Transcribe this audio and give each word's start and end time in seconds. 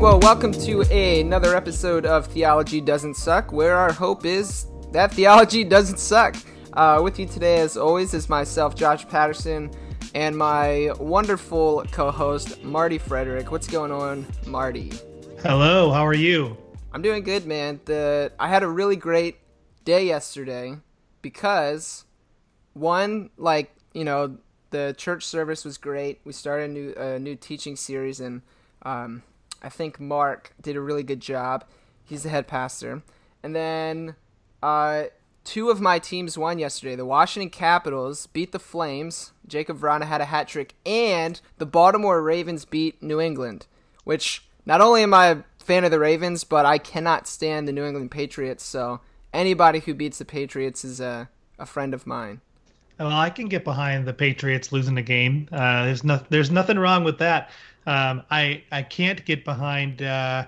well, 0.00 0.18
welcome 0.20 0.50
to 0.50 0.82
a, 0.90 1.20
another 1.20 1.54
episode 1.54 2.06
of 2.06 2.26
Theology 2.28 2.80
Doesn't 2.80 3.16
Suck, 3.16 3.52
where 3.52 3.76
our 3.76 3.92
hope 3.92 4.24
is 4.24 4.66
that 4.92 5.12
theology 5.12 5.62
doesn't 5.62 5.98
suck. 5.98 6.36
Uh, 6.72 7.02
with 7.04 7.18
you 7.18 7.26
today, 7.26 7.58
as 7.58 7.76
always, 7.76 8.14
is 8.14 8.26
myself, 8.26 8.74
Josh 8.74 9.06
Patterson, 9.06 9.70
and 10.14 10.34
my 10.34 10.90
wonderful 10.98 11.84
co 11.92 12.10
host, 12.10 12.64
Marty 12.64 12.96
Frederick. 12.96 13.52
What's 13.52 13.68
going 13.68 13.92
on, 13.92 14.24
Marty? 14.46 14.90
Hello, 15.42 15.92
how 15.92 16.06
are 16.06 16.14
you? 16.14 16.56
I'm 16.94 17.02
doing 17.02 17.22
good, 17.22 17.44
man. 17.44 17.78
The 17.84 18.32
I 18.40 18.48
had 18.48 18.62
a 18.62 18.68
really 18.68 18.96
great 18.96 19.36
day 19.84 20.06
yesterday 20.06 20.78
because 21.20 22.06
one, 22.72 23.28
like 23.36 23.76
you 23.92 24.04
know, 24.04 24.38
the 24.70 24.94
church 24.96 25.26
service 25.26 25.62
was 25.62 25.76
great. 25.76 26.20
We 26.24 26.32
started 26.32 26.70
a 26.70 26.72
new 26.72 26.94
a 26.94 27.18
new 27.18 27.36
teaching 27.36 27.76
series, 27.76 28.18
and 28.18 28.40
um, 28.80 29.24
I 29.62 29.68
think 29.68 30.00
Mark 30.00 30.52
did 30.60 30.76
a 30.76 30.80
really 30.80 31.02
good 31.02 31.20
job. 31.20 31.64
He's 32.04 32.22
the 32.24 32.28
head 32.28 32.46
pastor, 32.46 33.02
and 33.42 33.54
then 33.54 34.16
uh, 34.62 35.04
two 35.44 35.70
of 35.70 35.80
my 35.80 35.98
teams 35.98 36.36
won 36.36 36.58
yesterday. 36.58 36.96
The 36.96 37.06
Washington 37.06 37.50
Capitals 37.50 38.26
beat 38.26 38.52
the 38.52 38.58
Flames. 38.58 39.32
Jakub 39.46 39.78
Vrana 39.78 40.04
had 40.04 40.20
a 40.20 40.26
hat 40.26 40.48
trick, 40.48 40.74
and 40.84 41.40
the 41.58 41.66
Baltimore 41.66 42.20
Ravens 42.22 42.64
beat 42.64 43.02
New 43.02 43.20
England. 43.20 43.66
Which 44.04 44.44
not 44.66 44.80
only 44.80 45.02
am 45.02 45.14
I 45.14 45.26
a 45.28 45.42
fan 45.58 45.84
of 45.84 45.90
the 45.90 46.00
Ravens, 46.00 46.42
but 46.44 46.66
I 46.66 46.78
cannot 46.78 47.28
stand 47.28 47.68
the 47.68 47.72
New 47.72 47.84
England 47.84 48.10
Patriots. 48.10 48.64
So 48.64 49.00
anybody 49.32 49.80
who 49.80 49.94
beats 49.94 50.18
the 50.18 50.24
Patriots 50.24 50.84
is 50.84 51.00
a 51.00 51.28
a 51.60 51.66
friend 51.66 51.94
of 51.94 52.06
mine. 52.06 52.40
Well, 52.98 53.08
I 53.08 53.30
can 53.30 53.46
get 53.46 53.64
behind 53.64 54.06
the 54.06 54.12
Patriots 54.12 54.72
losing 54.72 54.98
a 54.98 55.02
game. 55.02 55.48
Uh, 55.52 55.84
there's 55.86 56.04
no, 56.04 56.20
there's 56.28 56.50
nothing 56.50 56.78
wrong 56.78 57.04
with 57.04 57.18
that. 57.18 57.50
Um, 57.86 58.22
I 58.30 58.62
I 58.70 58.82
can't 58.82 59.24
get 59.24 59.44
behind 59.44 60.02
uh, 60.02 60.46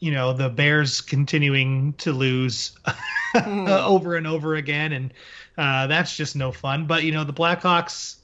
you 0.00 0.12
know 0.12 0.32
the 0.32 0.48
Bears 0.48 1.00
continuing 1.00 1.94
to 1.94 2.12
lose 2.12 2.72
hmm. 3.34 3.66
over 3.68 4.16
and 4.16 4.26
over 4.26 4.54
again, 4.54 4.92
and 4.92 5.14
uh, 5.56 5.86
that's 5.86 6.16
just 6.16 6.36
no 6.36 6.52
fun. 6.52 6.86
But 6.86 7.04
you 7.04 7.12
know 7.12 7.24
the 7.24 7.32
Blackhawks, 7.32 8.16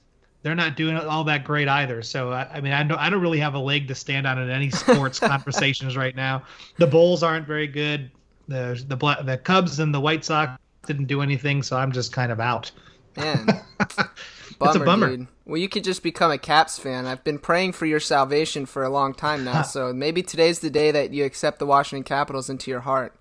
they're 0.42 0.55
not 0.55 0.77
doing 0.77 0.97
all 0.97 1.25
that 1.25 1.44
great 1.44 1.69
either. 1.69 2.02
So 2.02 2.33
I, 2.33 2.48
I 2.55 2.61
mean 2.61 2.72
I 2.72 2.83
don't 2.83 2.98
I 2.98 3.08
don't 3.08 3.22
really 3.22 3.41
have 3.41 3.55
a 3.55 3.58
leg 3.58 3.89
to 3.89 3.94
stand 3.94 4.27
on 4.27 4.39
in 4.39 4.50
any 4.50 4.70
sports 4.70 5.19
conversations 5.20 5.97
right 5.97 6.14
now. 6.14 6.42
The 6.77 6.86
Bulls 6.86 7.22
aren't 7.22 7.47
very 7.47 7.67
good. 7.67 8.11
The 8.48 8.83
the 8.86 8.97
Black, 8.97 9.24
the 9.24 9.39
Cubs 9.39 9.78
and 9.78 9.95
the 9.95 10.00
White 10.00 10.24
Sox 10.24 10.61
didn't 10.86 11.06
do 11.06 11.22
anything, 11.22 11.62
so 11.62 11.77
I'm 11.77 11.92
just 11.92 12.12
kind 12.12 12.30
of 12.30 12.41
out. 12.41 12.70
Man. 13.17 13.48
Bummer, 14.61 14.70
it's 14.72 14.83
a 14.83 14.84
bummer. 14.84 15.16
Dude. 15.16 15.27
Well, 15.47 15.56
you 15.56 15.70
could 15.70 15.84
just 15.84 16.03
become 16.03 16.30
a 16.30 16.36
Caps 16.36 16.78
fan. 16.78 17.06
I've 17.06 17.25
been 17.25 17.39
praying 17.39 17.72
for 17.72 17.86
your 17.86 17.98
salvation 17.98 18.67
for 18.67 18.84
a 18.84 18.91
long 18.91 19.14
time 19.14 19.42
now, 19.42 19.62
so 19.62 19.92
maybe 19.92 20.22
today's 20.22 20.61
the 20.61 20.69
day 20.69 20.91
that 20.91 21.12
you 21.12 21.25
accept 21.25 21.58
the 21.58 21.67
Washington 21.67 22.05
Capitals 22.05 22.50
into 22.50 22.70
your 22.70 22.80
heart. 22.80 23.14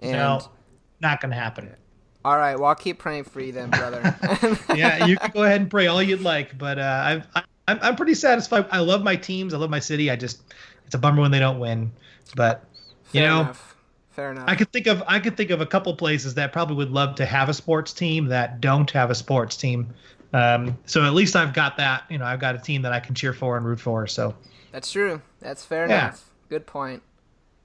And 0.00 0.12
no, 0.12 0.40
not 1.00 1.20
going 1.20 1.30
to 1.30 1.36
happen. 1.36 1.76
All 2.24 2.38
right, 2.38 2.58
well, 2.58 2.70
I'll 2.70 2.74
keep 2.74 2.98
praying 2.98 3.24
for 3.24 3.40
you 3.40 3.52
then, 3.52 3.68
brother. 3.68 4.16
yeah, 4.74 5.04
you 5.04 5.18
can 5.18 5.30
go 5.30 5.42
ahead 5.42 5.60
and 5.60 5.70
pray 5.70 5.88
all 5.88 6.02
you'd 6.02 6.22
like, 6.22 6.56
but 6.56 6.78
uh, 6.78 7.02
I've, 7.04 7.44
I'm 7.68 7.78
I'm 7.82 7.96
pretty 7.96 8.14
satisfied. 8.14 8.66
I 8.70 8.78
love 8.78 9.02
my 9.02 9.14
teams. 9.14 9.52
I 9.52 9.58
love 9.58 9.70
my 9.70 9.78
city. 9.78 10.10
I 10.10 10.16
just 10.16 10.42
it's 10.86 10.94
a 10.94 10.98
bummer 10.98 11.20
when 11.20 11.30
they 11.30 11.38
don't 11.38 11.58
win, 11.58 11.92
but 12.34 12.64
Fair 13.04 13.22
you 13.22 13.28
know. 13.28 13.40
Enough. 13.42 13.76
Fair 14.10 14.32
enough. 14.32 14.48
I 14.48 14.56
could 14.56 14.72
think 14.72 14.86
of 14.86 15.02
I 15.06 15.20
could 15.20 15.36
think 15.36 15.50
of 15.50 15.60
a 15.60 15.66
couple 15.66 15.94
places 15.94 16.34
that 16.34 16.52
probably 16.52 16.76
would 16.76 16.90
love 16.90 17.14
to 17.16 17.26
have 17.26 17.48
a 17.48 17.54
sports 17.54 17.92
team 17.92 18.26
that 18.26 18.60
don't 18.60 18.90
have 18.90 19.10
a 19.10 19.14
sports 19.14 19.56
team. 19.56 19.94
Um, 20.32 20.76
so 20.84 21.04
at 21.04 21.14
least 21.14 21.36
I've 21.36 21.54
got 21.54 21.76
that. 21.78 22.04
You 22.10 22.18
know, 22.18 22.24
I've 22.24 22.40
got 22.40 22.54
a 22.54 22.58
team 22.58 22.82
that 22.82 22.92
I 22.92 23.00
can 23.00 23.14
cheer 23.14 23.32
for 23.32 23.56
and 23.56 23.64
root 23.64 23.80
for. 23.80 24.06
So 24.06 24.34
that's 24.72 24.92
true. 24.92 25.22
That's 25.40 25.64
fair 25.64 25.88
yeah. 25.88 26.08
enough. 26.08 26.24
Good 26.48 26.66
point. 26.66 27.02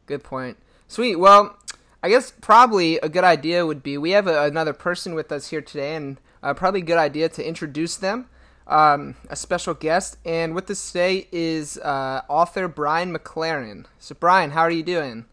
Good 0.06 0.24
point. 0.24 0.57
Sweet. 0.88 1.16
Well, 1.16 1.57
I 2.02 2.09
guess 2.09 2.34
probably 2.41 2.97
a 2.97 3.09
good 3.09 3.23
idea 3.23 3.66
would 3.66 3.81
be 3.81 3.97
we 3.97 4.12
have 4.12 4.28
a, 4.28 4.44
another 4.44 4.73
person 4.73 5.16
with 5.16 5.31
us 5.31 5.47
here 5.50 5.62
today, 5.62 5.96
and 5.96 6.19
uh, 6.41 6.53
probably 6.53 6.81
a 6.81 6.85
good 6.85 6.97
idea 6.97 7.29
to 7.29 7.47
introduce 7.47 7.96
them. 7.96 8.28
Um, 8.66 9.16
a 9.29 9.35
special 9.35 9.73
guest, 9.73 10.18
and 10.23 10.56
with 10.56 10.69
us 10.69 10.91
today 10.91 11.28
is 11.34 11.78
uh, 11.79 12.22
author 12.29 12.69
Brian 12.69 13.13
McLaren. 13.13 13.85
So, 14.00 14.16
Brian, 14.18 14.52
how 14.52 14.62
are 14.62 14.72
you 14.72 14.84
doing? 14.84 15.25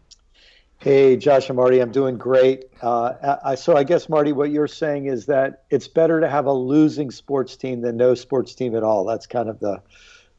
Hey, 0.81 1.15
Josh 1.15 1.47
and 1.47 1.57
Marty, 1.57 1.79
I'm 1.79 1.91
doing 1.91 2.17
great. 2.17 2.65
Uh, 2.81 3.37
I, 3.45 3.53
so 3.53 3.77
I 3.77 3.83
guess 3.83 4.09
Marty, 4.09 4.31
what 4.31 4.49
you're 4.49 4.67
saying 4.67 5.05
is 5.05 5.27
that 5.27 5.65
it's 5.69 5.87
better 5.87 6.19
to 6.19 6.27
have 6.27 6.47
a 6.47 6.51
losing 6.51 7.11
sports 7.11 7.55
team 7.55 7.81
than 7.81 7.97
no 7.97 8.15
sports 8.15 8.55
team 8.55 8.75
at 8.75 8.81
all. 8.81 9.05
That's 9.05 9.27
kind 9.27 9.47
of 9.47 9.59
the. 9.59 9.79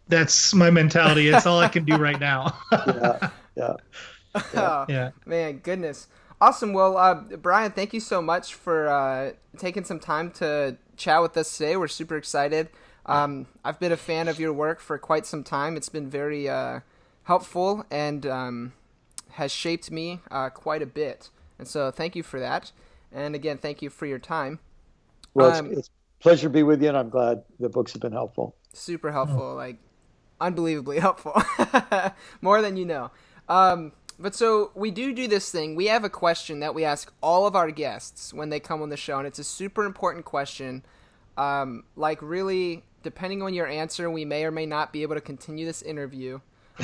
That's 0.09 0.53
my 0.53 0.69
mentality. 0.69 1.29
It's 1.29 1.47
all 1.47 1.61
I 1.61 1.69
can 1.69 1.85
do 1.85 1.95
right 1.95 2.19
now. 2.19 2.59
yeah, 2.73 3.31
yeah, 3.57 3.77
yeah. 4.53 4.87
yeah. 4.89 5.11
Man, 5.25 5.59
goodness, 5.59 6.09
awesome. 6.41 6.73
Well, 6.73 6.97
uh, 6.97 7.15
Brian, 7.37 7.71
thank 7.71 7.95
you 7.95 8.01
so 8.01 8.21
much 8.21 8.53
for 8.53 8.89
uh, 8.89 9.33
taking 9.59 9.85
some 9.85 10.01
time 10.01 10.33
to 10.33 10.77
chat 10.97 11.23
with 11.23 11.37
us 11.37 11.57
today. 11.57 11.77
We're 11.77 11.87
super 11.87 12.17
excited. 12.17 12.69
Um, 13.07 13.47
I've 13.65 13.79
been 13.79 13.93
a 13.93 13.97
fan 13.97 14.27
of 14.27 14.41
your 14.41 14.53
work 14.53 14.81
for 14.81 14.99
quite 14.99 15.25
some 15.25 15.45
time. 15.45 15.77
It's 15.77 15.89
been 15.89 16.11
very 16.11 16.49
uh, 16.49 16.81
helpful 17.23 17.87
and. 17.93 18.27
Um, 18.27 18.73
has 19.33 19.53
shaped 19.53 19.91
me 19.91 20.21
uh, 20.31 20.51
quite 20.51 20.83
a 20.83 20.87
bit. 20.87 21.31
And 21.59 21.67
so 21.67 21.91
thank 21.91 22.17
you 22.17 22.23
for 22.23 22.41
that. 22.41 22.73
And 23.13 23.35
again, 23.35 23.59
thank 23.59 23.83
you 23.83 23.91
for 23.91 24.07
your 24.07 24.19
time. 24.19 24.59
Well, 25.35 25.53
um, 25.53 25.67
it's, 25.67 25.79
it's, 25.79 25.89
a 25.89 26.23
pleasure 26.23 26.47
to 26.49 26.51
be 26.51 26.63
with 26.63 26.83
you, 26.83 26.89
and 26.89 26.97
I'm 26.97 27.09
glad 27.09 27.43
the 27.61 27.69
books 27.69 27.93
have 27.93 28.03
been 28.03 28.13
helpful. 28.13 28.55
Super 28.73 29.13
helpful, 29.13 29.55
like 29.55 29.77
unbelievably 30.41 30.99
helpful, 31.01 31.41
more 32.41 32.63
than 32.63 32.77
you 32.77 32.85
know. 32.85 33.11
Um, 33.49 33.93
but 34.19 34.35
so 34.35 34.71
we 34.75 34.91
do 34.91 35.13
do 35.13 35.27
this 35.27 35.51
thing. 35.51 35.75
We 35.75 35.87
have 35.87 36.05
a 36.05 36.11
question 36.11 36.61
that 36.61 36.75
we 36.75 36.85
ask 36.85 37.13
all 37.23 37.47
of 37.47 37.57
our 37.57 37.71
guests 37.71 38.33
when 38.33 38.51
they 38.51 38.61
come 38.61 38.83
on 38.83 38.89
the 38.89 38.97
show, 38.97 39.19
and 39.19 39.27
it's 39.27 39.39
a 39.39 39.45
super 39.45 39.85
important 39.85 40.25
question. 40.25 40.85
Um, 41.37 41.85
like 41.97 42.21
really, 42.21 42.85
depending 43.03 43.43
on 43.43 43.55
your 43.55 43.67
answer, 43.67 44.11
we 44.11 44.25
may 44.25 44.45
or 44.45 44.51
may 44.51 44.67
not 44.67 44.93
be 44.93 45.03
able 45.03 45.15
to 45.15 45.21
continue 45.21 45.65
this 45.65 45.83
interview. 45.83 46.41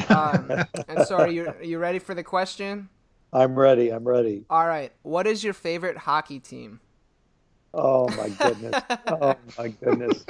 Um, 0.08 0.50
and 0.88 1.06
so, 1.06 1.16
are 1.16 1.28
you 1.28 1.48
are 1.48 1.64
you 1.64 1.78
ready 1.78 1.98
for 1.98 2.14
the 2.14 2.22
question? 2.22 2.88
I'm 3.32 3.54
ready. 3.58 3.90
I'm 3.90 4.06
ready. 4.06 4.44
All 4.48 4.66
right. 4.66 4.92
What 5.02 5.26
is 5.26 5.44
your 5.44 5.52
favorite 5.52 5.96
hockey 5.96 6.40
team? 6.40 6.80
Oh 7.74 8.08
my 8.16 8.30
goodness! 8.30 8.82
oh 9.06 9.36
my 9.58 9.68
goodness! 9.68 10.24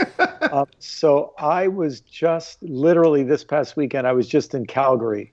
Um, 0.51 0.67
so 0.79 1.35
I 1.39 1.69
was 1.69 2.01
just 2.01 2.63
literally 2.63 3.23
this 3.23 3.45
past 3.45 3.77
weekend. 3.77 4.07
I 4.07 4.13
was 4.13 4.27
just 4.27 4.55
in 4.55 4.67
Calgary. 4.67 5.33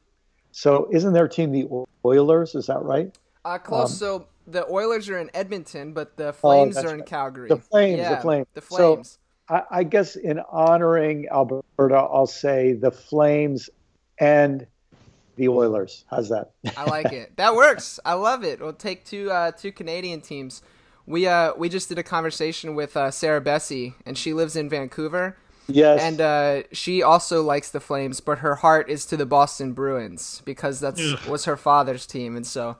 So 0.51 0.87
isn't 0.91 1.13
their 1.13 1.27
team 1.27 1.51
the 1.51 1.67
Oilers? 2.05 2.55
Is 2.55 2.67
that 2.67 2.81
right? 2.81 3.15
Uh, 3.43 3.57
close. 3.57 3.91
Um, 3.91 3.97
so 3.97 4.27
the 4.47 4.65
Oilers 4.69 5.09
are 5.09 5.17
in 5.17 5.31
Edmonton, 5.33 5.93
but 5.93 6.15
the 6.15 6.27
oh, 6.27 6.31
Flames 6.31 6.77
oh, 6.77 6.83
are 6.83 6.93
in 6.93 6.99
right. 6.99 7.05
Calgary. 7.05 7.49
The 7.49 7.57
Flames. 7.57 7.97
Yeah, 7.97 8.15
the 8.15 8.21
Flames. 8.21 8.47
The 8.53 8.61
Flames. 8.61 9.19
So 9.49 9.55
I, 9.55 9.63
I 9.71 9.83
guess 9.83 10.15
in 10.15 10.39
honoring 10.51 11.27
Alberta, 11.31 11.95
I'll 11.95 12.27
say 12.27 12.73
the 12.73 12.91
Flames 12.91 13.69
and 14.19 14.67
the 15.35 15.49
Oilers. 15.49 16.05
How's 16.09 16.29
that? 16.29 16.51
I 16.77 16.85
like 16.85 17.11
it. 17.11 17.35
That 17.37 17.55
works. 17.55 17.99
I 18.05 18.13
love 18.13 18.43
it. 18.43 18.59
We'll 18.59 18.73
take 18.73 19.05
two 19.05 19.31
uh, 19.31 19.51
two 19.51 19.71
Canadian 19.71 20.21
teams. 20.21 20.61
We 21.05 21.27
uh 21.27 21.53
we 21.57 21.69
just 21.69 21.89
did 21.89 21.99
a 21.99 22.03
conversation 22.03 22.75
with 22.75 22.95
uh, 22.97 23.11
Sarah 23.11 23.41
Bessey, 23.41 23.93
and 24.05 24.17
she 24.17 24.33
lives 24.33 24.55
in 24.55 24.69
Vancouver. 24.69 25.37
Yes. 25.67 25.99
And 26.01 26.21
uh, 26.21 26.63
she 26.71 27.01
also 27.01 27.41
likes 27.41 27.71
the 27.71 27.79
Flames, 27.79 28.19
but 28.19 28.39
her 28.39 28.55
heart 28.55 28.87
is 28.87 29.03
to 29.07 29.17
the 29.17 29.25
Boston 29.25 29.73
Bruins 29.73 30.43
because 30.45 30.79
that's 30.79 31.01
Ugh. 31.01 31.19
was 31.27 31.45
her 31.45 31.57
father's 31.57 32.05
team, 32.05 32.35
and 32.35 32.45
so 32.45 32.77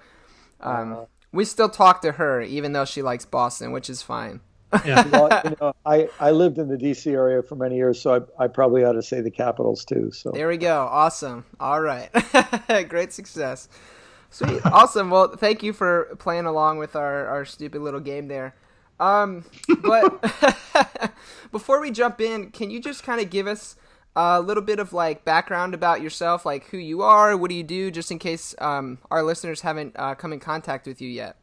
um, 0.61 0.93
uh, 0.93 1.05
we 1.31 1.45
still 1.45 1.69
talk 1.69 2.01
to 2.01 2.13
her 2.13 2.41
even 2.41 2.73
though 2.73 2.85
she 2.85 3.01
likes 3.01 3.25
Boston, 3.25 3.71
which 3.71 3.89
is 3.89 4.01
fine. 4.01 4.39
Yeah. 4.85 5.07
well, 5.07 5.41
you 5.43 5.55
know, 5.61 5.73
I, 5.85 6.09
I 6.19 6.31
lived 6.31 6.57
in 6.57 6.67
the 6.67 6.77
D.C. 6.77 7.09
area 7.11 7.41
for 7.41 7.55
many 7.55 7.75
years, 7.75 8.01
so 8.01 8.27
I, 8.39 8.45
I 8.45 8.47
probably 8.47 8.83
ought 8.83 8.93
to 8.93 9.03
say 9.03 9.21
the 9.21 9.31
Capitals 9.31 9.85
too. 9.85 10.11
So 10.11 10.31
there 10.31 10.47
we 10.47 10.57
go. 10.57 10.87
Awesome. 10.91 11.45
All 11.59 11.81
right. 11.81 12.09
Great 12.89 13.13
success. 13.13 13.69
Sweet. 14.31 14.65
awesome. 14.65 15.09
Well, 15.09 15.35
thank 15.37 15.63
you 15.63 15.71
for 15.71 16.15
playing 16.19 16.45
along 16.45 16.77
with 16.77 16.95
our, 16.95 17.27
our 17.27 17.45
stupid 17.45 17.81
little 17.81 18.01
game 18.01 18.27
there. 18.27 18.53
Um, 18.99 19.45
but 19.81 20.21
before 21.51 21.79
we 21.79 21.91
jump 21.91 22.19
in, 22.19 22.51
can 22.51 22.69
you 22.69 22.81
just 22.81 23.03
kind 23.03 23.21
of 23.21 23.29
give 23.29 23.47
us 23.47 23.75
a 24.15 24.41
little 24.41 24.63
bit 24.63 24.79
of 24.79 24.93
like 24.93 25.25
background 25.25 25.73
about 25.73 26.01
yourself, 26.01 26.45
like 26.45 26.65
who 26.67 26.77
you 26.77 27.01
are, 27.01 27.35
what 27.35 27.49
do 27.49 27.55
you 27.55 27.63
do, 27.63 27.91
just 27.91 28.11
in 28.11 28.19
case 28.19 28.55
um, 28.59 28.97
our 29.11 29.23
listeners 29.23 29.61
haven't 29.61 29.93
uh, 29.97 30.15
come 30.15 30.31
in 30.33 30.39
contact 30.39 30.87
with 30.87 31.01
you 31.01 31.09
yet? 31.09 31.37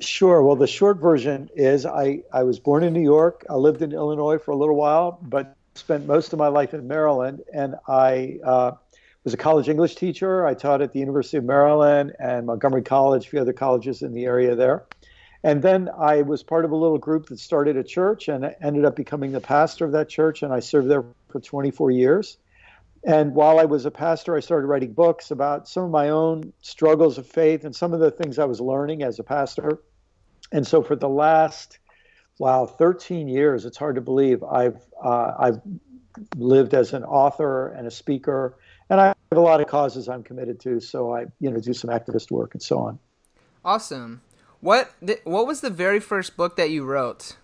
Sure. 0.00 0.42
Well, 0.42 0.56
the 0.56 0.66
short 0.66 0.98
version 0.98 1.50
is 1.54 1.84
I, 1.84 2.22
I 2.32 2.44
was 2.44 2.58
born 2.58 2.84
in 2.84 2.94
New 2.94 3.02
York. 3.02 3.44
I 3.50 3.54
lived 3.56 3.82
in 3.82 3.92
Illinois 3.92 4.38
for 4.38 4.52
a 4.52 4.56
little 4.56 4.76
while, 4.76 5.18
but 5.20 5.54
spent 5.74 6.06
most 6.06 6.32
of 6.32 6.38
my 6.38 6.48
life 6.48 6.72
in 6.72 6.88
Maryland. 6.88 7.42
And 7.52 7.74
I 7.86 8.38
uh, 8.42 8.72
was 9.24 9.34
a 9.34 9.36
college 9.36 9.68
English 9.68 9.96
teacher. 9.96 10.46
I 10.46 10.54
taught 10.54 10.80
at 10.80 10.94
the 10.94 11.00
University 11.00 11.36
of 11.36 11.44
Maryland 11.44 12.16
and 12.18 12.46
Montgomery 12.46 12.82
College, 12.82 13.26
a 13.26 13.28
few 13.28 13.40
other 13.40 13.52
colleges 13.52 14.00
in 14.00 14.14
the 14.14 14.24
area 14.24 14.54
there. 14.54 14.84
And 15.42 15.62
then 15.62 15.90
I 15.98 16.22
was 16.22 16.42
part 16.42 16.64
of 16.64 16.70
a 16.70 16.76
little 16.76 16.98
group 16.98 17.26
that 17.26 17.38
started 17.38 17.76
a 17.76 17.84
church 17.84 18.28
and 18.28 18.54
ended 18.62 18.86
up 18.86 18.96
becoming 18.96 19.32
the 19.32 19.40
pastor 19.40 19.84
of 19.84 19.92
that 19.92 20.08
church. 20.08 20.42
And 20.42 20.52
I 20.52 20.60
served 20.60 20.88
there 20.88 21.04
for 21.28 21.40
24 21.40 21.90
years. 21.90 22.38
and 23.04 23.34
while 23.34 23.58
I 23.58 23.64
was 23.64 23.84
a 23.86 23.90
pastor, 23.90 24.34
I 24.34 24.40
started 24.40 24.66
writing 24.66 24.92
books 24.92 25.30
about 25.30 25.68
some 25.68 25.84
of 25.84 25.90
my 25.90 26.08
own 26.10 26.52
struggles 26.62 27.18
of 27.18 27.26
faith 27.26 27.64
and 27.64 27.74
some 27.76 27.92
of 27.92 28.00
the 28.00 28.10
things 28.10 28.38
I 28.38 28.44
was 28.44 28.60
learning 28.60 29.02
as 29.02 29.18
a 29.18 29.24
pastor. 29.24 29.80
And 30.52 30.66
so 30.66 30.82
for 30.82 30.96
the 30.96 31.08
last, 31.08 31.78
wow, 32.38 32.66
13 32.66 33.28
years, 33.28 33.64
it's 33.64 33.76
hard 33.76 33.94
to 33.94 34.00
believe, 34.00 34.42
I've, 34.42 34.84
uh, 35.02 35.32
I've 35.38 35.60
lived 36.36 36.74
as 36.74 36.92
an 36.92 37.04
author 37.04 37.68
and 37.68 37.86
a 37.86 37.90
speaker, 37.90 38.56
and 38.88 39.00
I 39.00 39.06
have 39.06 39.38
a 39.38 39.40
lot 39.40 39.60
of 39.60 39.68
causes 39.68 40.08
I'm 40.08 40.22
committed 40.22 40.60
to. 40.60 40.80
So 40.80 41.14
I, 41.14 41.26
you 41.38 41.50
know, 41.50 41.60
do 41.60 41.72
some 41.72 41.90
activist 41.90 42.30
work 42.30 42.54
and 42.54 42.62
so 42.62 42.78
on. 42.78 42.98
Awesome. 43.64 44.22
What 44.60 44.90
what 45.24 45.46
was 45.46 45.60
the 45.62 45.70
very 45.70 46.00
first 46.00 46.36
book 46.36 46.56
that 46.56 46.70
you 46.70 46.84
wrote? 46.84 47.36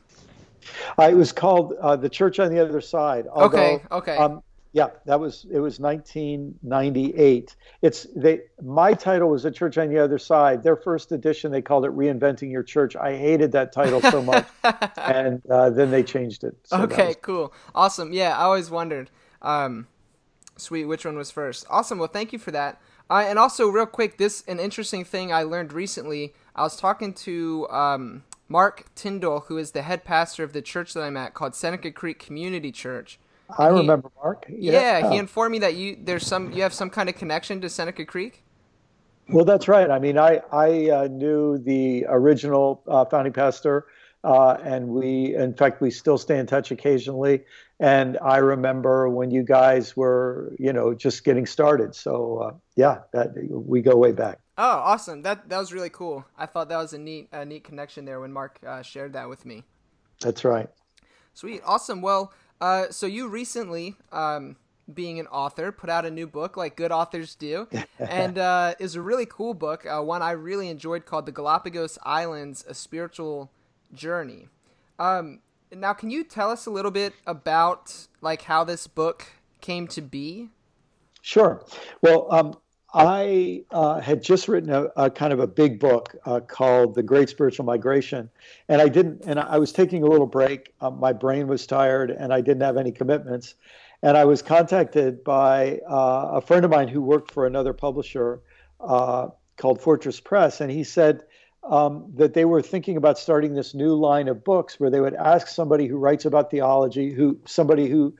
Uh, 0.98 1.08
it 1.10 1.14
was 1.14 1.32
called 1.32 1.74
uh, 1.80 1.96
"The 1.96 2.08
Church 2.08 2.38
on 2.38 2.52
the 2.52 2.60
Other 2.60 2.80
Side." 2.80 3.26
Although, 3.26 3.46
okay. 3.46 3.82
Okay. 3.90 4.16
Um, 4.16 4.42
yeah, 4.76 4.90
that 5.06 5.18
was 5.18 5.46
it 5.50 5.58
was 5.58 5.80
1998. 5.80 7.56
It's 7.80 8.06
they 8.14 8.42
my 8.62 8.92
title 8.92 9.30
was 9.30 9.44
"The 9.44 9.50
Church 9.50 9.78
on 9.78 9.88
the 9.88 9.98
Other 9.98 10.18
Side." 10.18 10.62
Their 10.62 10.76
first 10.76 11.12
edition 11.12 11.50
they 11.50 11.62
called 11.62 11.86
it 11.86 11.92
"Reinventing 11.92 12.52
Your 12.52 12.62
Church." 12.62 12.94
I 12.94 13.16
hated 13.16 13.52
that 13.52 13.72
title 13.72 14.02
so 14.02 14.20
much, 14.22 14.46
and 14.98 15.40
uh, 15.50 15.70
then 15.70 15.90
they 15.90 16.02
changed 16.02 16.44
it. 16.44 16.54
So 16.64 16.82
okay, 16.82 17.06
was... 17.06 17.16
cool, 17.22 17.54
awesome. 17.74 18.12
Yeah, 18.12 18.36
I 18.36 18.42
always 18.42 18.70
wondered. 18.70 19.10
Um, 19.40 19.86
sweet, 20.58 20.84
which 20.84 21.06
one 21.06 21.16
was 21.16 21.30
first? 21.30 21.64
Awesome. 21.70 21.98
Well, 21.98 22.08
thank 22.08 22.34
you 22.34 22.38
for 22.38 22.50
that. 22.50 22.78
Uh, 23.08 23.24
and 23.26 23.38
also, 23.38 23.68
real 23.68 23.86
quick, 23.86 24.18
this 24.18 24.44
an 24.46 24.60
interesting 24.60 25.06
thing 25.06 25.32
I 25.32 25.42
learned 25.42 25.72
recently. 25.72 26.34
I 26.54 26.60
was 26.60 26.76
talking 26.76 27.14
to 27.14 27.66
um, 27.70 28.24
Mark 28.46 28.94
Tyndall, 28.94 29.46
who 29.48 29.56
is 29.56 29.70
the 29.70 29.80
head 29.80 30.04
pastor 30.04 30.44
of 30.44 30.52
the 30.52 30.60
church 30.60 30.92
that 30.92 31.02
I'm 31.02 31.16
at, 31.16 31.32
called 31.32 31.54
Seneca 31.54 31.90
Creek 31.92 32.18
Community 32.18 32.72
Church 32.72 33.18
I 33.58 33.70
he, 33.70 33.78
remember 33.78 34.10
Mark. 34.22 34.46
Yeah. 34.48 34.72
yeah, 34.72 35.10
he 35.10 35.18
informed 35.18 35.52
me 35.52 35.58
that 35.60 35.74
you 35.74 35.98
there's 36.02 36.26
some 36.26 36.52
you 36.52 36.62
have 36.62 36.74
some 36.74 36.90
kind 36.90 37.08
of 37.08 37.16
connection 37.16 37.60
to 37.60 37.68
Seneca 37.68 38.04
Creek. 38.04 38.42
Well, 39.28 39.44
that's 39.44 39.66
right. 39.66 39.90
I 39.90 39.98
mean, 39.98 40.18
I 40.18 40.40
I 40.52 40.90
uh, 40.90 41.08
knew 41.10 41.58
the 41.58 42.06
original 42.08 42.82
uh, 42.86 43.04
founding 43.04 43.32
pastor, 43.32 43.86
uh, 44.22 44.56
and 44.62 44.88
we, 44.88 45.34
in 45.34 45.54
fact, 45.54 45.80
we 45.80 45.90
still 45.90 46.18
stay 46.18 46.38
in 46.38 46.46
touch 46.46 46.70
occasionally. 46.70 47.44
And 47.78 48.18
I 48.22 48.38
remember 48.38 49.08
when 49.08 49.30
you 49.30 49.42
guys 49.42 49.96
were, 49.96 50.54
you 50.58 50.72
know, 50.72 50.94
just 50.94 51.24
getting 51.24 51.46
started. 51.46 51.94
So 51.94 52.38
uh, 52.38 52.54
yeah, 52.76 53.00
that 53.12 53.32
we 53.50 53.82
go 53.82 53.96
way 53.96 54.12
back. 54.12 54.38
Oh, 54.58 54.80
awesome! 54.84 55.22
That 55.22 55.48
that 55.48 55.58
was 55.58 55.72
really 55.72 55.90
cool. 55.90 56.24
I 56.38 56.46
thought 56.46 56.68
that 56.70 56.78
was 56.78 56.92
a 56.92 56.98
neat 56.98 57.28
a 57.32 57.44
neat 57.44 57.64
connection 57.64 58.04
there 58.04 58.20
when 58.20 58.32
Mark 58.32 58.58
uh, 58.66 58.82
shared 58.82 59.12
that 59.12 59.28
with 59.28 59.44
me. 59.44 59.64
That's 60.20 60.44
right. 60.44 60.68
Sweet, 61.34 61.60
awesome. 61.66 62.00
Well, 62.00 62.32
uh, 62.60 62.90
so 62.90 63.06
you 63.06 63.28
recently, 63.28 63.96
um, 64.12 64.56
being 64.92 65.18
an 65.18 65.26
author, 65.28 65.72
put 65.72 65.90
out 65.90 66.06
a 66.06 66.10
new 66.10 66.26
book 66.26 66.56
like 66.56 66.76
good 66.76 66.92
authors 66.92 67.34
do, 67.34 67.68
and 67.98 68.38
uh, 68.38 68.74
is 68.78 68.94
a 68.94 69.00
really 69.00 69.26
cool 69.26 69.54
book. 69.54 69.84
Uh, 69.86 70.00
one 70.02 70.22
I 70.22 70.32
really 70.32 70.68
enjoyed 70.68 71.06
called 71.06 71.26
"The 71.26 71.32
Galapagos 71.32 71.98
Islands: 72.02 72.64
A 72.68 72.74
Spiritual 72.74 73.50
Journey." 73.92 74.48
Um, 74.98 75.40
now, 75.72 75.92
can 75.92 76.10
you 76.10 76.24
tell 76.24 76.50
us 76.50 76.66
a 76.66 76.70
little 76.70 76.90
bit 76.90 77.12
about 77.26 78.06
like 78.20 78.42
how 78.42 78.64
this 78.64 78.86
book 78.86 79.26
came 79.60 79.86
to 79.88 80.00
be? 80.00 80.50
Sure. 81.22 81.64
Well, 82.02 82.32
um, 82.32 82.56
I 82.94 83.64
uh, 83.72 84.00
had 84.00 84.22
just 84.22 84.48
written 84.48 84.70
a, 84.70 84.84
a, 84.96 85.10
kind 85.10 85.32
of 85.32 85.40
a 85.40 85.46
big 85.46 85.80
book 85.80 86.14
uh, 86.24 86.40
called 86.40 86.94
The 86.94 87.02
Great 87.02 87.28
Spiritual 87.28 87.64
Migration, 87.64 88.30
and 88.68 88.80
I 88.80 88.88
didn't, 88.88 89.24
and 89.26 89.40
I 89.40 89.58
was 89.58 89.72
taking 89.72 90.02
a 90.02 90.06
little 90.06 90.26
break. 90.26 90.72
Um, 90.80 91.00
my 91.00 91.12
brain 91.12 91.48
was 91.48 91.66
tired, 91.66 92.10
and 92.10 92.32
I 92.32 92.40
didn't 92.40 92.62
have 92.62 92.76
any 92.76 92.92
commitments. 92.92 93.54
And 94.02 94.16
I 94.16 94.24
was 94.24 94.40
contacted 94.40 95.24
by 95.24 95.80
uh, 95.88 96.30
a 96.34 96.40
friend 96.40 96.64
of 96.64 96.70
mine 96.70 96.88
who 96.88 97.02
worked 97.02 97.32
for 97.32 97.46
another 97.46 97.72
publisher 97.72 98.40
uh, 98.80 99.28
called 99.56 99.80
Fortress 99.80 100.20
Press, 100.20 100.60
and 100.60 100.70
he 100.70 100.84
said 100.84 101.24
um, 101.64 102.12
that 102.14 102.34
they 102.34 102.44
were 102.44 102.62
thinking 102.62 102.96
about 102.96 103.18
starting 103.18 103.54
this 103.54 103.74
new 103.74 103.94
line 103.94 104.28
of 104.28 104.44
books 104.44 104.78
where 104.78 104.90
they 104.90 105.00
would 105.00 105.14
ask 105.14 105.48
somebody 105.48 105.88
who 105.88 105.96
writes 105.96 106.24
about 106.24 106.50
theology, 106.52 107.12
who 107.12 107.38
somebody 107.46 107.88
who 107.88 108.14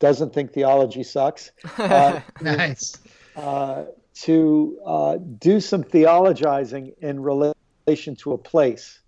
doesn't 0.00 0.32
think 0.32 0.52
theology 0.52 1.04
sucks. 1.04 1.52
Uh, 1.76 2.20
nice 2.40 2.96
uh, 3.38 3.84
to 4.14 4.78
uh, 4.84 5.16
do 5.16 5.60
some 5.60 5.84
theologizing 5.84 6.92
in 7.00 7.20
relation 7.20 8.16
to 8.16 8.32
a 8.32 8.38
place. 8.38 8.98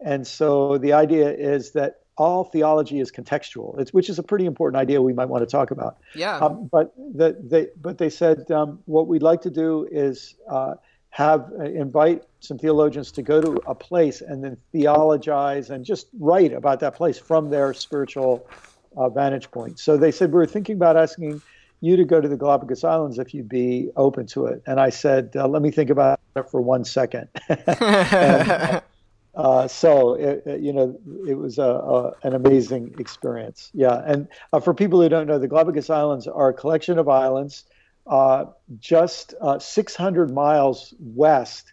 And 0.00 0.26
so 0.26 0.78
the 0.78 0.94
idea 0.94 1.30
is 1.30 1.72
that 1.72 2.00
all 2.16 2.44
theology 2.44 2.98
is 2.98 3.12
contextual, 3.12 3.78
it's, 3.78 3.92
which 3.92 4.08
is 4.08 4.18
a 4.18 4.22
pretty 4.22 4.46
important 4.46 4.80
idea 4.80 5.02
we 5.02 5.12
might 5.12 5.28
want 5.28 5.42
to 5.42 5.50
talk 5.50 5.70
about. 5.70 5.98
Yeah. 6.14 6.38
Um, 6.38 6.70
but 6.72 6.94
the, 6.96 7.36
they 7.38 7.68
but 7.78 7.98
they 7.98 8.08
said 8.08 8.50
um, 8.50 8.78
what 8.86 9.06
we'd 9.08 9.22
like 9.22 9.42
to 9.42 9.50
do 9.50 9.86
is 9.90 10.34
uh, 10.48 10.76
have 11.10 11.52
uh, 11.60 11.64
invite 11.64 12.22
some 12.40 12.56
theologians 12.56 13.12
to 13.12 13.22
go 13.22 13.42
to 13.42 13.60
a 13.66 13.74
place 13.74 14.22
and 14.22 14.42
then 14.42 14.56
theologize 14.72 15.68
and 15.68 15.84
just 15.84 16.08
write 16.18 16.54
about 16.54 16.80
that 16.80 16.94
place 16.94 17.18
from 17.18 17.50
their 17.50 17.74
spiritual 17.74 18.48
uh, 18.96 19.10
vantage 19.10 19.50
point. 19.50 19.78
So 19.78 19.98
they 19.98 20.12
said 20.12 20.32
we 20.32 20.36
were 20.36 20.46
thinking 20.46 20.76
about 20.76 20.96
asking 20.96 21.42
you 21.80 21.96
to 21.96 22.04
go 22.04 22.20
to 22.20 22.28
the 22.28 22.36
Galapagos 22.36 22.84
Islands 22.84 23.18
if 23.18 23.34
you'd 23.34 23.48
be 23.48 23.90
open 23.96 24.26
to 24.28 24.46
it. 24.46 24.62
And 24.66 24.80
I 24.80 24.90
said, 24.90 25.32
uh, 25.36 25.46
let 25.46 25.62
me 25.62 25.70
think 25.70 25.90
about 25.90 26.20
it 26.34 26.50
for 26.50 26.60
one 26.60 26.84
second. 26.84 27.28
and, 27.48 28.82
uh, 29.34 29.68
so, 29.68 30.14
it, 30.14 30.42
it, 30.46 30.60
you 30.60 30.72
know, 30.72 30.98
it 31.26 31.34
was 31.34 31.58
a, 31.58 31.62
a, 31.62 32.12
an 32.22 32.34
amazing 32.34 32.94
experience. 32.98 33.70
Yeah. 33.74 34.02
And 34.06 34.28
uh, 34.52 34.60
for 34.60 34.74
people 34.74 35.00
who 35.00 35.08
don't 35.08 35.26
know, 35.26 35.38
the 35.38 35.48
Galapagos 35.48 35.90
Islands 35.90 36.26
are 36.26 36.48
a 36.48 36.54
collection 36.54 36.98
of 36.98 37.08
islands 37.08 37.64
uh, 38.06 38.46
just 38.78 39.34
uh, 39.40 39.58
600 39.58 40.32
miles 40.32 40.94
west 41.00 41.72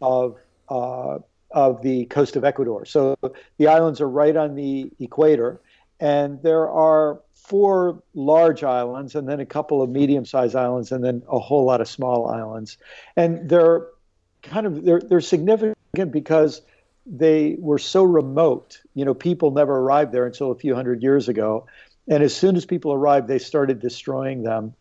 of, 0.00 0.36
uh, 0.68 1.18
of 1.50 1.82
the 1.82 2.04
coast 2.06 2.36
of 2.36 2.44
Ecuador. 2.44 2.84
So 2.84 3.16
the 3.58 3.66
islands 3.66 4.00
are 4.00 4.08
right 4.08 4.36
on 4.36 4.54
the 4.54 4.90
equator. 5.00 5.60
And 5.98 6.42
there 6.42 6.68
are 6.68 7.20
four 7.46 8.02
large 8.14 8.64
islands 8.64 9.14
and 9.14 9.28
then 9.28 9.38
a 9.38 9.46
couple 9.46 9.80
of 9.80 9.88
medium-sized 9.88 10.56
islands 10.56 10.90
and 10.90 11.04
then 11.04 11.22
a 11.30 11.38
whole 11.38 11.64
lot 11.64 11.80
of 11.80 11.88
small 11.88 12.28
islands. 12.28 12.76
And 13.16 13.48
they're 13.48 13.86
kind 14.42 14.66
of 14.66 14.84
they're, 14.84 15.00
they're 15.00 15.20
significant 15.20 16.10
because 16.10 16.62
they 17.06 17.56
were 17.60 17.78
so 17.78 18.02
remote. 18.02 18.80
You 18.94 19.04
know 19.04 19.14
people 19.14 19.52
never 19.52 19.78
arrived 19.78 20.12
there 20.12 20.26
until 20.26 20.50
a 20.50 20.56
few 20.56 20.74
hundred 20.74 21.02
years 21.02 21.28
ago. 21.28 21.66
And 22.08 22.22
as 22.22 22.34
soon 22.34 22.56
as 22.56 22.66
people 22.66 22.92
arrived 22.92 23.28
they 23.28 23.38
started 23.38 23.80
destroying 23.80 24.42
them 24.42 24.74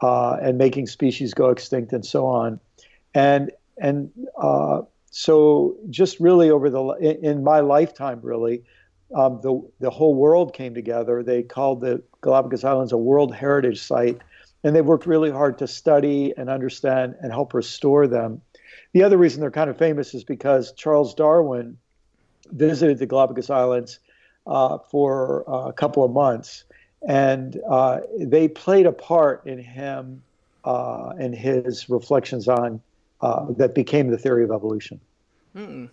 uh, 0.00 0.36
and 0.40 0.56
making 0.56 0.86
species 0.86 1.34
go 1.34 1.50
extinct 1.50 1.92
and 1.92 2.06
so 2.06 2.26
on. 2.26 2.60
And 3.12 3.50
and 3.76 4.12
uh, 4.40 4.82
so 5.10 5.76
just 5.90 6.20
really 6.20 6.50
over 6.50 6.70
the 6.70 6.82
in, 7.00 7.24
in 7.24 7.44
my 7.44 7.58
lifetime 7.58 8.20
really 8.22 8.62
um, 9.14 9.40
the 9.42 9.60
the 9.80 9.90
whole 9.90 10.14
world 10.14 10.52
came 10.52 10.74
together. 10.74 11.22
They 11.22 11.42
called 11.42 11.80
the 11.80 12.02
Galapagos 12.20 12.64
Islands 12.64 12.92
a 12.92 12.96
World 12.96 13.34
Heritage 13.34 13.80
Site, 13.80 14.18
and 14.62 14.74
they've 14.74 14.84
worked 14.84 15.06
really 15.06 15.30
hard 15.30 15.58
to 15.58 15.66
study 15.66 16.34
and 16.36 16.50
understand 16.50 17.14
and 17.22 17.32
help 17.32 17.54
restore 17.54 18.06
them. 18.06 18.40
The 18.92 19.02
other 19.02 19.16
reason 19.16 19.40
they're 19.40 19.50
kind 19.50 19.70
of 19.70 19.78
famous 19.78 20.14
is 20.14 20.24
because 20.24 20.72
Charles 20.72 21.14
Darwin 21.14 21.78
visited 22.50 22.98
the 22.98 23.06
Galapagos 23.06 23.50
Islands 23.50 23.98
uh, 24.46 24.78
for 24.90 25.48
uh, 25.48 25.68
a 25.68 25.72
couple 25.72 26.04
of 26.04 26.12
months, 26.12 26.64
and 27.06 27.60
uh, 27.68 28.00
they 28.18 28.48
played 28.48 28.86
a 28.86 28.92
part 28.92 29.46
in 29.46 29.58
him 29.58 30.22
uh, 30.64 31.12
and 31.18 31.34
his 31.34 31.88
reflections 31.88 32.48
on 32.48 32.80
uh, 33.20 33.46
that 33.50 33.74
became 33.74 34.10
the 34.10 34.18
theory 34.18 34.44
of 34.44 34.50
evolution. 34.50 35.00
Mm-mm. 35.56 35.88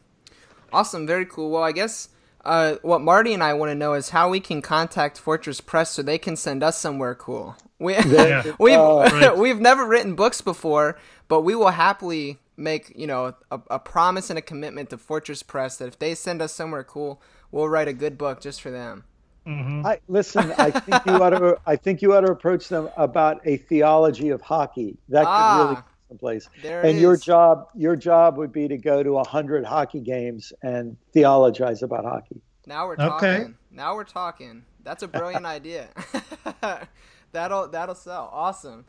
Awesome, 0.74 1.06
very 1.06 1.26
cool. 1.26 1.52
Well, 1.52 1.64
I 1.64 1.72
guess 1.72 2.10
uh, 2.44 2.76
what 2.82 3.02
Marty 3.02 3.34
and 3.34 3.44
I 3.44 3.54
want 3.54 3.70
to 3.72 3.76
know 3.76 3.94
is 3.94 4.10
how 4.10 4.30
we 4.30 4.40
can 4.40 4.62
contact 4.62 5.20
Fortress 5.20 5.62
Press 5.62 5.92
so 5.92 6.02
they 6.02 6.18
can 6.18 6.36
send 6.36 6.64
us 6.64 6.78
somewhere 6.78 7.16
cool. 7.16 7.56
We 7.80 7.96
yeah. 7.96 8.52
we've 8.60 8.78
uh, 8.78 9.10
right. 9.14 9.38
we've 9.38 9.60
never 9.60 9.86
written 9.86 10.16
books 10.16 10.42
before, 10.42 10.98
but 11.28 11.42
we 11.42 11.56
will 11.56 11.70
happily 11.70 12.40
make 12.58 12.94
you 12.96 13.08
know 13.08 13.34
a, 13.50 13.60
a, 13.70 13.80
promise 13.80 14.30
and 14.30 14.38
a 14.38 14.42
commitment 14.42 14.90
to 14.92 14.98
Fortress 14.98 15.44
Press 15.44 15.78
that 15.78 15.88
if 15.88 16.00
they 16.00 16.16
send 16.16 16.42
us 16.42 16.54
somewhere 16.54 16.84
cool, 16.84 17.22
we'll 17.52 17.70
write 17.70 17.88
a 17.88 17.94
good 17.94 18.18
book 18.18 18.42
just 18.42 18.62
for 18.62 18.72
them. 18.72 19.04
Mm-hmm. 19.48 19.86
I, 19.86 20.00
listen, 20.08 20.54
I 20.58 20.70
think 20.70 21.06
you 21.06 21.14
ought 21.14 21.32
to. 21.32 21.58
I 21.66 21.76
think 21.76 22.02
you 22.02 22.14
ought 22.14 22.22
to 22.22 22.32
approach 22.32 22.70
them 22.70 22.90
about 22.96 23.42
a 23.46 23.58
theology 23.58 24.30
of 24.30 24.42
hockey. 24.42 24.98
That 25.10 25.22
could 25.22 25.30
ah. 25.30 25.70
really 25.70 25.82
someplace. 26.12 26.50
There 26.62 26.82
and 26.82 27.00
your 27.00 27.16
job, 27.16 27.70
your 27.74 27.96
job 27.96 28.38
would 28.38 28.52
be 28.52 28.68
to 28.68 28.78
go 28.78 29.02
to 29.02 29.18
a 29.18 29.28
hundred 29.28 29.66
hockey 29.66 30.02
games 30.02 30.52
and 30.62 30.98
theologize 31.14 31.84
about 31.84 32.04
hockey. 32.04 32.42
Now 32.68 32.88
we're 32.88 32.98
talking. 32.98 33.30
Okay. 33.30 33.48
Now 33.72 33.96
we're 33.96 34.04
talking. 34.04 34.64
That's 34.84 35.04
a 35.04 35.08
brilliant 35.08 35.46
idea. 35.58 35.88
that'll 37.32 37.70
that'll 37.70 37.96
sell. 37.96 38.30
Awesome, 38.34 38.86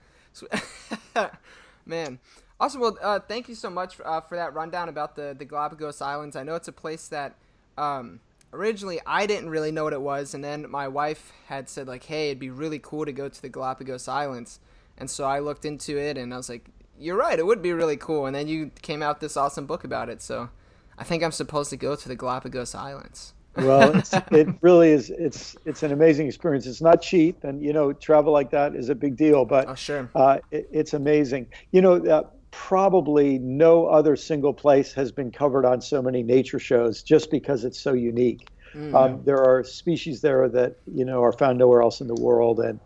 man. 1.86 2.18
Awesome. 2.58 2.80
Well, 2.80 2.98
uh, 3.00 3.20
thank 3.20 3.48
you 3.48 3.54
so 3.54 3.70
much 3.70 4.00
uh, 4.04 4.20
for 4.20 4.36
that 4.36 4.52
rundown 4.52 4.88
about 4.88 5.14
the 5.14 5.34
the 5.38 5.44
Galapagos 5.44 6.02
Islands. 6.02 6.34
I 6.34 6.42
know 6.42 6.56
it's 6.56 6.68
a 6.68 6.72
place 6.72 7.06
that 7.08 7.36
um, 7.78 8.18
originally 8.52 9.00
I 9.06 9.26
didn't 9.26 9.50
really 9.50 9.70
know 9.70 9.84
what 9.84 9.92
it 9.92 10.02
was, 10.02 10.34
and 10.34 10.42
then 10.42 10.68
my 10.68 10.88
wife 10.88 11.32
had 11.46 11.68
said 11.68 11.86
like, 11.86 12.04
"Hey, 12.04 12.30
it'd 12.30 12.40
be 12.40 12.50
really 12.50 12.80
cool 12.80 13.04
to 13.04 13.12
go 13.12 13.28
to 13.28 13.42
the 13.42 13.48
Galapagos 13.48 14.08
Islands," 14.08 14.58
and 14.98 15.08
so 15.08 15.24
I 15.24 15.38
looked 15.38 15.64
into 15.64 15.96
it, 15.96 16.18
and 16.18 16.34
I 16.34 16.36
was 16.36 16.48
like, 16.48 16.68
"You're 16.98 17.16
right, 17.16 17.38
it 17.38 17.46
would 17.46 17.62
be 17.62 17.72
really 17.72 17.96
cool." 17.96 18.26
And 18.26 18.34
then 18.34 18.48
you 18.48 18.70
came 18.82 19.02
out 19.02 19.20
this 19.20 19.36
awesome 19.36 19.66
book 19.66 19.84
about 19.84 20.08
it, 20.08 20.22
so 20.22 20.50
I 20.98 21.04
think 21.04 21.22
I'm 21.22 21.32
supposed 21.32 21.70
to 21.70 21.76
go 21.76 21.96
to 21.96 22.08
the 22.08 22.16
Galapagos 22.16 22.74
Islands. 22.74 23.34
well, 23.56 24.02
it 24.32 24.48
really 24.60 24.90
is. 24.90 25.10
It's 25.10 25.56
it's 25.64 25.82
an 25.82 25.92
amazing 25.92 26.26
experience. 26.26 26.66
It's 26.66 26.82
not 26.82 27.02
cheap, 27.02 27.44
and 27.44 27.62
you 27.62 27.72
know, 27.72 27.92
travel 27.92 28.32
like 28.32 28.50
that 28.50 28.74
is 28.74 28.88
a 28.88 28.94
big 28.94 29.16
deal. 29.16 29.44
But 29.44 29.68
oh, 29.68 29.74
sure, 29.74 30.08
uh, 30.14 30.38
it, 30.50 30.68
it's 30.72 30.94
amazing. 30.94 31.48
You 31.70 31.82
know, 31.82 31.96
uh, 32.06 32.22
probably 32.52 33.38
no 33.38 33.86
other 33.86 34.14
single 34.14 34.52
place 34.52 34.92
has 34.92 35.10
been 35.10 35.30
covered 35.30 35.64
on 35.64 35.80
so 35.80 36.00
many 36.00 36.22
nature 36.22 36.58
shows 36.58 37.02
just 37.02 37.30
because 37.30 37.64
it's 37.64 37.80
so 37.80 37.94
unique. 37.94 38.46
Mm. 38.74 38.94
Um, 38.94 39.22
there 39.24 39.42
are 39.42 39.64
species 39.64 40.20
there 40.20 40.48
that 40.48 40.76
you 40.86 41.04
know 41.04 41.22
are 41.22 41.32
found 41.32 41.58
nowhere 41.58 41.82
else 41.82 42.00
in 42.00 42.06
the 42.06 42.20
world, 42.20 42.60
and 42.60 42.78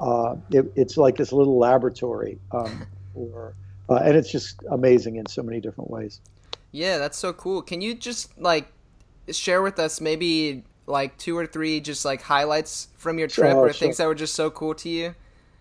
uh, 0.00 0.36
it, 0.50 0.70
it's 0.76 0.96
like 0.96 1.16
this 1.16 1.32
little 1.32 1.58
laboratory, 1.58 2.38
um, 2.52 2.86
or, 3.14 3.54
uh, 3.88 3.96
and 3.96 4.16
it's 4.16 4.30
just 4.30 4.62
amazing 4.70 5.16
in 5.16 5.26
so 5.26 5.42
many 5.42 5.60
different 5.60 5.90
ways. 5.90 6.20
Yeah, 6.72 6.98
that's 6.98 7.18
so 7.18 7.32
cool. 7.32 7.62
Can 7.62 7.80
you 7.80 7.94
just 7.94 8.36
like 8.38 8.72
share 9.30 9.62
with 9.62 9.78
us 9.78 10.00
maybe 10.00 10.64
like 10.86 11.16
two 11.18 11.36
or 11.36 11.46
three 11.46 11.80
just 11.80 12.04
like 12.04 12.20
highlights 12.20 12.88
from 12.96 13.18
your 13.18 13.28
trip 13.28 13.54
or 13.54 13.68
sure. 13.68 13.72
things 13.72 13.96
that 13.98 14.06
were 14.06 14.14
just 14.14 14.34
so 14.34 14.50
cool 14.50 14.74
to 14.74 14.88
you? 14.88 15.14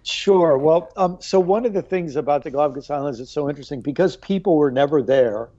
Sure. 0.03 0.57
Well, 0.57 0.91
um, 0.97 1.17
so 1.21 1.39
one 1.39 1.65
of 1.65 1.73
the 1.73 1.81
things 1.81 2.17
about 2.17 2.43
the 2.43 2.51
Galapagos 2.51 2.89
Islands 2.89 3.19
that's 3.19 3.31
so 3.31 3.49
interesting 3.49 3.79
because 3.79 4.17
people 4.17 4.57
were 4.57 4.71
never 4.71 5.01
there. 5.01 5.49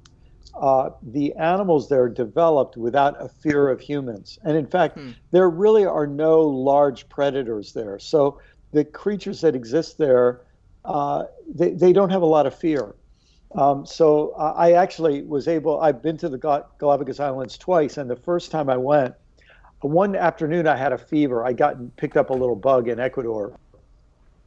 Uh, 0.55 0.91
the 1.03 1.33
animals 1.35 1.89
there 1.89 2.09
developed 2.09 2.77
without 2.77 3.21
a 3.21 3.29
fear 3.29 3.69
of 3.71 3.81
humans, 3.81 4.39
and 4.45 4.57
in 4.57 4.67
fact, 4.67 4.97
hmm. 4.97 5.11
there 5.33 5.51
really 5.51 5.85
are 5.85 6.07
no 6.07 6.43
large 6.43 7.09
predators 7.09 7.73
there. 7.73 7.99
So 7.99 8.39
the 8.71 8.85
creatures 8.85 9.41
that 9.41 9.57
exist 9.57 9.99
there, 9.99 10.43
uh, 10.85 11.25
they, 11.53 11.71
they 11.71 11.93
don't 11.93 12.11
have 12.11 12.23
a 12.23 12.27
lot 12.27 12.47
of 12.47 12.55
fear. 12.55 12.95
Um, 13.55 13.87
so 13.87 14.33
I 14.35 14.73
actually 14.73 15.23
was 15.23 15.47
able. 15.47 15.81
I've 15.81 16.03
been 16.03 16.17
to 16.19 16.29
the 16.29 16.39
Galapagos 16.79 17.21
Islands 17.21 17.57
twice, 17.57 17.99
and 17.99 18.11
the 18.11 18.17
first 18.17 18.51
time 18.51 18.69
I 18.69 18.77
went, 18.77 19.15
one 19.81 20.17
afternoon 20.17 20.67
I 20.67 20.77
had 20.77 20.93
a 20.93 20.99
fever. 20.99 21.47
I 21.47 21.53
got 21.53 21.97
picked 21.97 22.17
up 22.17 22.31
a 22.31 22.33
little 22.33 22.57
bug 22.57 22.89
in 22.89 22.99
Ecuador, 22.99 23.57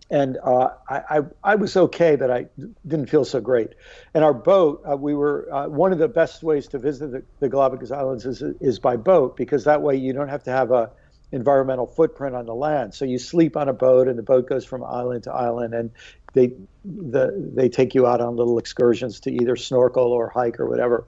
and 0.10 0.38
uh, 0.44 0.70
I, 0.90 1.02
I, 1.10 1.20
I 1.44 1.56
was 1.56 1.78
okay, 1.78 2.18
but 2.18 2.32
I 2.32 2.48
didn't 2.86 3.10
feel 3.10 3.24
so 3.24 3.40
great. 3.40 3.70
And 4.14 4.26
our 4.26 4.34
boat, 4.34 4.82
uh, 4.90 4.98
we 4.98 5.14
were 5.14 5.48
uh, 5.54 5.68
one 5.68 5.94
of 5.94 6.00
the 6.00 6.08
best 6.10 6.44
ways 6.44 6.68
to 6.70 6.80
visit 6.80 7.12
the, 7.12 7.24
the 7.40 7.48
Galapagos 7.48 7.92
Islands 7.92 8.26
is 8.26 8.42
is 8.60 8.80
by 8.80 8.98
boat 8.98 9.38
because 9.38 9.64
that 9.64 9.82
way 9.82 9.96
you 9.96 10.12
don't 10.12 10.30
have 10.30 10.44
to 10.44 10.52
have 10.52 10.72
a 10.72 10.92
environmental 11.32 11.86
footprint 11.86 12.36
on 12.36 12.46
the 12.46 12.56
land. 12.56 12.94
So 12.94 13.06
you 13.06 13.20
sleep 13.20 13.56
on 13.58 13.70
a 13.70 13.74
boat, 13.74 14.08
and 14.08 14.18
the 14.18 14.24
boat 14.24 14.50
goes 14.50 14.66
from 14.66 14.84
island 14.84 15.24
to 15.24 15.32
island, 15.32 15.74
and 15.74 15.92
they 16.38 16.54
the, 16.86 17.52
they 17.54 17.68
take 17.68 17.94
you 17.94 18.08
out 18.08 18.22
on 18.22 18.36
little 18.36 18.58
excursions 18.60 19.20
to 19.22 19.32
either 19.32 19.56
snorkel 19.56 20.06
or 20.06 20.30
hike 20.30 20.60
or 20.60 20.70
whatever. 20.70 21.06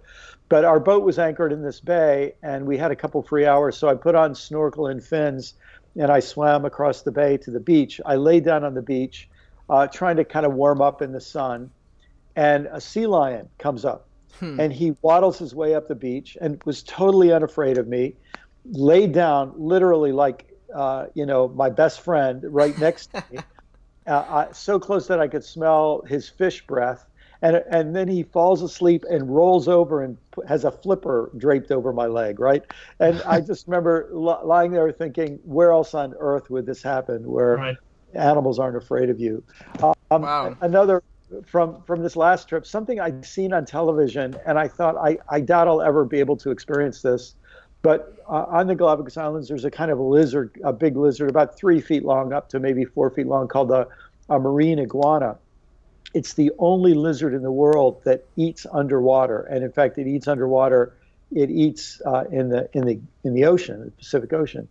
But 0.49 0.65
our 0.65 0.79
boat 0.79 1.03
was 1.03 1.19
anchored 1.19 1.53
in 1.53 1.61
this 1.61 1.79
bay, 1.79 2.33
and 2.41 2.65
we 2.65 2.77
had 2.77 2.91
a 2.91 2.95
couple 2.95 3.21
free 3.21 3.45
hours. 3.45 3.77
So 3.77 3.87
I 3.87 3.93
put 3.93 4.15
on 4.15 4.33
snorkel 4.33 4.87
and 4.87 5.01
fins, 5.01 5.53
and 5.95 6.11
I 6.11 6.19
swam 6.19 6.65
across 6.65 7.03
the 7.03 7.11
bay 7.11 7.37
to 7.37 7.51
the 7.51 7.59
beach. 7.59 8.01
I 8.05 8.15
lay 8.15 8.39
down 8.39 8.63
on 8.63 8.73
the 8.73 8.81
beach, 8.81 9.29
uh, 9.69 9.87
trying 9.87 10.17
to 10.17 10.25
kind 10.25 10.45
of 10.45 10.53
warm 10.53 10.81
up 10.81 11.01
in 11.01 11.11
the 11.11 11.21
sun, 11.21 11.69
and 12.35 12.67
a 12.71 12.81
sea 12.81 13.05
lion 13.05 13.47
comes 13.59 13.85
up, 13.85 14.07
hmm. 14.39 14.59
and 14.59 14.73
he 14.73 14.95
waddles 15.03 15.37
his 15.37 15.53
way 15.53 15.75
up 15.75 15.87
the 15.87 15.95
beach 15.95 16.35
and 16.41 16.61
was 16.65 16.81
totally 16.83 17.31
unafraid 17.31 17.77
of 17.77 17.87
me. 17.87 18.15
Laid 18.65 19.13
down, 19.13 19.53
literally 19.55 20.11
like 20.11 20.51
uh, 20.73 21.05
you 21.13 21.25
know 21.25 21.47
my 21.49 21.69
best 21.69 22.01
friend, 22.01 22.43
right 22.43 22.77
next 22.79 23.13
to 23.13 23.23
me. 23.31 23.39
uh, 24.09 24.51
so 24.53 24.79
close 24.79 25.07
that 25.07 25.19
I 25.19 25.27
could 25.27 25.43
smell 25.43 26.03
his 26.07 26.29
fish 26.29 26.65
breath. 26.65 27.05
And, 27.41 27.63
and 27.71 27.95
then 27.95 28.09
he 28.09 28.23
falls 28.23 28.61
asleep 28.61 29.05
and 29.09 29.33
rolls 29.33 29.69
over 29.69 30.03
and 30.03 30.17
has 30.47 30.65
a 30.65 30.71
flipper 30.71 31.31
draped 31.37 31.71
over 31.71 31.93
my 31.93 32.05
leg, 32.05 32.37
right? 32.39 32.63
And 32.99 33.21
I 33.21 33.39
just 33.51 33.65
remember 33.67 34.09
lying 34.11 34.71
there 34.71 34.91
thinking, 34.91 35.39
where 35.45 35.71
else 35.71 35.93
on 35.93 36.13
earth 36.19 36.49
would 36.49 36.65
this 36.65 36.83
happen 36.83 37.23
where 37.23 37.55
right. 37.55 37.77
animals 38.13 38.59
aren't 38.59 38.75
afraid 38.75 39.09
of 39.09 39.21
you? 39.21 39.41
Um, 39.81 39.93
wow. 40.23 40.57
Another 40.59 41.01
from 41.45 41.81
from 41.83 42.01
this 42.01 42.15
last 42.15 42.49
trip, 42.49 42.65
something 42.65 42.99
I'd 42.99 43.25
seen 43.25 43.53
on 43.53 43.65
television, 43.65 44.35
and 44.45 44.57
I 44.57 44.67
thought 44.67 44.95
I, 44.97 45.17
I 45.29 45.41
doubt 45.41 45.67
I'll 45.67 45.81
ever 45.81 46.03
be 46.05 46.19
able 46.19 46.37
to 46.37 46.51
experience 46.51 47.01
this. 47.01 47.35
But 47.81 48.17
uh, 48.27 48.45
on 48.47 48.67
the 48.67 48.75
Galapagos 48.75 49.17
Islands, 49.17 49.47
there's 49.47 49.65
a 49.65 49.71
kind 49.71 49.91
of 49.91 49.99
a 49.99 50.03
lizard, 50.03 50.59
a 50.63 50.73
big 50.73 50.97
lizard, 50.97 51.29
about 51.29 51.57
three 51.57 51.79
feet 51.79 52.03
long, 52.03 52.33
up 52.33 52.49
to 52.49 52.59
maybe 52.59 52.83
four 52.83 53.09
feet 53.09 53.27
long, 53.27 53.47
called 53.47 53.71
a, 53.71 53.87
marine 54.29 54.79
iguana. 54.79 55.37
It's 56.13 56.33
the 56.33 56.51
only 56.59 56.93
lizard 56.93 57.33
in 57.33 57.41
the 57.41 57.51
world 57.51 58.03
that 58.03 58.25
eats 58.35 58.65
underwater, 58.71 59.41
and 59.41 59.63
in 59.63 59.71
fact, 59.71 59.97
it 59.97 60.07
eats 60.07 60.27
underwater. 60.27 60.93
It 61.31 61.49
eats 61.49 62.01
uh, 62.05 62.25
in 62.31 62.49
the 62.49 62.69
in 62.73 62.85
the 62.85 62.99
in 63.23 63.33
the 63.33 63.45
ocean, 63.45 63.85
the 63.85 63.91
Pacific 63.91 64.33
Ocean. 64.33 64.67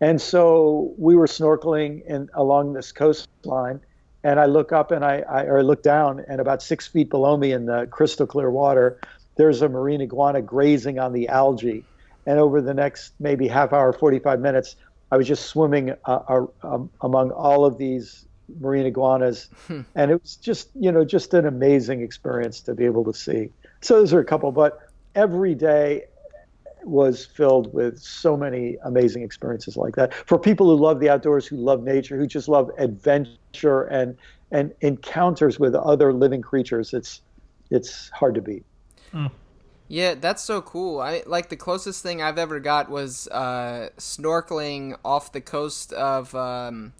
And 0.00 0.20
so 0.20 0.94
we 0.96 1.14
were 1.14 1.26
snorkeling 1.26 2.04
in, 2.06 2.30
along 2.34 2.72
this 2.72 2.92
coastline, 2.92 3.80
and 4.24 4.40
I 4.40 4.46
look 4.46 4.72
up 4.72 4.90
and 4.90 5.04
I, 5.04 5.20
I 5.20 5.44
or 5.44 5.58
I 5.58 5.62
look 5.62 5.82
down, 5.82 6.24
and 6.28 6.40
about 6.40 6.62
six 6.62 6.86
feet 6.86 7.10
below 7.10 7.36
me 7.36 7.52
in 7.52 7.66
the 7.66 7.86
crystal 7.90 8.26
clear 8.26 8.50
water, 8.50 8.98
there's 9.36 9.62
a 9.62 9.68
marine 9.68 10.00
iguana 10.00 10.42
grazing 10.42 10.98
on 10.98 11.12
the 11.12 11.28
algae 11.28 11.84
and 12.26 12.38
over 12.38 12.60
the 12.60 12.74
next 12.74 13.12
maybe 13.20 13.48
half 13.48 13.72
hour, 13.72 13.92
45 13.92 14.40
minutes, 14.40 14.76
I 15.10 15.16
was 15.16 15.26
just 15.26 15.46
swimming 15.46 15.94
uh, 16.04 16.18
uh, 16.28 16.46
um, 16.62 16.90
among 17.00 17.30
all 17.30 17.64
of 17.64 17.78
these 17.78 18.26
marine 18.60 18.86
iguanas, 18.86 19.48
hmm. 19.66 19.82
and 19.94 20.10
it 20.10 20.20
was 20.20 20.36
just 20.36 20.70
you 20.74 20.90
know 20.90 21.04
just 21.04 21.34
an 21.34 21.46
amazing 21.46 22.02
experience 22.02 22.60
to 22.62 22.74
be 22.74 22.84
able 22.84 23.04
to 23.04 23.14
see. 23.14 23.50
So 23.80 23.98
those 23.98 24.12
are 24.12 24.20
a 24.20 24.24
couple, 24.24 24.52
but 24.52 24.80
every 25.14 25.54
day 25.54 26.04
was 26.82 27.26
filled 27.26 27.72
with 27.74 27.98
so 27.98 28.36
many 28.36 28.76
amazing 28.84 29.22
experiences 29.22 29.76
like 29.76 29.96
that 29.96 30.14
for 30.14 30.38
people 30.38 30.66
who 30.66 30.82
love 30.82 31.00
the 31.00 31.10
outdoors, 31.10 31.46
who 31.46 31.56
love 31.56 31.82
nature, 31.82 32.16
who 32.16 32.26
just 32.26 32.48
love 32.48 32.70
adventure 32.78 33.82
and 33.84 34.16
and 34.52 34.72
encounters 34.80 35.58
with 35.58 35.74
other 35.74 36.12
living 36.12 36.42
creatures. 36.42 36.94
It's 36.94 37.20
it's 37.70 38.10
hard 38.10 38.34
to 38.36 38.42
beat. 38.42 38.64
Hmm. 39.12 39.26
Yeah, 39.90 40.14
that's 40.14 40.44
so 40.44 40.62
cool. 40.62 41.00
I 41.00 41.24
like 41.26 41.48
the 41.48 41.56
closest 41.56 42.00
thing 42.00 42.22
I've 42.22 42.38
ever 42.38 42.60
got 42.60 42.88
was 42.88 43.26
uh, 43.26 43.88
snorkeling 43.98 44.96
off 45.04 45.32
the 45.32 45.40
coast 45.40 45.92
of 45.92 46.32
um, 46.32 46.92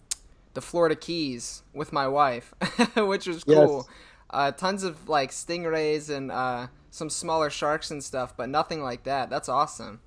the 0.55 0.61
Florida 0.61 0.97
Keys 0.97 1.63
with 1.73 1.93
my 1.93 2.05
wife, 2.09 2.53
which 2.97 3.27
was 3.27 3.45
cool. 3.45 3.87
Yes. 3.87 3.97
Uh, 4.29 4.51
tons 4.51 4.83
of 4.83 5.07
like 5.07 5.31
stingrays 5.31 6.09
and 6.09 6.33
uh, 6.33 6.67
some 6.89 7.09
smaller 7.09 7.49
sharks 7.49 7.91
and 7.91 8.03
stuff, 8.03 8.35
but 8.35 8.49
nothing 8.49 8.83
like 8.83 9.05
that. 9.05 9.29
That's 9.29 9.47
awesome. 9.47 10.01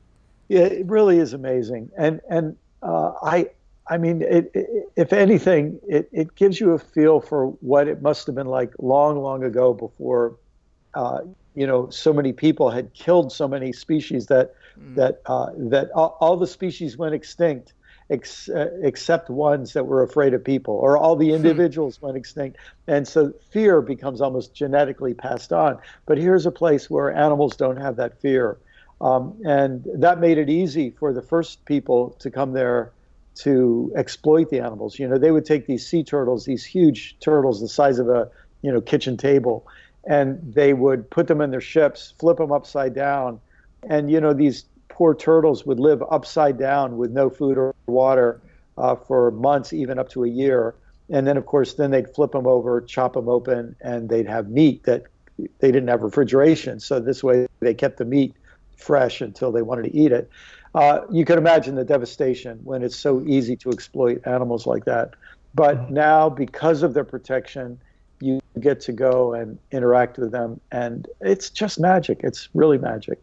Yeah, 0.49 0.65
it 0.65 0.85
really 0.85 1.17
is 1.19 1.33
amazing, 1.33 1.91
and 1.97 2.21
and 2.29 2.55
uh, 2.83 3.13
I 3.23 3.49
I 3.87 3.97
mean, 3.97 4.21
it, 4.21 4.51
it, 4.53 4.91
if 4.95 5.15
anything, 5.15 5.81
it, 5.89 6.11
it 6.13 6.35
gives 6.35 6.61
you 6.61 6.73
a 6.73 6.79
feel 6.79 7.23
for 7.23 7.47
what 7.63 7.89
it 7.89 8.03
must 8.03 8.27
have 8.27 8.35
been 8.35 8.47
like 8.47 8.75
long, 8.79 9.23
long 9.23 9.43
ago 9.43 9.73
before 9.73 10.37
uh, 10.93 11.21
you 11.55 11.67
know 11.67 11.89
so 11.91 12.13
many 12.13 12.33
people 12.33 12.71
had 12.71 12.93
killed 12.95 13.33
so 13.33 13.49
many 13.49 13.73
species 13.73 14.27
that 14.27 14.55
mm. 14.79 14.95
that 14.97 15.23
uh, 15.27 15.51
that 15.57 15.91
all, 15.93 16.17
all, 16.21 16.37
the 16.37 16.47
species 16.47 16.97
went 16.97 17.15
extinct 17.15 17.73
ex, 18.11 18.49
uh, 18.49 18.71
except 18.83 19.31
ones 19.31 19.73
that 19.73 19.87
were 19.87 20.03
afraid 20.03 20.35
of 20.35 20.45
people 20.45 20.75
or 20.75 20.99
all 20.99 21.17
the 21.17 21.29
hmm. 21.29 21.37
individuals 21.37 22.01
went 22.03 22.17
extinct 22.17 22.59
and 22.87 23.07
so 23.09 23.33
fear 23.51 23.81
becomes 23.81 24.21
almost 24.21 24.55
genetically 24.55 25.15
passed 25.15 25.53
on 25.53 25.79
but 26.07 26.19
here's 26.19 26.47
a 26.47 26.51
place 26.51 26.91
where 26.91 27.13
animals 27.13 27.57
don't 27.57 27.79
have 27.79 27.97
that 27.97 28.21
fear 28.21 28.59
um, 29.01 29.35
and 29.45 29.87
that 29.95 30.21
made 30.21 30.39
it 30.39 30.51
easy 30.51 30.91
for 30.91 31.13
the 31.13 31.23
first 31.23 31.65
people 31.65 32.11
to 32.19 32.31
come 32.31 32.53
there 32.53 32.93
to 33.37 33.93
exploit 33.97 34.51
the 34.51 34.61
animals 34.61 34.99
you 34.99 35.09
know 35.09 35.19
they 35.19 35.31
would 35.31 35.45
take 35.45 35.67
these 35.67 35.87
sea 35.87 36.05
turtles 36.05 36.45
these 36.45 36.65
huge 36.65 37.17
turtles 37.21 37.61
the 37.61 37.69
size 37.69 37.99
of 37.99 38.09
a 38.09 38.31
you 38.63 38.71
know 38.71 38.81
kitchen 38.81 39.17
table 39.17 39.67
and 40.07 40.39
they 40.55 40.73
would 40.73 41.09
put 41.11 41.27
them 41.27 41.41
in 41.41 41.51
their 41.51 41.61
ships, 41.61 42.15
flip 42.19 42.39
them 42.39 42.53
upside 42.53 42.95
down, 42.95 43.41
and 43.89 44.11
you 44.11 44.21
know 44.21 44.33
these 44.33 44.65
poor 44.89 45.15
turtles 45.15 45.67
would 45.67 45.81
live 45.81 46.03
upside 46.11 46.59
down 46.59 46.97
with 46.97 47.11
no 47.11 47.29
food 47.29 47.59
or 47.59 47.75
water 47.87 48.41
uh, 48.79 48.95
for 48.95 49.31
months, 49.33 49.73
even 49.73 49.99
up 49.99 50.09
to 50.09 50.25
a 50.25 50.29
year. 50.29 50.75
And 51.11 51.27
then, 51.27 51.37
of 51.37 51.47
course, 51.47 51.75
then 51.75 51.91
they'd 51.91 52.09
flip 52.15 52.33
them 52.33 52.47
over, 52.47 52.81
chop 52.81 53.15
them 53.15 53.29
open, 53.29 53.77
and 53.81 54.09
they'd 54.09 54.27
have 54.27 54.49
meat 54.49 54.85
that 54.85 55.05
they 55.59 55.71
didn't 55.71 55.89
have 55.89 56.03
refrigeration. 56.03 56.81
So 56.81 57.01
this 57.01 57.23
way, 57.23 57.47
they 57.61 57.75
kept 57.75 57.99
the 57.99 58.05
meat 58.05 58.35
fresh 58.77 59.21
until 59.21 59.53
they 59.53 59.63
wanted 59.63 59.83
to 59.85 59.97
eat 59.97 60.13
it. 60.13 60.31
Uh, 60.75 61.01
you 61.11 61.25
can 61.25 61.39
imagine 61.39 61.75
the 61.75 61.85
devastation 61.85 62.59
when 62.65 62.83
it's 62.83 62.97
so 62.97 63.23
easy 63.27 63.57
to 63.57 63.71
exploit 63.71 64.21
animals 64.27 64.67
like 64.67 64.85
that. 64.87 65.15
But 65.55 65.77
mm-hmm. 65.77 65.95
now, 65.95 66.29
because 66.29 66.83
of 66.83 66.95
their 66.95 67.05
protection, 67.05 67.79
get 68.61 68.81
to 68.81 68.93
go 68.93 69.35
and 69.35 69.59
interact 69.73 70.19
with 70.19 70.31
them 70.31 70.61
and 70.71 71.09
it's 71.21 71.51
just 71.51 71.81
magic 71.81 72.21
it's 72.23 72.49
really 72.55 72.79
magic 72.79 73.21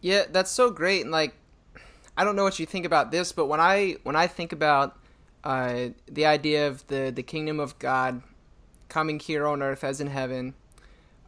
yeah 0.00 0.24
that's 0.30 0.50
so 0.50 0.70
great 0.70 1.02
and 1.02 1.12
like 1.12 1.34
I 2.16 2.24
don't 2.24 2.34
know 2.34 2.44
what 2.44 2.58
you 2.58 2.66
think 2.66 2.86
about 2.86 3.10
this, 3.10 3.32
but 3.32 3.46
when 3.46 3.60
I 3.60 3.96
when 4.02 4.16
I 4.16 4.26
think 4.26 4.52
about 4.52 4.98
uh, 5.44 5.88
the 6.06 6.26
idea 6.26 6.66
of 6.66 6.86
the 6.86 7.12
the 7.14 7.22
kingdom 7.22 7.60
of 7.60 7.78
God 7.78 8.22
coming 8.88 9.18
here 9.18 9.46
on 9.46 9.62
earth 9.62 9.84
as 9.84 10.00
in 10.00 10.06
heaven, 10.06 10.54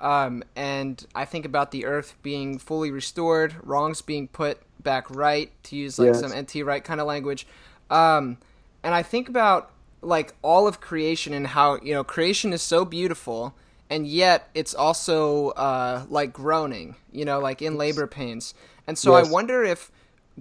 um, 0.01 0.43
and 0.57 1.05
I 1.15 1.27
think 1.27 1.45
about 1.45 1.73
the 1.73 1.85
earth 1.85 2.15
being 2.23 2.59
fully 2.59 2.91
restored, 2.91 3.57
wrongs 3.63 4.01
being 4.01 4.29
put 4.29 4.61
back 4.83 5.11
right, 5.11 5.53
to 5.65 5.77
use 5.77 5.99
like 5.99 6.15
yes. 6.15 6.21
some 6.21 6.33
NT 6.33 6.65
Wright 6.65 6.83
kind 6.83 7.01
of 7.01 7.07
language. 7.07 7.47
Um, 7.91 8.39
and 8.83 8.95
I 8.95 9.03
think 9.03 9.29
about 9.29 9.71
like 10.01 10.35
all 10.43 10.67
of 10.67 10.81
creation 10.81 11.33
and 11.35 11.47
how 11.47 11.79
you 11.83 11.95
know 11.95 12.05
creation 12.05 12.53
is 12.53 12.63
so 12.63 12.85
beautiful, 12.85 13.55
and 13.91 14.07
yet 14.07 14.49
it's 14.55 14.75
also 14.75 15.51
uh, 15.51 16.05
like 16.09 16.33
groaning, 16.33 16.97
you 17.13 17.25
know, 17.25 17.41
like 17.41 17.63
in 17.63 17.77
labor 17.77 18.07
pains. 18.07 18.55
And 18.87 18.97
so 18.97 19.17
yes. 19.17 19.29
I 19.29 19.31
wonder 19.31 19.65
if 19.65 19.91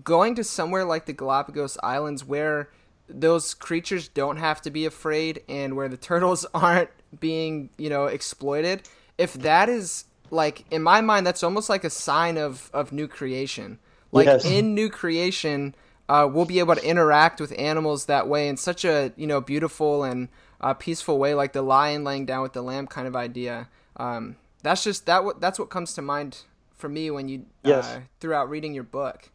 going 0.04 0.36
to 0.36 0.44
somewhere 0.44 0.86
like 0.86 1.06
the 1.06 1.14
Galapagos 1.14 1.78
Islands, 1.84 2.24
where 2.24 2.70
those 3.10 3.54
creatures 3.54 4.08
don't 4.08 4.38
have 4.38 4.62
to 4.62 4.70
be 4.70 4.86
afraid, 4.86 5.44
and 5.50 5.76
where 5.76 5.90
the 5.90 5.98
turtles 6.10 6.46
aren't 6.54 6.90
being 7.20 7.70
you 7.78 7.90
know 7.90 8.06
exploited 8.06 8.82
if 9.18 9.34
that 9.34 9.70
is 9.70 10.06
like 10.30 10.66
in 10.72 10.84
my 10.84 11.02
mind 11.02 11.26
that's 11.26 11.44
almost 11.44 11.70
like 11.70 11.84
a 11.84 11.90
sign 11.90 12.38
of 12.38 12.70
of 12.74 12.92
new 12.92 13.08
creation 13.08 13.80
like 14.12 14.26
yes. 14.26 14.46
in 14.46 14.76
new 14.76 14.90
creation 14.90 15.74
uh, 16.10 16.28
we'll 16.32 16.46
be 16.46 16.60
able 16.60 16.76
to 16.76 16.86
interact 16.86 17.42
with 17.42 17.58
animals 17.58 18.06
that 18.06 18.28
way 18.28 18.48
in 18.48 18.58
such 18.58 18.86
a 18.86 19.12
you 19.16 19.28
know 19.28 19.42
beautiful 19.42 20.04
and 20.04 20.30
uh, 20.62 20.74
peaceful 20.74 21.20
way 21.20 21.34
like 21.34 21.54
the 21.54 21.62
lion 21.62 22.04
laying 22.04 22.26
down 22.26 22.42
with 22.42 22.54
the 22.54 22.62
lamb 22.62 22.88
kind 22.88 23.08
of 23.08 23.16
idea 23.16 23.68
um, 23.98 24.36
that's 24.64 24.84
just 24.84 25.06
that 25.06 25.24
what 25.24 25.40
that's 25.42 25.60
what 25.60 25.70
comes 25.70 25.94
to 25.94 26.02
mind 26.02 26.44
for 26.76 26.90
me 26.90 27.10
when 27.12 27.28
you 27.28 27.46
yes. 27.64 27.88
uh, 27.88 28.02
throughout 28.20 28.50
reading 28.50 28.74
your 28.74 28.84
book 28.84 29.30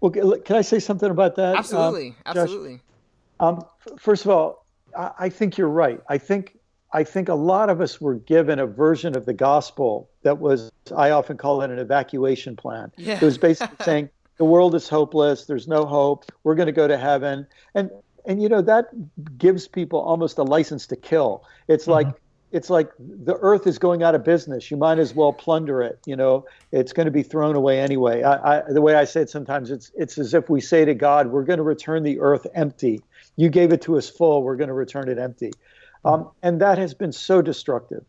well 0.00 0.10
can 0.10 0.56
i 0.56 0.62
say 0.62 0.78
something 0.78 1.10
about 1.10 1.36
that 1.36 1.56
absolutely 1.56 2.08
um, 2.08 2.36
absolutely 2.36 2.80
um, 3.38 3.64
first 3.98 4.24
of 4.24 4.30
all 4.30 4.66
I, 4.96 5.10
I 5.18 5.28
think 5.28 5.56
you're 5.56 5.68
right 5.68 6.00
i 6.08 6.18
think 6.18 6.56
I 6.92 7.04
think 7.04 7.28
a 7.28 7.34
lot 7.34 7.70
of 7.70 7.80
us 7.80 8.00
were 8.00 8.16
given 8.16 8.58
a 8.58 8.66
version 8.66 9.16
of 9.16 9.24
the 9.24 9.32
gospel 9.32 10.10
that 10.22 10.38
was, 10.38 10.72
I 10.94 11.10
often 11.10 11.36
call 11.36 11.62
it 11.62 11.70
an 11.70 11.78
evacuation 11.78 12.56
plan. 12.56 12.90
Yeah. 12.96 13.14
It 13.14 13.22
was 13.22 13.38
basically 13.38 13.76
saying, 13.84 14.10
the 14.40 14.46
world 14.46 14.74
is 14.74 14.88
hopeless, 14.88 15.44
there's 15.44 15.68
no 15.68 15.84
hope, 15.84 16.24
we're 16.44 16.54
going 16.54 16.64
to 16.64 16.72
go 16.72 16.88
to 16.88 16.96
heaven. 16.96 17.46
And, 17.74 17.90
and 18.24 18.42
you 18.42 18.48
know, 18.48 18.62
that 18.62 18.86
gives 19.36 19.68
people 19.68 20.00
almost 20.00 20.38
a 20.38 20.42
license 20.42 20.86
to 20.86 20.96
kill. 20.96 21.44
It's 21.68 21.84
mm-hmm. 21.84 22.08
like, 22.08 22.08
it's 22.50 22.70
like 22.70 22.90
the 22.98 23.36
earth 23.42 23.66
is 23.66 23.78
going 23.78 24.02
out 24.02 24.14
of 24.14 24.24
business. 24.24 24.70
You 24.70 24.78
might 24.78 24.98
as 24.98 25.14
well 25.14 25.34
plunder 25.34 25.82
it. 25.82 25.98
You 26.06 26.16
know, 26.16 26.46
it's 26.72 26.94
going 26.94 27.04
to 27.04 27.10
be 27.10 27.22
thrown 27.22 27.54
away 27.54 27.80
anyway. 27.80 28.22
I, 28.22 28.60
I, 28.60 28.62
the 28.72 28.80
way 28.80 28.94
I 28.94 29.04
say 29.04 29.20
it 29.20 29.28
sometimes, 29.28 29.70
it's 29.70 29.92
it's 29.94 30.16
as 30.16 30.32
if 30.32 30.48
we 30.48 30.60
say 30.60 30.84
to 30.84 30.94
God, 30.94 31.28
"We're 31.28 31.44
going 31.44 31.58
to 31.58 31.62
return 31.62 32.02
the 32.02 32.18
earth 32.18 32.48
empty. 32.54 33.02
You 33.36 33.50
gave 33.50 33.72
it 33.72 33.82
to 33.82 33.98
us 33.98 34.08
full. 34.08 34.42
We're 34.42 34.56
going 34.56 34.68
to 34.68 34.74
return 34.74 35.08
it 35.08 35.18
empty." 35.18 35.52
Um, 36.04 36.30
and 36.42 36.60
that 36.60 36.76
has 36.78 36.92
been 36.92 37.12
so 37.12 37.40
destructive. 37.40 38.04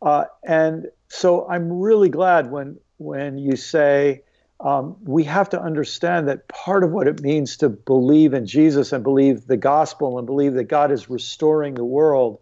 Uh, 0.00 0.26
and 0.44 0.86
so 1.08 1.48
I'm 1.48 1.72
really 1.72 2.08
glad 2.08 2.52
when 2.52 2.78
when 2.98 3.36
you 3.36 3.56
say 3.56 4.22
um, 4.62 4.96
we 5.02 5.24
have 5.24 5.50
to 5.50 5.60
understand 5.60 6.28
that 6.28 6.46
part 6.48 6.84
of 6.84 6.92
what 6.92 7.08
it 7.08 7.20
means 7.20 7.56
to 7.58 7.68
believe 7.68 8.32
in 8.32 8.46
Jesus 8.46 8.92
and 8.92 9.02
believe 9.02 9.46
the 9.46 9.56
gospel 9.56 10.18
and 10.18 10.26
believe 10.26 10.54
that 10.54 10.64
God 10.64 10.92
is 10.92 11.10
restoring 11.10 11.74
the 11.74 11.84
world 11.84 12.38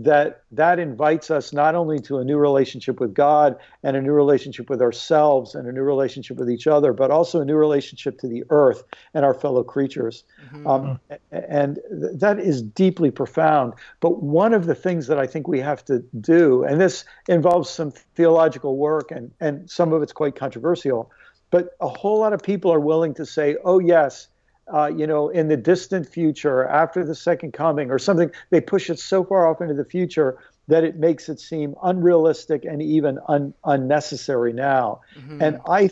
that 0.00 0.42
that 0.52 0.78
invites 0.78 1.28
us 1.28 1.52
not 1.52 1.74
only 1.74 1.98
to 1.98 2.18
a 2.18 2.24
new 2.24 2.36
relationship 2.36 3.00
with 3.00 3.12
God 3.12 3.56
and 3.82 3.96
a 3.96 4.00
new 4.00 4.12
relationship 4.12 4.70
with 4.70 4.80
ourselves 4.80 5.56
and 5.56 5.66
a 5.66 5.72
new 5.72 5.82
relationship 5.82 6.36
with 6.36 6.48
each 6.48 6.68
other, 6.68 6.92
but 6.92 7.10
also 7.10 7.40
a 7.40 7.44
new 7.44 7.56
relationship 7.56 8.16
to 8.20 8.28
the 8.28 8.44
earth 8.50 8.84
and 9.12 9.24
our 9.24 9.34
fellow 9.34 9.64
creatures. 9.64 10.22
Mm-hmm. 10.52 10.66
Um, 10.68 11.00
and 11.32 11.80
that 11.90 12.38
is 12.38 12.62
deeply 12.62 13.10
profound. 13.10 13.74
But 13.98 14.22
one 14.22 14.54
of 14.54 14.66
the 14.66 14.74
things 14.74 15.08
that 15.08 15.18
I 15.18 15.26
think 15.26 15.48
we 15.48 15.58
have 15.58 15.84
to 15.86 15.98
do, 16.20 16.62
and 16.62 16.80
this 16.80 17.04
involves 17.26 17.68
some 17.68 17.90
theological 17.90 18.76
work 18.76 19.10
and, 19.10 19.32
and 19.40 19.68
some 19.68 19.92
of 19.92 20.02
it's 20.02 20.12
quite 20.12 20.36
controversial, 20.36 21.10
but 21.50 21.70
a 21.80 21.88
whole 21.88 22.20
lot 22.20 22.32
of 22.32 22.42
people 22.42 22.72
are 22.72 22.80
willing 22.80 23.14
to 23.14 23.26
say, 23.26 23.56
oh, 23.64 23.78
yes 23.78 24.28
uh, 24.72 24.86
you 24.86 25.06
know, 25.06 25.28
in 25.28 25.48
the 25.48 25.56
distant 25.56 26.08
future, 26.08 26.66
after 26.66 27.04
the 27.04 27.14
second 27.14 27.52
coming, 27.52 27.90
or 27.90 27.98
something. 27.98 28.30
They 28.50 28.60
push 28.60 28.90
it 28.90 28.98
so 28.98 29.24
far 29.24 29.48
off 29.48 29.60
into 29.60 29.74
the 29.74 29.84
future 29.84 30.38
that 30.68 30.84
it 30.84 30.96
makes 30.96 31.28
it 31.28 31.40
seem 31.40 31.74
unrealistic 31.82 32.64
and 32.64 32.82
even 32.82 33.18
un- 33.28 33.54
unnecessary 33.64 34.52
now. 34.52 35.00
Mm-hmm. 35.18 35.42
And 35.42 35.60
I, 35.66 35.90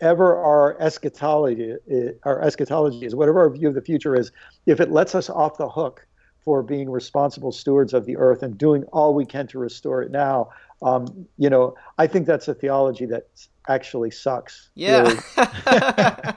ever 0.00 0.36
our 0.36 0.80
eschatology, 0.80 1.76
our 2.24 2.42
eschatology 2.42 3.06
is 3.06 3.14
whatever 3.14 3.40
our 3.40 3.50
view 3.50 3.68
of 3.68 3.74
the 3.74 3.82
future 3.82 4.16
is, 4.16 4.32
if 4.66 4.80
it 4.80 4.90
lets 4.90 5.14
us 5.14 5.30
off 5.30 5.56
the 5.56 5.68
hook 5.68 6.06
for 6.40 6.62
being 6.62 6.90
responsible 6.90 7.52
stewards 7.52 7.94
of 7.94 8.06
the 8.06 8.16
earth 8.16 8.42
and 8.42 8.58
doing 8.58 8.82
all 8.84 9.14
we 9.14 9.26
can 9.26 9.46
to 9.46 9.58
restore 9.58 10.02
it 10.02 10.10
now, 10.10 10.48
um, 10.82 11.26
you 11.36 11.50
know, 11.50 11.74
I 11.98 12.06
think 12.06 12.26
that's 12.26 12.48
a 12.48 12.54
theology 12.54 13.06
that 13.06 13.28
actually 13.68 14.10
sucks. 14.10 14.70
Yeah. 14.74 15.02
Really. 15.02 16.34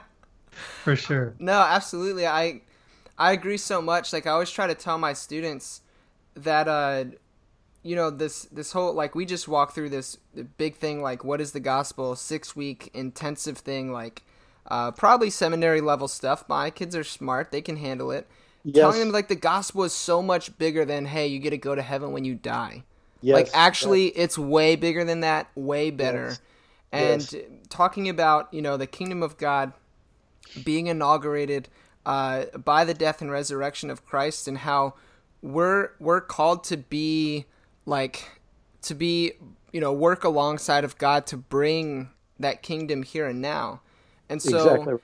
for 0.82 0.96
sure. 0.96 1.34
No, 1.38 1.60
absolutely. 1.60 2.26
I 2.26 2.60
I 3.18 3.32
agree 3.32 3.56
so 3.56 3.80
much. 3.80 4.12
Like 4.12 4.26
I 4.26 4.30
always 4.30 4.50
try 4.50 4.66
to 4.66 4.74
tell 4.74 4.98
my 4.98 5.12
students 5.12 5.80
that 6.34 6.68
uh 6.68 7.04
you 7.82 7.96
know 7.96 8.10
this 8.10 8.44
this 8.46 8.72
whole 8.72 8.92
like 8.92 9.14
we 9.14 9.24
just 9.24 9.48
walked 9.48 9.74
through 9.74 9.90
this 9.90 10.16
big 10.58 10.76
thing 10.76 11.00
like 11.00 11.24
what 11.24 11.40
is 11.40 11.52
the 11.52 11.60
gospel 11.60 12.16
6 12.16 12.56
week 12.56 12.90
intensive 12.92 13.58
thing 13.58 13.92
like 13.92 14.24
uh 14.66 14.90
probably 14.90 15.30
seminary 15.30 15.80
level 15.80 16.08
stuff. 16.08 16.44
My 16.48 16.70
kids 16.70 16.94
are 16.94 17.04
smart. 17.04 17.50
They 17.50 17.62
can 17.62 17.76
handle 17.76 18.10
it. 18.10 18.26
Yes. 18.64 18.82
Telling 18.82 19.00
them 19.00 19.12
like 19.12 19.28
the 19.28 19.36
gospel 19.36 19.84
is 19.84 19.92
so 19.92 20.22
much 20.22 20.56
bigger 20.58 20.84
than 20.84 21.06
hey, 21.06 21.26
you 21.26 21.38
get 21.38 21.50
to 21.50 21.58
go 21.58 21.74
to 21.74 21.82
heaven 21.82 22.12
when 22.12 22.24
you 22.24 22.34
die. 22.34 22.84
Yes. 23.24 23.34
Like 23.34 23.48
actually 23.54 24.04
yes. 24.08 24.12
it's 24.16 24.38
way 24.38 24.76
bigger 24.76 25.02
than 25.02 25.20
that, 25.20 25.48
way 25.54 25.90
better. 25.90 26.36
Yes. 26.92 27.32
And 27.32 27.62
talking 27.70 28.10
about, 28.10 28.52
you 28.52 28.60
know, 28.60 28.76
the 28.76 28.86
kingdom 28.86 29.22
of 29.22 29.38
God 29.38 29.72
being 30.62 30.88
inaugurated 30.88 31.70
uh, 32.04 32.44
by 32.58 32.84
the 32.84 32.92
death 32.92 33.22
and 33.22 33.30
resurrection 33.30 33.88
of 33.88 34.04
Christ, 34.04 34.46
and 34.46 34.58
how 34.58 34.92
we're 35.40 35.92
we're 35.98 36.20
called 36.20 36.64
to 36.64 36.76
be 36.76 37.46
like 37.86 38.30
to 38.82 38.94
be 38.94 39.32
you 39.72 39.80
know 39.80 39.90
work 39.90 40.22
alongside 40.22 40.84
of 40.84 40.98
God 40.98 41.26
to 41.28 41.38
bring 41.38 42.10
that 42.38 42.62
kingdom 42.62 43.04
here 43.04 43.26
and 43.26 43.40
now. 43.40 43.80
And 44.28 44.42
so, 44.42 44.74
exactly. 44.74 44.94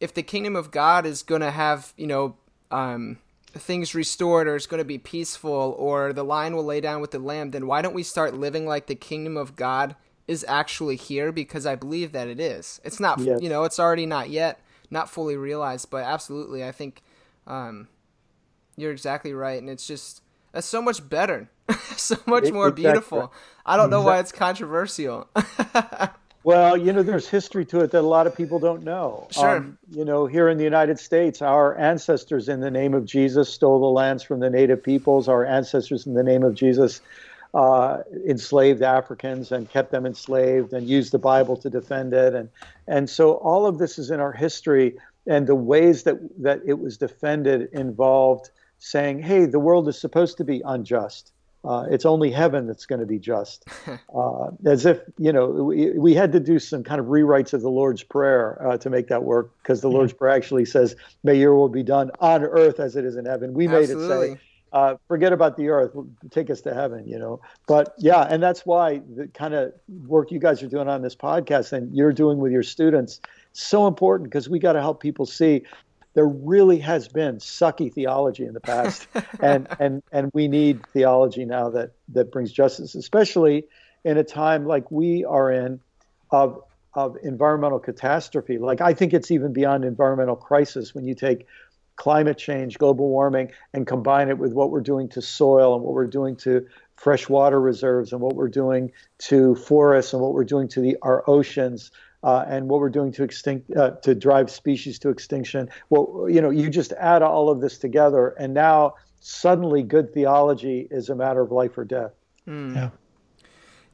if 0.00 0.14
the 0.14 0.22
kingdom 0.22 0.56
of 0.56 0.70
God 0.70 1.04
is 1.04 1.22
going 1.22 1.42
to 1.42 1.50
have 1.50 1.92
you 1.98 2.06
know 2.06 2.36
um, 2.70 3.18
things 3.60 3.94
restored, 3.94 4.48
or 4.48 4.56
it's 4.56 4.66
going 4.66 4.78
to 4.78 4.84
be 4.84 4.98
peaceful, 4.98 5.74
or 5.78 6.12
the 6.12 6.24
lion 6.24 6.54
will 6.54 6.64
lay 6.64 6.80
down 6.80 7.00
with 7.00 7.10
the 7.10 7.18
lamb, 7.18 7.50
then 7.50 7.66
why 7.66 7.82
don't 7.82 7.94
we 7.94 8.02
start 8.02 8.34
living 8.34 8.66
like 8.66 8.86
the 8.86 8.94
kingdom 8.94 9.36
of 9.36 9.56
God 9.56 9.96
is 10.26 10.44
actually 10.48 10.96
here? 10.96 11.32
Because 11.32 11.66
I 11.66 11.74
believe 11.74 12.12
that 12.12 12.28
it 12.28 12.40
is. 12.40 12.80
It's 12.84 13.00
not, 13.00 13.18
yes. 13.20 13.40
you 13.40 13.48
know, 13.48 13.64
it's 13.64 13.78
already 13.78 14.06
not 14.06 14.30
yet, 14.30 14.60
not 14.90 15.10
fully 15.10 15.36
realized, 15.36 15.90
but 15.90 16.04
absolutely, 16.04 16.64
I 16.64 16.72
think 16.72 17.02
um, 17.46 17.88
you're 18.76 18.92
exactly 18.92 19.32
right, 19.32 19.60
and 19.60 19.70
it's 19.70 19.86
just 19.86 20.22
that's 20.52 20.66
so 20.66 20.80
much 20.80 21.06
better, 21.08 21.50
so 21.96 22.16
much 22.26 22.50
more 22.50 22.68
exactly. 22.68 22.82
beautiful. 22.84 23.32
I 23.64 23.76
don't 23.76 23.90
know 23.90 24.02
why 24.02 24.20
it's 24.20 24.32
controversial. 24.32 25.28
well, 26.46 26.76
you 26.76 26.92
know, 26.92 27.02
there's 27.02 27.28
history 27.28 27.64
to 27.64 27.80
it 27.80 27.90
that 27.90 28.02
a 28.02 28.06
lot 28.06 28.28
of 28.28 28.36
people 28.36 28.60
don't 28.60 28.84
know. 28.84 29.26
Sure. 29.32 29.56
Um, 29.56 29.78
you 29.90 30.04
know, 30.04 30.26
here 30.26 30.48
in 30.48 30.58
the 30.58 30.62
United 30.62 31.00
States, 31.00 31.42
our 31.42 31.76
ancestors, 31.76 32.48
in 32.48 32.60
the 32.60 32.70
name 32.70 32.94
of 32.94 33.04
Jesus, 33.04 33.52
stole 33.52 33.80
the 33.80 33.86
lands 33.86 34.22
from 34.22 34.38
the 34.38 34.48
native 34.48 34.80
peoples. 34.80 35.26
Our 35.26 35.44
ancestors, 35.44 36.06
in 36.06 36.14
the 36.14 36.22
name 36.22 36.44
of 36.44 36.54
Jesus, 36.54 37.00
uh, 37.52 37.98
enslaved 38.28 38.82
Africans 38.82 39.50
and 39.50 39.68
kept 39.68 39.90
them 39.90 40.06
enslaved 40.06 40.72
and 40.72 40.88
used 40.88 41.10
the 41.10 41.18
Bible 41.18 41.56
to 41.56 41.68
defend 41.68 42.12
it. 42.12 42.32
And, 42.32 42.48
and 42.86 43.10
so 43.10 43.32
all 43.38 43.66
of 43.66 43.78
this 43.78 43.98
is 43.98 44.12
in 44.12 44.20
our 44.20 44.32
history. 44.32 44.96
And 45.26 45.48
the 45.48 45.56
ways 45.56 46.04
that, 46.04 46.16
that 46.44 46.60
it 46.64 46.78
was 46.78 46.96
defended 46.96 47.70
involved 47.72 48.50
saying, 48.78 49.18
hey, 49.18 49.46
the 49.46 49.58
world 49.58 49.88
is 49.88 50.00
supposed 50.00 50.36
to 50.36 50.44
be 50.44 50.62
unjust. 50.64 51.32
Uh, 51.66 51.84
it's 51.90 52.06
only 52.06 52.30
heaven 52.30 52.66
that's 52.66 52.86
going 52.86 53.00
to 53.00 53.06
be 53.06 53.18
just. 53.18 53.66
Uh, 54.14 54.50
as 54.64 54.86
if, 54.86 55.00
you 55.18 55.32
know, 55.32 55.46
we, 55.46 55.90
we 55.92 56.14
had 56.14 56.32
to 56.32 56.40
do 56.40 56.58
some 56.58 56.82
kind 56.82 57.00
of 57.00 57.06
rewrites 57.06 57.52
of 57.52 57.60
the 57.60 57.68
Lord's 57.68 58.02
Prayer 58.02 58.66
uh, 58.66 58.78
to 58.78 58.88
make 58.88 59.08
that 59.08 59.24
work 59.24 59.50
because 59.58 59.82
the 59.82 59.90
Lord's 59.90 60.12
Prayer 60.12 60.32
actually 60.32 60.64
says, 60.64 60.96
May 61.22 61.38
your 61.38 61.54
will 61.54 61.68
be 61.68 61.82
done 61.82 62.10
on 62.20 62.42
earth 62.42 62.80
as 62.80 62.96
it 62.96 63.04
is 63.04 63.16
in 63.16 63.26
heaven. 63.26 63.52
We 63.52 63.68
Absolutely. 63.68 64.06
made 64.06 64.32
it 64.32 64.36
say, 64.36 64.40
uh, 64.72 64.96
forget 65.08 65.32
about 65.32 65.56
the 65.56 65.68
earth, 65.68 65.96
take 66.30 66.50
us 66.50 66.60
to 66.62 66.74
heaven, 66.74 67.06
you 67.06 67.18
know. 67.18 67.40
But 67.66 67.94
yeah, 67.98 68.22
and 68.22 68.42
that's 68.42 68.66
why 68.66 69.00
the 69.16 69.26
kind 69.28 69.54
of 69.54 69.72
work 70.06 70.30
you 70.30 70.38
guys 70.38 70.62
are 70.62 70.68
doing 70.68 70.88
on 70.88 71.02
this 71.02 71.16
podcast 71.16 71.72
and 71.72 71.94
you're 71.94 72.12
doing 72.12 72.38
with 72.38 72.52
your 72.52 72.62
students 72.62 73.20
so 73.52 73.86
important 73.86 74.30
because 74.30 74.48
we 74.48 74.58
got 74.58 74.74
to 74.74 74.80
help 74.80 75.00
people 75.00 75.24
see 75.24 75.62
there 76.16 76.26
really 76.26 76.78
has 76.78 77.08
been 77.08 77.36
sucky 77.36 77.92
theology 77.92 78.46
in 78.46 78.54
the 78.54 78.60
past, 78.60 79.06
and 79.40 79.68
and 79.78 80.02
and 80.10 80.30
we 80.32 80.48
need 80.48 80.84
theology 80.86 81.44
now 81.44 81.68
that 81.68 81.92
that 82.08 82.32
brings 82.32 82.50
justice, 82.50 82.94
especially 82.94 83.66
in 84.02 84.16
a 84.16 84.24
time 84.24 84.66
like 84.66 84.90
we 84.90 85.26
are 85.26 85.52
in 85.52 85.78
of 86.30 86.64
of 86.94 87.18
environmental 87.22 87.78
catastrophe. 87.78 88.56
Like 88.56 88.80
I 88.80 88.94
think 88.94 89.12
it's 89.12 89.30
even 89.30 89.52
beyond 89.52 89.84
environmental 89.84 90.36
crisis 90.36 90.94
when 90.94 91.04
you 91.04 91.14
take 91.14 91.46
climate 91.96 92.38
change, 92.38 92.78
global 92.78 93.08
warming, 93.10 93.52
and 93.74 93.86
combine 93.86 94.30
it 94.30 94.38
with 94.38 94.54
what 94.54 94.70
we're 94.70 94.80
doing 94.80 95.10
to 95.10 95.20
soil 95.20 95.74
and 95.74 95.84
what 95.84 95.92
we're 95.92 96.06
doing 96.06 96.36
to 96.36 96.66
freshwater 96.94 97.60
reserves 97.60 98.12
and 98.12 98.22
what 98.22 98.34
we're 98.34 98.48
doing 98.48 98.90
to 99.18 99.54
forests 99.54 100.14
and 100.14 100.22
what 100.22 100.32
we're 100.32 100.44
doing 100.44 100.66
to 100.68 100.80
the 100.80 100.96
our 101.02 101.22
oceans. 101.28 101.90
Uh, 102.22 102.44
and 102.48 102.68
what 102.68 102.80
we're 102.80 102.88
doing 102.90 103.12
to 103.12 103.22
extinct 103.22 103.70
uh, 103.76 103.90
to 104.02 104.14
drive 104.14 104.50
species 104.50 104.98
to 104.98 105.08
extinction. 105.10 105.68
Well, 105.90 106.26
you 106.28 106.40
know, 106.40 106.50
you 106.50 106.70
just 106.70 106.92
add 106.92 107.22
all 107.22 107.48
of 107.50 107.60
this 107.60 107.78
together, 107.78 108.28
and 108.38 108.54
now 108.54 108.94
suddenly 109.20 109.82
good 109.82 110.12
theology 110.12 110.88
is 110.90 111.08
a 111.08 111.14
matter 111.14 111.40
of 111.40 111.52
life 111.52 111.76
or 111.76 111.84
death. 111.84 112.12
Mm. 112.48 112.74
Yeah. 112.74 112.90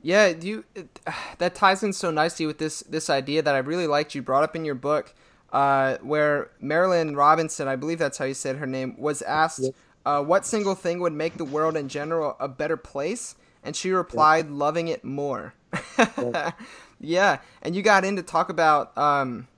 Yeah, 0.03 0.29
you 0.29 0.65
that 1.39 1.55
ties 1.55 1.83
in 1.83 1.93
so 1.93 2.11
nicely 2.11 2.47
with 2.47 2.59
this 2.59 2.81
this 2.81 3.09
idea 3.09 3.43
that 3.43 3.55
I 3.55 3.59
really 3.59 3.87
liked 3.87 4.15
you 4.15 4.23
brought 4.23 4.43
up 4.43 4.57
in 4.57 4.65
your 4.65 4.75
book, 4.75 5.15
uh, 5.53 5.97
where 6.03 6.51
Marilynne 6.63 7.17
Robinson, 7.17 7.69
I 7.69 7.77
believe 7.77 7.99
that's 7.99 8.19
how 8.19 8.25
you 8.25 8.35
said 8.35 8.57
her 8.57 8.67
name, 8.67 8.97
was 8.99 9.23
asked 9.23 9.71
uh, 10.05 10.23
what 10.23 10.45
single 10.45 10.75
thing 10.75 11.01
would 11.01 11.13
make 11.13 11.37
the 11.37 11.45
world 11.45 11.77
in 11.77 11.89
general 11.89 12.37
a 12.41 12.49
better 12.49 12.77
place, 12.77 13.37
and 13.63 13.77
she 13.77 13.91
replied, 13.91 14.51
"Loving 14.51 14.89
it 14.89 15.05
more." 15.05 15.55
yeah, 17.03 17.39
and 17.61 17.77
you 17.77 17.83
got 17.83 18.05
in 18.05 18.17
to 18.17 18.23
talk 18.23 18.49
about, 18.49 18.97
um, 18.97 19.49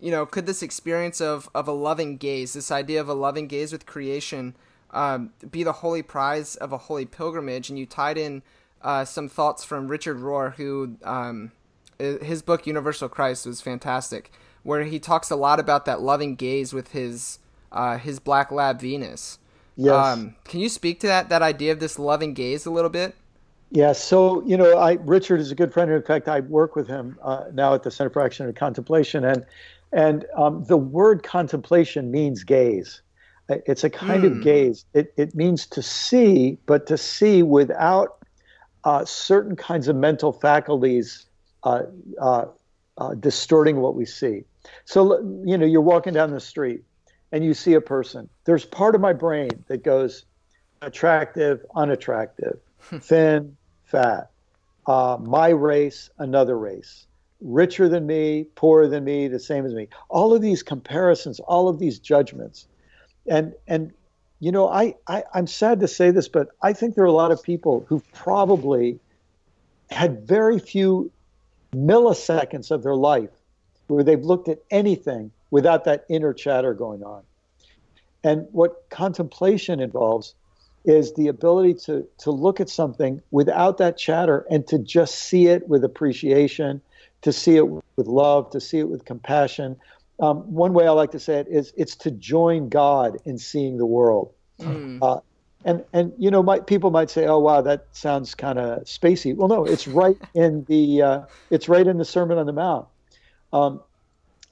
you 0.00 0.10
know, 0.10 0.24
could 0.24 0.46
this 0.46 0.62
experience 0.62 1.20
of 1.20 1.50
of 1.54 1.68
a 1.68 1.72
loving 1.72 2.16
gaze, 2.16 2.54
this 2.54 2.70
idea 2.70 3.00
of 3.00 3.08
a 3.08 3.14
loving 3.14 3.48
gaze 3.48 3.72
with 3.72 3.84
creation, 3.84 4.54
um, 4.92 5.32
be 5.50 5.62
the 5.62 5.72
holy 5.72 6.02
prize 6.02 6.56
of 6.56 6.72
a 6.72 6.78
holy 6.78 7.04
pilgrimage, 7.04 7.68
and 7.68 7.78
you 7.78 7.86
tied 7.86 8.16
in 8.16 8.42
uh, 8.82 9.04
some 9.04 9.28
thoughts 9.28 9.64
from 9.64 9.88
Richard 9.88 10.18
Rohr, 10.18 10.54
who 10.54 10.96
um, 11.04 11.52
his 11.98 12.40
book 12.40 12.66
Universal 12.66 13.10
Christ 13.10 13.46
was 13.46 13.60
fantastic, 13.60 14.32
where 14.62 14.84
he 14.84 14.98
talks 14.98 15.30
a 15.30 15.36
lot 15.36 15.60
about 15.60 15.84
that 15.84 16.00
loving 16.00 16.36
gaze 16.36 16.72
with 16.72 16.92
his 16.92 17.40
uh, 17.72 17.98
his 17.98 18.20
black 18.20 18.50
lab 18.50 18.80
Venus. 18.80 19.38
Yes. 19.76 19.94
Um, 19.94 20.36
can 20.44 20.60
you 20.60 20.68
speak 20.68 21.00
to 21.00 21.06
that 21.08 21.28
that 21.28 21.42
idea 21.42 21.72
of 21.72 21.80
this 21.80 21.98
loving 21.98 22.32
gaze 22.32 22.64
a 22.64 22.70
little 22.70 22.90
bit? 22.90 23.14
Yeah. 23.70 23.92
So 23.92 24.44
you 24.46 24.56
know, 24.56 24.78
I 24.78 24.94
Richard 24.94 25.40
is 25.40 25.50
a 25.50 25.54
good 25.54 25.72
friend. 25.72 25.90
In 25.90 26.02
fact, 26.02 26.28
I 26.28 26.40
work 26.40 26.76
with 26.76 26.88
him 26.88 27.18
uh, 27.22 27.44
now 27.52 27.74
at 27.74 27.82
the 27.82 27.90
Center 27.90 28.10
for 28.10 28.22
Action 28.22 28.46
and 28.46 28.56
Contemplation, 28.56 29.24
and 29.24 29.44
and 29.92 30.26
um, 30.36 30.64
the 30.64 30.76
word 30.76 31.22
contemplation 31.22 32.10
means 32.10 32.44
gaze. 32.44 33.02
It's 33.48 33.82
a 33.82 33.90
kind 33.90 34.22
mm. 34.22 34.26
of 34.26 34.32
hmm. 34.34 34.42
gaze. 34.42 34.84
It, 34.94 35.12
it 35.16 35.34
means 35.34 35.66
to 35.68 35.82
see, 35.82 36.56
but 36.66 36.86
to 36.86 36.96
see 36.96 37.42
without 37.42 38.24
uh, 38.84 39.04
certain 39.04 39.56
kinds 39.56 39.88
of 39.88 39.96
mental 39.96 40.32
faculties 40.32 41.26
uh, 41.64 41.82
uh, 42.20 42.46
uh, 42.98 43.14
distorting 43.14 43.80
what 43.80 43.94
we 43.94 44.04
see. 44.04 44.44
So, 44.84 45.18
you 45.44 45.58
know, 45.58 45.66
you're 45.66 45.80
walking 45.80 46.12
down 46.12 46.30
the 46.30 46.40
street 46.40 46.82
and 47.32 47.44
you 47.44 47.54
see 47.54 47.74
a 47.74 47.80
person. 47.80 48.28
There's 48.44 48.64
part 48.64 48.94
of 48.94 49.00
my 49.00 49.12
brain 49.12 49.50
that 49.66 49.82
goes 49.82 50.24
attractive, 50.82 51.64
unattractive, 51.74 52.58
thin, 53.00 53.56
fat, 53.90 54.30
uh, 54.86 55.18
my 55.20 55.48
race, 55.48 56.10
another 56.18 56.58
race, 56.58 57.06
richer 57.40 57.88
than 57.88 58.06
me, 58.06 58.44
poorer 58.54 58.88
than 58.88 59.04
me, 59.04 59.28
the 59.28 59.38
same 59.38 59.66
as 59.66 59.74
me. 59.74 59.88
All 60.08 60.34
of 60.34 60.42
these 60.42 60.62
comparisons, 60.62 61.40
all 61.40 61.68
of 61.68 61.78
these 61.78 61.98
judgments. 61.98 62.66
And, 63.26 63.54
and 63.66 63.92
you 64.40 64.52
know, 64.52 64.68
I, 64.68 64.94
I, 65.06 65.24
I'm 65.34 65.46
sad 65.46 65.80
to 65.80 65.88
say 65.88 66.10
this, 66.10 66.28
but 66.28 66.48
I 66.62 66.72
think 66.72 66.94
there 66.94 67.04
are 67.04 67.08
a 67.08 67.12
lot 67.12 67.32
of 67.32 67.42
people 67.42 67.84
who 67.88 68.02
probably 68.12 68.98
had 69.90 70.26
very 70.26 70.58
few 70.58 71.10
milliseconds 71.74 72.70
of 72.70 72.82
their 72.82 72.94
life 72.94 73.30
where 73.86 74.04
they've 74.04 74.24
looked 74.24 74.48
at 74.48 74.60
anything 74.70 75.30
without 75.50 75.84
that 75.84 76.04
inner 76.08 76.32
chatter 76.32 76.74
going 76.74 77.02
on. 77.02 77.22
And 78.22 78.46
what 78.52 78.88
contemplation 78.90 79.80
involves 79.80 80.34
is 80.84 81.14
the 81.14 81.28
ability 81.28 81.74
to, 81.74 82.06
to 82.18 82.30
look 82.30 82.60
at 82.60 82.68
something 82.68 83.20
without 83.30 83.78
that 83.78 83.98
chatter 83.98 84.46
and 84.50 84.66
to 84.66 84.78
just 84.78 85.14
see 85.14 85.46
it 85.48 85.68
with 85.68 85.84
appreciation, 85.84 86.80
to 87.22 87.32
see 87.32 87.56
it 87.56 87.68
with 87.68 88.06
love, 88.06 88.50
to 88.50 88.60
see 88.60 88.78
it 88.78 88.88
with 88.88 89.04
compassion, 89.04 89.76
um, 90.20 90.52
one 90.52 90.74
way 90.74 90.86
I 90.86 90.90
like 90.90 91.12
to 91.12 91.18
say 91.18 91.38
it 91.38 91.48
is 91.48 91.72
it's 91.76 91.96
to 91.96 92.10
join 92.10 92.68
God 92.68 93.18
in 93.24 93.38
seeing 93.38 93.78
the 93.78 93.86
world. 93.86 94.32
Mm. 94.60 94.98
Uh, 95.00 95.20
and 95.64 95.84
and 95.92 96.12
you 96.18 96.30
know, 96.30 96.42
my, 96.42 96.60
people 96.60 96.90
might 96.90 97.10
say, 97.10 97.26
"Oh, 97.26 97.38
wow, 97.38 97.62
that 97.62 97.86
sounds 97.92 98.34
kind 98.34 98.58
of 98.58 98.84
spacey." 98.84 99.34
Well, 99.34 99.48
no, 99.48 99.64
it's 99.64 99.88
right 99.88 100.16
in 100.34 100.64
the 100.64 101.02
uh, 101.02 101.20
it's 101.50 101.68
right 101.68 101.86
in 101.86 101.98
the 101.98 102.04
Sermon 102.04 102.38
on 102.38 102.46
the 102.46 102.52
Mount. 102.52 102.86
Um, 103.52 103.80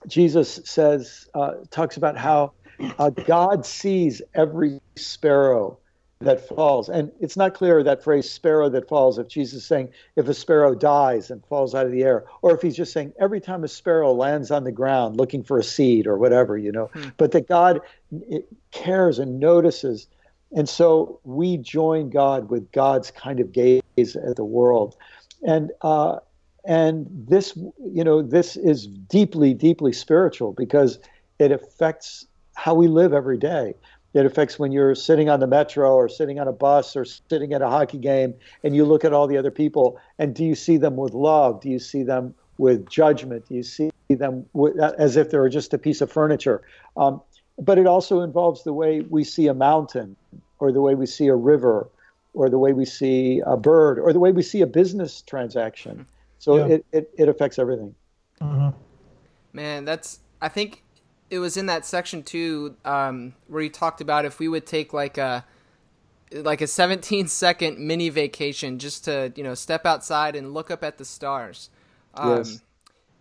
Jesus 0.06 0.60
says 0.64 1.28
uh, 1.34 1.52
talks 1.70 1.96
about 1.96 2.16
how 2.16 2.52
uh, 2.98 3.10
God 3.10 3.66
sees 3.66 4.22
every 4.34 4.80
sparrow 4.96 5.78
that 6.20 6.48
falls. 6.48 6.88
And 6.88 7.12
it's 7.20 7.36
not 7.36 7.54
clear 7.54 7.82
that 7.82 8.02
phrase 8.02 8.28
sparrow 8.28 8.68
that 8.70 8.88
falls 8.88 9.18
if 9.18 9.28
Jesus 9.28 9.62
is 9.62 9.66
saying 9.66 9.90
if 10.16 10.26
a 10.28 10.34
sparrow 10.34 10.74
dies 10.74 11.30
and 11.30 11.44
falls 11.46 11.74
out 11.74 11.86
of 11.86 11.92
the 11.92 12.02
air, 12.02 12.24
or 12.42 12.54
if 12.54 12.62
he's 12.62 12.76
just 12.76 12.92
saying 12.92 13.12
every 13.20 13.40
time 13.40 13.62
a 13.62 13.68
sparrow 13.68 14.12
lands 14.12 14.50
on 14.50 14.64
the 14.64 14.72
ground 14.72 15.16
looking 15.16 15.44
for 15.44 15.58
a 15.58 15.62
seed 15.62 16.06
or 16.06 16.18
whatever, 16.18 16.58
you 16.58 16.72
know, 16.72 16.86
hmm. 16.86 17.08
but 17.16 17.30
that 17.32 17.46
God 17.46 17.80
cares 18.72 19.18
and 19.18 19.38
notices. 19.38 20.08
And 20.50 20.68
so 20.68 21.20
we 21.22 21.56
join 21.56 22.10
God 22.10 22.50
with 22.50 22.72
God's 22.72 23.10
kind 23.12 23.38
of 23.38 23.52
gaze 23.52 23.82
at 23.98 24.36
the 24.36 24.44
world. 24.44 24.96
And, 25.46 25.70
uh, 25.82 26.18
and 26.64 27.06
this, 27.10 27.56
you 27.56 28.02
know, 28.02 28.22
this 28.22 28.56
is 28.56 28.86
deeply, 28.86 29.54
deeply 29.54 29.92
spiritual 29.92 30.52
because 30.52 30.98
it 31.38 31.52
affects 31.52 32.26
how 32.54 32.74
we 32.74 32.88
live 32.88 33.12
every 33.12 33.38
day. 33.38 33.74
It 34.14 34.24
affects 34.24 34.58
when 34.58 34.72
you're 34.72 34.94
sitting 34.94 35.28
on 35.28 35.40
the 35.40 35.46
metro 35.46 35.94
or 35.94 36.08
sitting 36.08 36.40
on 36.40 36.48
a 36.48 36.52
bus 36.52 36.96
or 36.96 37.04
sitting 37.04 37.52
at 37.52 37.60
a 37.60 37.68
hockey 37.68 37.98
game 37.98 38.34
and 38.64 38.74
you 38.74 38.84
look 38.84 39.04
at 39.04 39.12
all 39.12 39.26
the 39.26 39.36
other 39.36 39.50
people 39.50 40.00
and 40.18 40.34
do 40.34 40.44
you 40.44 40.54
see 40.54 40.78
them 40.78 40.96
with 40.96 41.12
love? 41.12 41.60
Do 41.60 41.68
you 41.68 41.78
see 41.78 42.02
them 42.02 42.34
with 42.56 42.88
judgment? 42.88 43.46
Do 43.48 43.54
you 43.54 43.62
see 43.62 43.90
them 44.08 44.46
with, 44.54 44.78
as 44.78 45.16
if 45.16 45.30
they're 45.30 45.48
just 45.48 45.74
a 45.74 45.78
piece 45.78 46.00
of 46.00 46.10
furniture? 46.10 46.62
Um, 46.96 47.20
but 47.58 47.78
it 47.78 47.86
also 47.86 48.20
involves 48.20 48.64
the 48.64 48.72
way 48.72 49.00
we 49.00 49.24
see 49.24 49.46
a 49.46 49.54
mountain 49.54 50.16
or 50.58 50.72
the 50.72 50.80
way 50.80 50.94
we 50.94 51.06
see 51.06 51.26
a 51.26 51.34
river 51.34 51.88
or 52.34 52.48
the 52.48 52.58
way 52.58 52.72
we 52.72 52.84
see 52.84 53.42
a 53.44 53.56
bird 53.56 53.98
or 53.98 54.12
the 54.12 54.20
way 54.20 54.32
we 54.32 54.42
see 54.42 54.62
a 54.62 54.66
business 54.66 55.22
transaction. 55.22 56.06
So 56.38 56.56
yeah. 56.56 56.74
it, 56.74 56.86
it, 56.92 57.10
it, 57.18 57.28
affects 57.28 57.58
everything. 57.58 57.94
Uh-huh. 58.40 58.72
Man, 59.52 59.84
that's, 59.84 60.20
I 60.40 60.48
think 60.48 60.84
it 61.30 61.38
was 61.38 61.56
in 61.56 61.66
that 61.66 61.84
section 61.84 62.22
too 62.22 62.76
um, 62.84 63.34
where 63.48 63.62
he 63.62 63.68
talked 63.68 64.00
about 64.00 64.24
if 64.24 64.38
we 64.38 64.48
would 64.48 64.66
take 64.66 64.92
like 64.92 65.18
a 65.18 65.44
like 66.32 66.60
a 66.60 66.66
17 66.66 67.26
second 67.28 67.78
mini 67.78 68.08
vacation 68.08 68.78
just 68.78 69.04
to 69.04 69.32
you 69.36 69.42
know 69.42 69.54
step 69.54 69.86
outside 69.86 70.36
and 70.36 70.54
look 70.54 70.70
up 70.70 70.82
at 70.84 70.98
the 70.98 71.04
stars 71.04 71.70
um, 72.14 72.38
yes. 72.38 72.62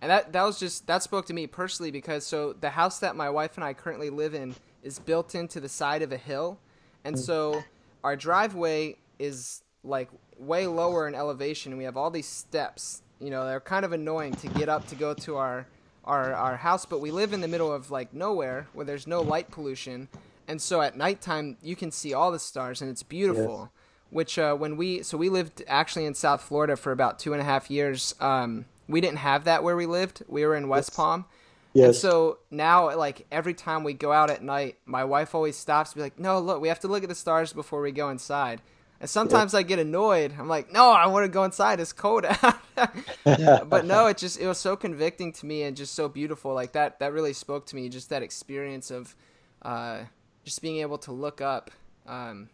and 0.01 0.11
that 0.11 0.31
that 0.33 0.43
was 0.43 0.59
just 0.59 0.87
that 0.87 1.03
spoke 1.03 1.25
to 1.25 1.33
me 1.33 1.47
personally 1.47 1.91
because 1.91 2.25
so 2.25 2.53
the 2.53 2.71
house 2.71 2.99
that 2.99 3.15
my 3.15 3.29
wife 3.29 3.55
and 3.55 3.63
i 3.63 3.73
currently 3.73 4.09
live 4.09 4.33
in 4.33 4.55
is 4.83 4.99
built 4.99 5.35
into 5.35 5.59
the 5.59 5.69
side 5.69 6.01
of 6.01 6.11
a 6.11 6.17
hill 6.17 6.59
and 7.03 7.15
mm. 7.15 7.19
so 7.19 7.63
our 8.03 8.15
driveway 8.15 8.95
is 9.19 9.63
like 9.83 10.09
way 10.37 10.67
lower 10.67 11.07
in 11.07 11.15
elevation 11.15 11.71
and 11.71 11.79
we 11.79 11.85
have 11.85 11.97
all 11.97 12.11
these 12.11 12.27
steps 12.27 13.01
you 13.19 13.29
know 13.29 13.45
they're 13.45 13.59
kind 13.59 13.85
of 13.85 13.93
annoying 13.93 14.33
to 14.33 14.47
get 14.49 14.69
up 14.69 14.85
to 14.87 14.95
go 14.95 15.13
to 15.13 15.37
our 15.37 15.65
our 16.07 16.33
our 16.33 16.57
house, 16.57 16.85
but 16.85 16.99
we 16.99 17.11
live 17.11 17.33
in 17.33 17.41
the 17.41 17.47
middle 17.47 17.71
of 17.71 17.91
like 17.91 18.13
nowhere 18.13 18.67
where 18.73 18.85
there's 18.85 19.05
no 19.05 19.21
light 19.21 19.51
pollution, 19.51 20.07
and 20.47 20.61
so 20.61 20.81
at 20.81 20.97
nighttime 20.97 21.57
you 21.61 21.75
can 21.75 21.91
see 21.91 22.13
all 22.13 22.31
the 22.31 22.39
stars 22.39 22.81
and 22.81 22.89
it's 22.89 23.03
beautiful. 23.03 23.59
Yes. 23.59 23.83
Which 24.09 24.39
uh, 24.39 24.55
when 24.55 24.77
we 24.77 25.03
so 25.03 25.17
we 25.17 25.29
lived 25.29 25.63
actually 25.67 26.05
in 26.05 26.15
South 26.15 26.41
Florida 26.41 26.77
for 26.77 26.91
about 26.91 27.19
two 27.19 27.33
and 27.33 27.41
a 27.41 27.45
half 27.45 27.69
years. 27.69 28.15
Um, 28.19 28.65
we 28.87 29.01
didn't 29.01 29.17
have 29.17 29.43
that 29.43 29.63
where 29.63 29.75
we 29.75 29.85
lived. 29.85 30.23
We 30.27 30.45
were 30.45 30.55
in 30.55 30.69
West 30.69 30.91
yes. 30.91 30.95
Palm. 30.95 31.25
Yes. 31.73 31.87
And 31.87 31.95
so 31.95 32.39
now, 32.49 32.95
like 32.95 33.27
every 33.31 33.53
time 33.53 33.83
we 33.83 33.93
go 33.93 34.11
out 34.11 34.29
at 34.29 34.41
night, 34.41 34.77
my 34.85 35.03
wife 35.03 35.35
always 35.35 35.55
stops, 35.55 35.93
be 35.93 36.01
like, 36.01 36.17
"No, 36.17 36.39
look, 36.39 36.61
we 36.61 36.69
have 36.69 36.79
to 36.79 36.87
look 36.87 37.03
at 37.03 37.09
the 37.09 37.15
stars 37.15 37.53
before 37.53 37.81
we 37.81 37.91
go 37.91 38.09
inside." 38.09 38.61
And 38.99 39.09
sometimes 39.09 39.53
I 39.53 39.61
get 39.61 39.77
annoyed. 39.77 40.33
I'm 40.37 40.47
like, 40.47 40.71
no, 40.71 40.89
I 40.89 41.05
want 41.07 41.23
to 41.25 41.29
go 41.29 41.43
inside. 41.43 41.79
It's 41.79 41.93
cold 41.93 42.25
out. 42.43 42.57
but 43.69 43.85
no, 43.85 44.07
it 44.07 44.17
just 44.17 44.39
it 44.39 44.47
was 44.47 44.57
so 44.57 44.75
convicting 44.75 45.31
to 45.33 45.45
me 45.45 45.63
and 45.63 45.77
just 45.77 45.93
so 45.93 46.09
beautiful. 46.09 46.53
Like 46.53 46.71
that 46.71 46.99
that 46.99 47.13
really 47.13 47.33
spoke 47.33 47.67
to 47.67 47.75
me. 47.75 47.89
Just 47.89 48.09
that 48.09 48.23
experience 48.23 48.89
of 48.89 49.15
uh, 49.61 49.99
just 50.43 50.61
being 50.61 50.77
able 50.77 50.97
to 50.99 51.11
look 51.11 51.41
up. 51.41 51.69
Um, 52.07 52.49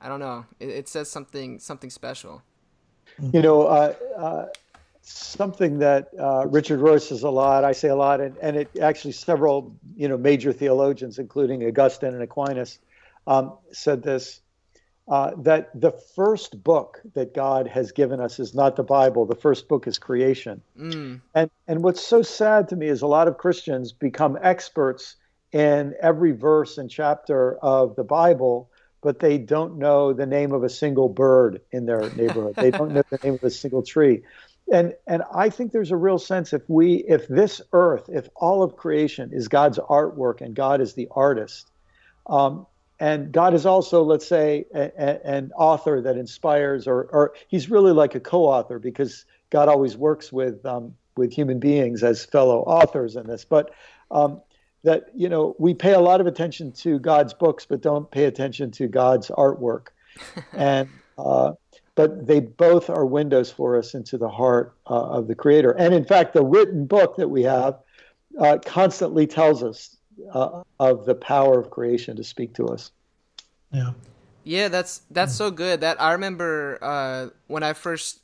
I 0.00 0.08
don't 0.08 0.20
know. 0.20 0.46
It, 0.58 0.68
it, 0.70 0.88
says 0.88 1.08
something 1.08 1.60
something 1.60 1.90
special. 1.90 2.42
You 3.32 3.42
know, 3.42 3.62
uh, 3.62 3.94
uh, 4.18 4.46
something 5.02 5.78
that 5.78 6.08
uh, 6.18 6.46
Richard 6.48 6.80
Rohr 6.80 7.00
says 7.00 7.22
a 7.22 7.30
lot. 7.30 7.64
I 7.64 7.72
say 7.72 7.88
a 7.88 7.96
lot, 7.96 8.20
and, 8.20 8.36
and 8.38 8.56
it 8.56 8.68
actually 8.80 9.12
several 9.12 9.76
you 9.96 10.08
know 10.08 10.16
major 10.16 10.52
theologians, 10.52 11.20
including 11.20 11.64
Augustine 11.64 12.14
and 12.14 12.22
Aquinas, 12.22 12.80
um, 13.28 13.56
said 13.70 14.02
this 14.02 14.41
uh, 15.12 15.32
that 15.36 15.68
the 15.78 15.92
first 15.92 16.64
book 16.64 17.02
that 17.12 17.34
God 17.34 17.66
has 17.66 17.92
given 17.92 18.18
us 18.18 18.38
is 18.38 18.54
not 18.54 18.76
the 18.76 18.82
Bible. 18.82 19.26
The 19.26 19.34
first 19.34 19.68
book 19.68 19.86
is 19.86 19.98
creation. 19.98 20.62
Mm. 20.80 21.20
And 21.34 21.50
and 21.68 21.84
what's 21.84 22.00
so 22.00 22.22
sad 22.22 22.70
to 22.70 22.76
me 22.76 22.86
is 22.86 23.02
a 23.02 23.06
lot 23.06 23.28
of 23.28 23.36
Christians 23.36 23.92
become 23.92 24.38
experts 24.40 25.16
in 25.52 25.94
every 26.00 26.32
verse 26.32 26.78
and 26.78 26.88
chapter 26.88 27.58
of 27.58 27.94
the 27.94 28.04
Bible, 28.04 28.70
but 29.02 29.18
they 29.18 29.36
don't 29.36 29.76
know 29.76 30.14
the 30.14 30.24
name 30.24 30.52
of 30.52 30.64
a 30.64 30.70
single 30.70 31.10
bird 31.10 31.60
in 31.72 31.84
their 31.84 32.08
neighborhood. 32.14 32.54
they 32.56 32.70
don't 32.70 32.94
know 32.94 33.02
the 33.10 33.18
name 33.22 33.34
of 33.34 33.44
a 33.44 33.50
single 33.50 33.82
tree. 33.82 34.22
And 34.72 34.94
and 35.06 35.24
I 35.30 35.50
think 35.50 35.72
there's 35.72 35.90
a 35.90 35.96
real 36.08 36.18
sense 36.18 36.54
if 36.54 36.62
we 36.68 37.04
if 37.06 37.28
this 37.28 37.60
earth, 37.74 38.08
if 38.08 38.30
all 38.34 38.62
of 38.62 38.76
creation 38.76 39.28
is 39.30 39.48
God's 39.48 39.78
artwork 39.78 40.40
and 40.40 40.54
God 40.54 40.80
is 40.80 40.94
the 40.94 41.08
artist, 41.10 41.70
um, 42.28 42.66
and 43.02 43.32
God 43.32 43.52
is 43.52 43.66
also, 43.66 44.04
let's 44.04 44.28
say, 44.28 44.64
a, 44.72 44.92
a, 44.96 45.26
an 45.26 45.50
author 45.56 46.00
that 46.02 46.16
inspires, 46.16 46.86
or, 46.86 47.02
or 47.06 47.34
he's 47.48 47.68
really 47.68 47.90
like 47.90 48.14
a 48.14 48.20
co-author 48.20 48.78
because 48.78 49.24
God 49.50 49.68
always 49.68 49.96
works 49.96 50.30
with 50.30 50.64
um, 50.64 50.94
with 51.16 51.32
human 51.32 51.58
beings 51.58 52.04
as 52.04 52.24
fellow 52.24 52.60
authors 52.60 53.16
in 53.16 53.26
this. 53.26 53.44
But 53.44 53.74
um, 54.12 54.40
that 54.84 55.06
you 55.16 55.28
know, 55.28 55.56
we 55.58 55.74
pay 55.74 55.94
a 55.94 55.98
lot 55.98 56.20
of 56.20 56.28
attention 56.28 56.70
to 56.74 57.00
God's 57.00 57.34
books, 57.34 57.66
but 57.66 57.80
don't 57.80 58.08
pay 58.08 58.26
attention 58.26 58.70
to 58.70 58.86
God's 58.86 59.30
artwork, 59.30 59.88
and 60.52 60.88
uh, 61.18 61.54
but 61.96 62.24
they 62.24 62.38
both 62.38 62.88
are 62.88 63.04
windows 63.04 63.50
for 63.50 63.76
us 63.76 63.94
into 63.94 64.16
the 64.16 64.28
heart 64.28 64.76
uh, 64.88 64.94
of 64.94 65.26
the 65.26 65.34
Creator. 65.34 65.72
And 65.72 65.92
in 65.92 66.04
fact, 66.04 66.34
the 66.34 66.44
written 66.44 66.86
book 66.86 67.16
that 67.16 67.30
we 67.30 67.42
have 67.42 67.80
uh, 68.38 68.58
constantly 68.64 69.26
tells 69.26 69.64
us 69.64 69.96
uh, 70.32 70.62
of 70.78 71.04
the 71.04 71.14
power 71.14 71.58
of 71.58 71.70
creation 71.70 72.16
to 72.16 72.24
speak 72.24 72.54
to 72.54 72.66
us. 72.66 72.90
Yeah. 73.72 73.92
Yeah, 74.44 74.68
that's 74.68 75.02
that's 75.10 75.34
so 75.34 75.50
good. 75.50 75.80
That 75.82 76.00
I 76.02 76.12
remember 76.12 76.78
uh, 76.82 77.28
when 77.46 77.62
I 77.62 77.74
first 77.74 78.20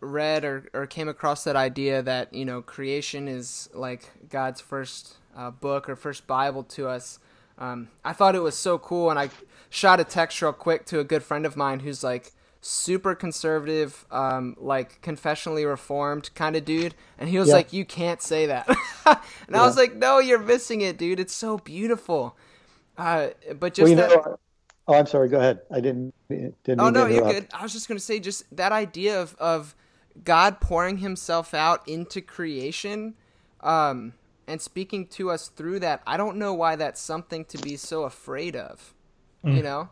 read 0.00 0.44
or, 0.44 0.68
or 0.74 0.86
came 0.86 1.08
across 1.08 1.44
that 1.44 1.56
idea 1.56 2.02
that 2.02 2.34
you 2.34 2.44
know 2.44 2.60
creation 2.60 3.26
is 3.26 3.70
like 3.72 4.10
God's 4.28 4.60
first 4.60 5.14
uh, 5.34 5.50
book 5.50 5.88
or 5.88 5.96
first 5.96 6.26
Bible 6.26 6.62
to 6.64 6.88
us. 6.88 7.18
Um, 7.58 7.88
I 8.04 8.12
thought 8.12 8.34
it 8.34 8.40
was 8.40 8.56
so 8.56 8.78
cool, 8.78 9.08
and 9.08 9.18
I 9.18 9.30
shot 9.70 9.98
a 9.98 10.04
text 10.04 10.42
real 10.42 10.52
quick 10.52 10.84
to 10.86 11.00
a 11.00 11.04
good 11.04 11.22
friend 11.22 11.46
of 11.46 11.56
mine 11.56 11.80
who's 11.80 12.04
like 12.04 12.32
super 12.64 13.14
conservative, 13.14 14.06
um, 14.10 14.56
like 14.58 15.02
confessionally 15.02 15.68
reformed 15.68 16.30
kind 16.34 16.56
of 16.56 16.64
dude, 16.64 16.94
and 17.18 17.28
he 17.28 17.38
was 17.38 17.48
Yeah. 17.48 17.54
like, 17.54 17.72
"You 17.72 17.84
can't 17.84 18.22
say 18.22 18.46
that," 18.46 18.66
and 19.06 19.56
I 19.56 19.66
was 19.66 19.76
like, 19.76 19.94
"No, 19.96 20.18
you're 20.20 20.38
missing 20.38 20.80
it, 20.80 20.96
dude. 20.96 21.20
It's 21.20 21.34
so 21.34 21.58
beautiful." 21.58 22.36
Uh, 22.96 23.28
but 23.58 23.74
just 23.74 23.94
Well, 23.94 24.08
that, 24.08 24.24
know, 24.24 24.38
oh, 24.88 24.94
I'm 24.94 25.06
sorry. 25.06 25.28
Go 25.28 25.38
ahead. 25.38 25.60
I 25.70 25.80
didn't 25.80 26.14
didn't. 26.30 26.80
Oh 26.80 26.84
mean 26.84 26.94
to 26.94 27.00
no, 27.00 27.06
you're 27.06 27.24
good. 27.32 27.48
I 27.52 27.62
was 27.62 27.72
just 27.72 27.88
gonna 27.88 28.00
say, 28.00 28.20
just 28.20 28.44
that 28.56 28.72
idea 28.72 29.20
of 29.20 29.34
of 29.36 29.74
God 30.24 30.60
pouring 30.60 30.98
Himself 30.98 31.54
out 31.54 31.86
into 31.88 32.20
creation, 32.20 33.14
um, 33.60 34.14
and 34.46 34.60
speaking 34.60 35.06
to 35.08 35.30
us 35.30 35.48
through 35.48 35.80
that. 35.80 36.00
I 36.06 36.16
don't 36.16 36.36
know 36.36 36.54
why 36.54 36.76
that's 36.76 37.00
something 37.00 37.44
to 37.46 37.58
be 37.58 37.76
so 37.76 38.04
afraid 38.04 38.54
of. 38.56 38.94
You 39.44 39.62
know? 39.64 39.88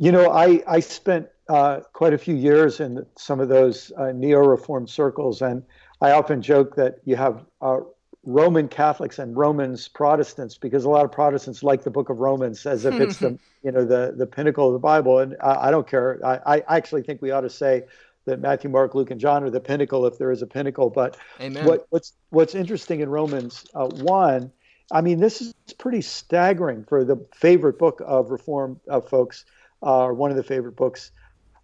You 0.00 0.12
know, 0.12 0.30
I 0.30 0.62
I 0.66 0.80
spent 0.80 1.28
uh, 1.50 1.80
quite 1.92 2.14
a 2.14 2.18
few 2.18 2.34
years 2.34 2.80
in 2.80 3.04
some 3.16 3.38
of 3.38 3.48
those 3.48 3.92
uh, 3.98 4.12
neo-reform 4.12 4.88
circles, 4.88 5.42
and 5.42 5.62
I 6.00 6.12
often 6.12 6.40
joke 6.40 6.74
that 6.76 7.00
you 7.04 7.16
have 7.16 7.44
uh, 7.60 7.80
Roman 8.24 8.66
Catholics 8.66 9.18
and 9.18 9.36
Romans 9.36 9.88
Protestants 9.88 10.56
because 10.56 10.84
a 10.84 10.88
lot 10.88 11.04
of 11.04 11.12
Protestants 11.12 11.62
like 11.62 11.84
the 11.84 11.90
Book 11.90 12.08
of 12.08 12.18
Romans 12.18 12.64
as 12.64 12.86
if 12.86 12.94
it's 12.94 13.18
the 13.18 13.38
you 13.62 13.72
know 13.72 13.84
the 13.84 14.14
the 14.16 14.26
pinnacle 14.26 14.68
of 14.68 14.72
the 14.72 14.78
Bible, 14.78 15.18
and 15.18 15.36
I, 15.42 15.68
I 15.68 15.70
don't 15.70 15.86
care. 15.86 16.18
I, 16.24 16.56
I 16.56 16.76
actually 16.78 17.02
think 17.02 17.20
we 17.20 17.30
ought 17.30 17.42
to 17.42 17.50
say 17.50 17.84
that 18.24 18.40
Matthew, 18.40 18.70
Mark, 18.70 18.94
Luke, 18.94 19.10
and 19.10 19.20
John 19.20 19.44
are 19.44 19.50
the 19.50 19.60
pinnacle 19.60 20.06
if 20.06 20.16
there 20.16 20.30
is 20.30 20.40
a 20.40 20.46
pinnacle. 20.46 20.88
But 20.88 21.18
what 21.66 21.86
what's 21.90 22.14
what's 22.30 22.54
interesting 22.54 23.00
in 23.00 23.10
Romans 23.10 23.66
uh, 23.74 23.88
one, 23.88 24.50
I 24.90 25.02
mean, 25.02 25.20
this 25.20 25.42
is 25.42 25.54
pretty 25.78 26.00
staggering 26.00 26.84
for 26.84 27.04
the 27.04 27.16
favorite 27.34 27.78
book 27.78 28.00
of 28.04 28.30
Reform 28.30 28.80
uh, 28.88 29.00
folks, 29.00 29.44
or 29.80 30.14
one 30.14 30.30
of 30.30 30.36
the 30.36 30.42
favorite 30.42 30.76
books. 30.76 31.10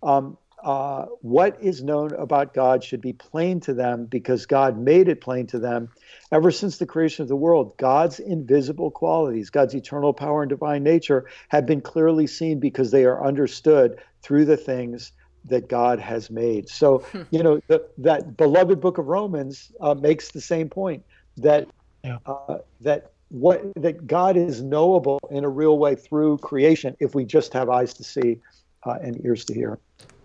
Um, 0.03 0.39
uh, 0.63 1.07
what 1.21 1.59
is 1.63 1.83
known 1.85 2.13
about 2.15 2.55
God 2.55 2.83
should 2.83 3.01
be 3.01 3.13
plain 3.13 3.61
to 3.61 3.75
them 3.75 4.07
because 4.07 4.47
God 4.47 4.79
made 4.79 5.09
it 5.09 5.21
plain 5.21 5.47
to 5.49 5.59
them. 5.59 5.91
Ever 6.33 6.51
since 6.51 6.79
the 6.79 6.87
creation 6.87 7.23
of 7.23 7.29
the 7.29 7.37
world, 7.37 7.77
God's 7.79 8.19
invisible 8.19 8.91
qualities, 8.91 9.51
God's 9.51 9.75
eternal 9.75 10.13
power 10.13 10.43
and 10.43 10.49
divine 10.49 10.83
nature, 10.83 11.27
have 11.51 11.67
been 11.67 11.83
clearly 11.83 12.27
seen 12.27 12.59
because 12.59 12.91
they 12.91 13.05
are 13.05 13.25
understood 13.25 14.01
through 14.23 14.47
the 14.47 14.57
things 14.57 15.13
that 15.45 15.69
God 15.69 16.01
has 16.01 16.31
made. 16.31 16.69
So, 16.69 17.05
you 17.31 17.43
know, 17.43 17.61
the, 17.69 17.87
that 17.99 18.37
beloved 18.37 18.81
book 18.81 18.99
of 18.99 19.07
Romans 19.07 19.71
uh, 19.81 19.95
makes 19.95 20.33
the 20.33 20.41
same 20.41 20.69
point 20.69 21.05
that 21.37 21.69
Yeah. 22.03 22.19
uh, 22.27 22.59
that 22.81 23.13
what 23.29 23.63
that 23.75 24.07
God 24.07 24.37
is 24.37 24.63
knowable 24.63 25.19
in 25.31 25.45
a 25.45 25.49
real 25.49 25.79
way 25.79 25.95
through 25.95 26.39
creation 26.39 26.97
if 27.01 27.15
we 27.15 27.25
just 27.25 27.53
have 27.53 27.69
eyes 27.69 27.95
to 27.95 28.05
see 28.05 28.41
uh, 28.85 28.99
and 29.03 29.25
ears 29.25 29.45
to 29.47 29.55
hear. 29.55 29.79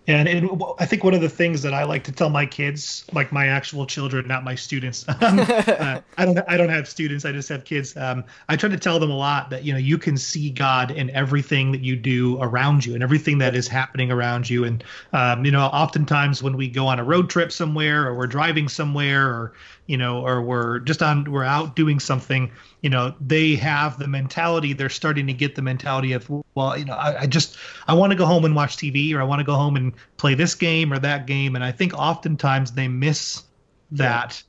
And, 0.07 0.27
and 0.27 0.61
I 0.79 0.85
think 0.87 1.03
one 1.03 1.13
of 1.13 1.21
the 1.21 1.29
things 1.29 1.61
that 1.61 1.75
I 1.75 1.83
like 1.83 2.03
to 2.05 2.11
tell 2.11 2.29
my 2.29 2.45
kids, 2.45 3.05
like 3.13 3.31
my 3.31 3.47
actual 3.47 3.85
children, 3.85 4.27
not 4.27 4.43
my 4.43 4.55
students. 4.55 5.05
um, 5.21 5.39
uh, 5.39 6.01
I 6.17 6.25
don't. 6.25 6.39
I 6.47 6.57
don't 6.57 6.69
have 6.69 6.87
students. 6.87 7.23
I 7.23 7.31
just 7.31 7.47
have 7.49 7.65
kids. 7.65 7.95
Um, 7.95 8.23
I 8.49 8.55
try 8.55 8.69
to 8.69 8.79
tell 8.79 8.99
them 8.99 9.11
a 9.11 9.15
lot 9.15 9.51
that 9.51 9.63
you 9.63 9.71
know 9.71 9.77
you 9.77 9.99
can 9.99 10.17
see 10.17 10.49
God 10.49 10.89
in 10.89 11.11
everything 11.11 11.71
that 11.71 11.81
you 11.81 11.95
do 11.95 12.41
around 12.41 12.83
you 12.83 12.95
and 12.95 13.03
everything 13.03 13.37
that 13.37 13.55
is 13.55 13.67
happening 13.67 14.11
around 14.11 14.49
you. 14.49 14.65
And 14.65 14.83
um, 15.13 15.45
you 15.45 15.51
know, 15.51 15.65
oftentimes 15.65 16.41
when 16.41 16.57
we 16.57 16.67
go 16.67 16.87
on 16.87 16.97
a 16.97 17.03
road 17.03 17.29
trip 17.29 17.51
somewhere, 17.51 18.07
or 18.07 18.15
we're 18.15 18.27
driving 18.27 18.67
somewhere, 18.67 19.27
or 19.27 19.53
you 19.87 19.97
know, 19.97 20.25
or 20.25 20.41
we're 20.41 20.79
just 20.79 21.01
on, 21.01 21.29
we're 21.29 21.43
out 21.43 21.75
doing 21.75 21.99
something. 21.99 22.51
You 22.81 22.89
know, 22.89 23.13
they 23.19 23.55
have 23.55 23.99
the 23.99 24.07
mentality. 24.07 24.73
They're 24.73 24.89
starting 24.89 25.27
to 25.27 25.33
get 25.33 25.55
the 25.55 25.61
mentality 25.61 26.13
of, 26.13 26.29
well, 26.55 26.77
you 26.77 26.85
know, 26.85 26.93
I, 26.93 27.21
I 27.21 27.27
just 27.27 27.57
I 27.87 27.93
want 27.93 28.11
to 28.11 28.17
go 28.17 28.25
home 28.25 28.45
and 28.45 28.55
watch 28.55 28.77
TV, 28.77 29.13
or 29.13 29.21
I 29.21 29.23
want 29.23 29.39
to 29.39 29.45
go 29.45 29.55
home 29.55 29.75
and 29.75 29.93
play 30.17 30.33
this 30.33 30.55
game 30.55 30.93
or 30.93 30.99
that 30.99 31.27
game. 31.27 31.55
And 31.55 31.63
I 31.63 31.71
think 31.71 31.93
oftentimes 31.93 32.71
they 32.71 32.87
miss 32.87 33.43
that 33.91 34.41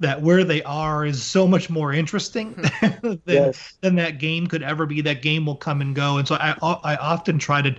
that 0.00 0.20
where 0.22 0.44
they 0.44 0.62
are 0.64 1.06
is 1.06 1.22
so 1.22 1.46
much 1.46 1.70
more 1.70 1.92
interesting 1.92 2.60
than, 3.26 3.52
Yes. 3.52 3.78
than 3.80 3.94
that 3.96 4.18
game 4.18 4.46
could 4.46 4.62
ever 4.62 4.86
be. 4.86 5.00
That 5.00 5.22
game 5.22 5.46
will 5.46 5.56
come 5.56 5.80
and 5.80 5.94
go, 5.94 6.18
and 6.18 6.26
so 6.26 6.34
I 6.36 6.56
I 6.60 6.96
often 6.96 7.38
try 7.38 7.62
to, 7.62 7.70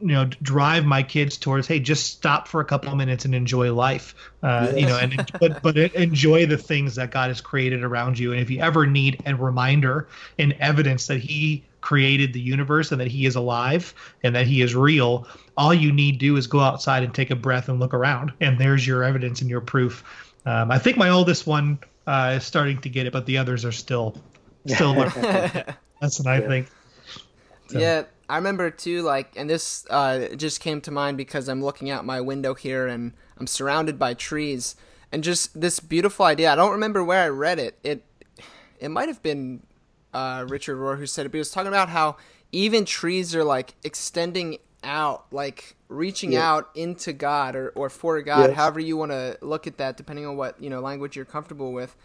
you 0.00 0.08
know, 0.08 0.24
drive 0.42 0.84
my 0.84 1.02
kids 1.02 1.36
towards, 1.36 1.66
hey, 1.66 1.78
just 1.80 2.06
stop 2.12 2.48
for 2.48 2.60
a 2.60 2.64
couple 2.64 2.90
of 2.90 2.96
minutes 2.98 3.24
and 3.24 3.34
enjoy 3.34 3.72
life, 3.72 4.14
uh, 4.42 4.72
you 4.74 4.86
know, 4.86 4.96
and 4.96 5.30
but 5.38 5.62
but 5.62 5.76
enjoy 5.76 6.46
the 6.46 6.58
things 6.58 6.94
that 6.96 7.10
God 7.10 7.28
has 7.28 7.40
created 7.40 7.82
around 7.84 8.18
you. 8.18 8.32
And 8.32 8.40
if 8.40 8.50
you 8.50 8.60
ever 8.60 8.86
need 8.86 9.20
a 9.26 9.34
reminder 9.34 10.08
and 10.38 10.52
evidence 10.60 11.06
that 11.06 11.18
He 11.20 11.64
created 11.80 12.32
the 12.32 12.40
universe 12.40 12.92
and 12.92 13.00
that 13.00 13.08
He 13.08 13.26
is 13.26 13.36
alive 13.36 13.94
and 14.22 14.34
that 14.34 14.46
He 14.46 14.60
is 14.62 14.74
real, 14.74 15.26
all 15.56 15.72
you 15.74 15.92
need 15.92 16.12
to 16.12 16.18
do 16.18 16.36
is 16.36 16.46
go 16.46 16.60
outside 16.60 17.02
and 17.02 17.14
take 17.14 17.30
a 17.30 17.36
breath 17.36 17.68
and 17.68 17.78
look 17.80 17.94
around, 17.94 18.32
and 18.40 18.58
there's 18.58 18.86
your 18.86 19.04
evidence 19.04 19.40
and 19.40 19.50
your 19.50 19.60
proof. 19.60 20.04
Um, 20.50 20.70
I 20.70 20.78
think 20.78 20.96
my 20.96 21.10
oldest 21.10 21.46
one 21.46 21.78
uh, 22.06 22.34
is 22.38 22.44
starting 22.44 22.80
to 22.80 22.88
get 22.88 23.06
it, 23.06 23.12
but 23.12 23.26
the 23.26 23.38
others 23.38 23.64
are 23.64 23.72
still 23.72 24.16
still 24.66 24.94
learning. 24.98 25.22
That's 26.00 26.18
what 26.18 26.26
I 26.26 26.40
think. 26.40 26.68
So- 27.68 27.78
Yeah, 27.78 28.02
I 28.28 28.36
remember 28.36 28.70
too. 28.70 29.02
Like, 29.02 29.32
and 29.36 29.48
this 29.48 29.86
uh, 29.90 30.28
just 30.36 30.60
came 30.60 30.80
to 30.82 30.90
mind 30.90 31.16
because 31.16 31.48
I'm 31.48 31.62
looking 31.62 31.90
out 31.90 32.04
my 32.04 32.20
window 32.20 32.54
here 32.54 32.86
and 32.88 33.12
I'm 33.38 33.46
surrounded 33.46 33.98
by 33.98 34.14
trees, 34.14 34.74
and 35.12 35.22
just 35.22 35.60
this 35.60 35.78
beautiful 35.80 36.26
idea. 36.26 36.52
I 36.52 36.56
don't 36.56 36.72
remember 36.72 37.04
where 37.04 37.22
I 37.22 37.28
read 37.28 37.58
it. 37.58 37.78
It 37.84 38.04
it 38.80 38.88
might 38.90 39.08
have 39.08 39.22
been 39.22 39.62
uh, 40.12 40.44
Richard 40.48 40.76
Rohr 40.78 40.98
who 40.98 41.06
said 41.06 41.26
it, 41.26 41.28
but 41.30 41.36
he 41.36 41.40
was 41.40 41.50
talking 41.52 41.68
about 41.68 41.90
how 41.90 42.16
even 42.52 42.84
trees 42.84 43.34
are 43.36 43.44
like 43.44 43.74
extending 43.84 44.58
out, 44.82 45.26
like 45.32 45.76
reaching 45.88 46.32
Yeah. 46.32 46.50
out 46.50 46.70
into 46.74 47.12
God 47.12 47.56
or, 47.56 47.70
or 47.70 47.90
for 47.90 48.20
God, 48.22 48.52
however 48.52 48.80
you 48.80 48.96
want 48.96 49.12
to 49.12 49.38
look 49.40 49.66
at 49.66 49.76
that, 49.78 49.96
depending 49.96 50.26
on 50.26 50.36
what 50.36 50.60
you 50.62 50.70
know 50.70 50.80
language 50.80 51.16
you're 51.16 51.24
comfortable 51.24 51.72
with. 51.72 51.96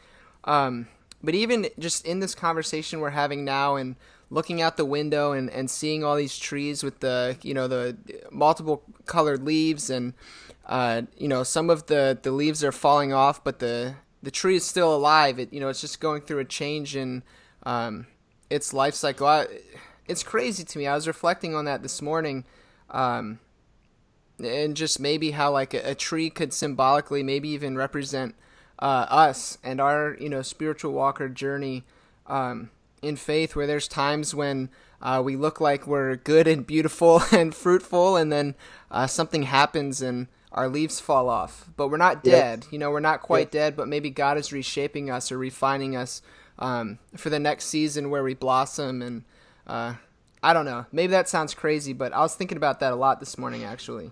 Um, 0.43 0.87
but 1.23 1.33
even 1.35 1.67
just 1.79 2.05
in 2.05 2.19
this 2.19 2.35
conversation 2.35 2.99
we're 2.99 3.09
having 3.09 3.43
now 3.43 3.75
and 3.75 3.95
looking 4.29 4.61
out 4.61 4.77
the 4.77 4.85
window 4.85 5.31
and, 5.31 5.49
and 5.49 5.69
seeing 5.69 6.03
all 6.03 6.15
these 6.15 6.37
trees 6.37 6.83
with 6.83 6.99
the 6.99 7.37
you 7.41 7.53
know 7.53 7.67
the 7.67 7.97
multiple 8.31 8.83
colored 9.05 9.43
leaves 9.43 9.89
and 9.89 10.13
uh, 10.67 11.03
you 11.17 11.27
know 11.27 11.43
some 11.43 11.69
of 11.69 11.87
the, 11.87 12.17
the 12.21 12.31
leaves 12.31 12.63
are 12.63 12.71
falling 12.71 13.13
off 13.13 13.43
but 13.43 13.59
the 13.59 13.95
the 14.21 14.31
tree 14.31 14.55
is 14.55 14.65
still 14.65 14.95
alive 14.95 15.39
it 15.39 15.51
you 15.53 15.59
know 15.59 15.69
it's 15.69 15.81
just 15.81 15.99
going 15.99 16.21
through 16.21 16.39
a 16.39 16.45
change 16.45 16.95
in 16.95 17.23
um, 17.63 18.05
its 18.49 18.73
life 18.73 18.93
cycle 18.95 19.25
I, 19.27 19.47
it's 20.07 20.23
crazy 20.23 20.63
to 20.63 20.77
me 20.77 20.87
I 20.87 20.95
was 20.95 21.07
reflecting 21.07 21.55
on 21.55 21.65
that 21.65 21.81
this 21.81 22.01
morning 22.01 22.45
um, 22.89 23.39
and 24.43 24.75
just 24.75 24.99
maybe 24.99 25.31
how 25.31 25.51
like 25.51 25.73
a, 25.73 25.91
a 25.91 25.95
tree 25.95 26.29
could 26.29 26.53
symbolically 26.53 27.23
maybe 27.23 27.49
even 27.49 27.77
represent 27.77 28.35
uh, 28.79 29.05
us 29.09 29.57
and 29.63 29.79
our 29.79 30.17
you 30.19 30.29
know 30.29 30.41
spiritual 30.41 30.91
walker 30.91 31.29
journey 31.29 31.83
um, 32.27 32.69
in 33.01 33.15
faith 33.15 33.55
where 33.55 33.67
there's 33.67 33.87
times 33.87 34.35
when 34.35 34.69
uh, 35.01 35.21
we 35.23 35.35
look 35.35 35.61
like 35.61 35.85
we're 35.85 36.15
good 36.15 36.47
and 36.47 36.65
beautiful 36.65 37.21
and 37.31 37.53
fruitful, 37.53 38.15
and 38.15 38.31
then 38.31 38.55
uh, 38.89 39.07
something 39.07 39.43
happens 39.43 40.01
and 40.01 40.27
our 40.51 40.67
leaves 40.67 40.99
fall 40.99 41.29
off. 41.29 41.69
But 41.77 41.89
we're 41.89 41.97
not 41.97 42.23
dead. 42.23 42.63
Yes. 42.63 42.73
You 42.73 42.79
know, 42.79 42.89
we're 42.89 43.01
not 43.01 43.21
quite 43.21 43.47
yes. 43.47 43.51
dead, 43.51 43.75
but 43.75 43.87
maybe 43.87 44.09
God 44.09 44.37
is 44.37 44.51
reshaping 44.51 45.11
us 45.11 45.31
or 45.31 45.37
refining 45.37 45.95
us 45.95 46.21
um, 46.57 46.97
for 47.15 47.29
the 47.29 47.39
next 47.39 47.65
season 47.65 48.09
where 48.09 48.23
we 48.23 48.33
blossom. 48.33 49.01
And 49.01 49.23
uh, 49.67 49.95
I 50.45 50.53
don't 50.53 50.65
know. 50.65 50.85
Maybe 50.91 51.09
that 51.09 51.27
sounds 51.27 51.55
crazy, 51.55 51.91
but 51.91 52.13
I 52.13 52.19
was 52.19 52.35
thinking 52.35 52.55
about 52.55 52.79
that 52.81 52.93
a 52.93 52.95
lot 52.95 53.19
this 53.19 53.35
morning, 53.35 53.63
actually. 53.63 54.11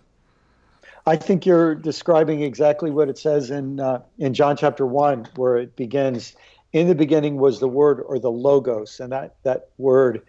I 1.06 1.16
think 1.16 1.46
you're 1.46 1.76
describing 1.76 2.42
exactly 2.42 2.90
what 2.90 3.08
it 3.08 3.20
says 3.20 3.52
in 3.52 3.80
uh, 3.80 4.02
in 4.18 4.34
John 4.34 4.58
chapter 4.58 4.84
one, 4.88 5.28
where 5.36 5.58
it 5.58 5.76
begins. 5.76 6.34
In 6.72 6.88
the 6.88 6.96
beginning 6.96 7.38
was 7.38 7.60
the 7.60 7.68
word 7.68 8.02
or 8.04 8.18
the 8.18 8.32
logos, 8.32 9.00
and 9.00 9.12
that 9.12 9.36
that 9.44 9.70
word, 9.78 10.24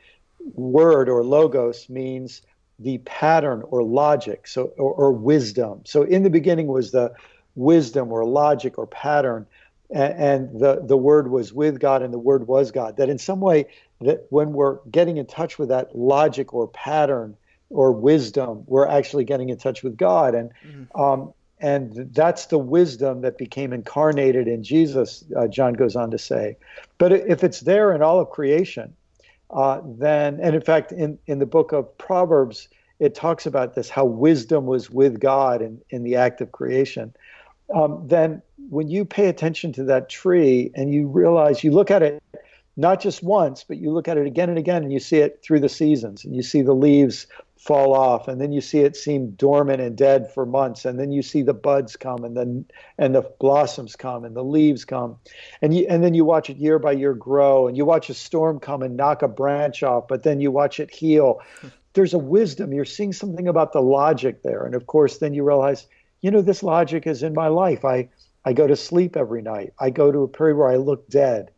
word 0.53 1.09
or 1.09 1.25
logos 1.25 1.89
means 1.89 2.43
the 2.79 2.99
pattern 2.99 3.63
or 3.71 3.83
logic, 3.83 4.47
so 4.47 4.75
or, 4.77 4.93
or 4.93 5.11
wisdom. 5.11 5.81
So 5.87 6.03
in 6.03 6.23
the 6.23 6.29
beginning 6.29 6.67
was 6.67 6.91
the 6.91 7.15
wisdom 7.55 8.13
or 8.13 8.27
logic 8.27 8.77
or 8.77 8.87
pattern, 8.87 9.47
and, 9.91 10.13
and 10.15 10.61
the 10.61 10.83
the 10.85 10.97
word 10.97 11.31
was 11.31 11.53
with 11.53 11.81
God, 11.81 12.03
and 12.03 12.13
the 12.13 12.19
word 12.19 12.47
was 12.47 12.71
God. 12.71 12.97
That 12.97 13.09
in 13.09 13.19
some 13.19 13.41
way, 13.41 13.67
that 14.01 14.27
when 14.31 14.53
we're 14.53 14.79
getting 14.91 15.17
in 15.17 15.27
touch 15.27 15.59
with 15.59 15.69
that 15.69 15.97
logic 15.97 16.55
or 16.55 16.69
pattern 16.69 17.37
or 17.71 17.93
wisdom, 17.93 18.65
we're 18.67 18.87
actually 18.87 19.25
getting 19.25 19.49
in 19.49 19.59
touch 19.59 19.83
with 19.83 19.97
God, 19.97 20.35
and 20.35 20.51
mm-hmm. 20.67 21.01
um, 21.01 21.33
and 21.61 22.13
that's 22.13 22.47
the 22.47 22.59
wisdom 22.59 23.23
that 23.23 23.39
became 23.39 23.73
incarnated 23.73 24.49
in 24.49 24.63
Jesus. 24.63 25.25
Uh, 25.37 25.47
John 25.47 25.73
goes 25.73 25.97
on 25.97 26.11
to 26.11 26.19
say, 26.19 26.57
but 26.99 27.13
if 27.13 27.43
it's 27.43 27.61
there 27.61 27.93
in 27.95 28.03
all 28.03 28.21
of 28.21 28.29
creation, 28.31 28.95
uh, 29.51 29.81
then, 29.85 30.41
and 30.43 30.55
in 30.55 30.61
fact, 30.61 30.93
in, 30.93 31.19
in 31.27 31.39
the 31.39 31.47
book 31.47 31.73
of 31.73 31.97
Proverbs, 31.97 32.69
it 32.99 33.15
talks 33.15 33.47
about 33.47 33.75
this 33.75 33.89
how 33.89 34.05
wisdom 34.05 34.67
was 34.67 34.91
with 34.91 35.21
God 35.21 35.63
in, 35.63 35.81
in 35.91 36.03
the 36.03 36.17
act 36.17 36.41
of 36.41 36.53
creation. 36.53 37.15
Um, 37.75 38.03
then, 38.07 38.43
when 38.71 38.89
you 38.89 39.05
pay 39.05 39.29
attention 39.29 39.73
to 39.75 39.85
that 39.85 40.09
tree 40.09 40.71
and 40.75 40.93
you 40.93 41.07
realize 41.07 41.65
you 41.65 41.71
look 41.71 41.91
at 41.91 42.03
it 42.03 42.23
not 42.77 43.01
just 43.01 43.23
once, 43.23 43.65
but 43.65 43.77
you 43.77 43.93
look 43.93 44.09
at 44.09 44.19
it 44.19 44.27
again 44.27 44.49
and 44.49 44.59
again 44.59 44.83
and 44.83 44.93
you 44.93 44.99
see 44.99 45.19
it 45.19 45.41
through 45.43 45.61
the 45.61 45.69
seasons 45.69 46.25
and 46.25 46.35
you 46.35 46.43
see 46.43 46.63
the 46.63 46.75
leaves 46.75 47.27
fall 47.57 47.95
off 47.95 48.29
and 48.29 48.41
then 48.41 48.53
you 48.53 48.61
see 48.61 48.81
it 48.81 48.97
seem 48.97 49.31
dormant 49.31 49.81
and 49.81 49.97
dead 49.97 50.31
for 50.33 50.45
months 50.45 50.85
and 50.85 50.99
then 50.99 51.11
you 51.11 51.23
see 51.23 51.41
the 51.41 51.55
buds 51.55 51.97
come 51.97 52.23
and 52.25 52.37
then 52.37 52.65
and 52.99 53.15
the 53.15 53.23
blossoms 53.41 53.97
come 53.97 54.25
and 54.25 54.37
the 54.37 54.45
leaves 54.45 54.85
come. 54.85 55.17
And 55.63 55.75
you 55.75 55.87
and 55.89 56.03
then 56.03 56.15
you 56.15 56.25
watch 56.25 56.51
it 56.51 56.57
year 56.57 56.79
by 56.79 56.93
year 56.93 57.15
grow 57.15 57.69
and 57.69 57.77
you 57.77 57.85
watch 57.85 58.11
a 58.11 58.15
storm 58.15 58.59
come 58.59 58.83
and 58.83 58.97
knock 58.97 59.23
a 59.23 59.29
branch 59.29 59.83
off 59.83 60.09
but 60.09 60.25
then 60.25 60.41
you 60.41 60.51
watch 60.51 60.81
it 60.81 60.91
heal. 60.91 61.41
There's 61.95 62.13
a 62.13 62.19
wisdom. 62.19 62.73
You're 62.73 62.85
seeing 62.85 63.13
something 63.13 63.47
about 63.47 63.73
the 63.73 63.81
logic 63.81 64.43
there. 64.43 64.65
And 64.65 64.75
of 64.75 64.89
course 64.89 65.19
then 65.19 65.33
you 65.33 65.45
realize 65.45 65.87
you 66.23 66.31
know 66.31 66.43
this 66.43 66.63
logic 66.63 67.07
is 67.07 67.23
in 67.23 67.35
my 67.35 67.49
life. 67.49 67.85
I 67.85 68.09
i 68.45 68.53
go 68.53 68.67
to 68.67 68.77
sleep 68.77 69.17
every 69.17 69.43
night 69.43 69.73
i 69.79 69.91
go 69.91 70.11
to 70.11 70.21
a 70.21 70.29
period 70.29 70.57
where 70.57 70.69
i 70.69 70.77
look 70.77 71.09
dead 71.09 71.51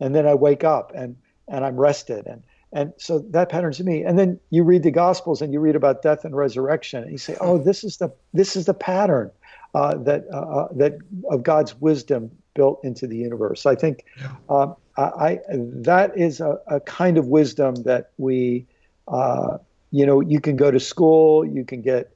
and 0.00 0.14
then 0.14 0.26
i 0.26 0.34
wake 0.34 0.64
up 0.64 0.92
and 0.94 1.16
and 1.48 1.64
i'm 1.64 1.76
rested 1.76 2.26
and 2.26 2.42
and 2.72 2.92
so 2.98 3.20
that 3.30 3.48
patterns 3.48 3.80
me. 3.80 4.02
And 4.02 4.18
then 4.18 4.38
you 4.50 4.62
read 4.62 4.82
the 4.82 4.90
Gospels 4.90 5.40
and 5.40 5.52
you 5.52 5.60
read 5.60 5.76
about 5.76 6.02
death 6.02 6.24
and 6.24 6.36
resurrection, 6.36 7.02
and 7.02 7.12
you 7.12 7.18
say, 7.18 7.36
"Oh, 7.40 7.58
this 7.58 7.82
is 7.82 7.96
the 7.96 8.12
this 8.34 8.56
is 8.56 8.66
the 8.66 8.74
pattern 8.74 9.30
uh, 9.74 9.96
that 9.98 10.24
uh, 10.32 10.36
uh 10.36 10.68
that 10.72 10.98
of 11.30 11.42
God's 11.42 11.74
wisdom 11.80 12.30
built 12.54 12.80
into 12.84 13.06
the 13.06 13.16
universe." 13.16 13.64
I 13.64 13.74
think 13.74 14.04
um, 14.50 14.76
I, 14.98 15.02
I, 15.02 15.40
that 15.50 16.16
is 16.18 16.40
a, 16.40 16.58
a, 16.66 16.80
kind 16.80 17.16
of 17.16 17.28
wisdom 17.28 17.74
that 17.84 18.10
we, 18.18 18.66
uh, 19.06 19.58
you 19.90 20.04
know, 20.04 20.20
you 20.20 20.40
can 20.40 20.56
go 20.56 20.70
to 20.70 20.80
school, 20.80 21.46
you 21.46 21.64
can 21.64 21.80
get 21.80 22.14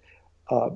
uh, 0.51 0.71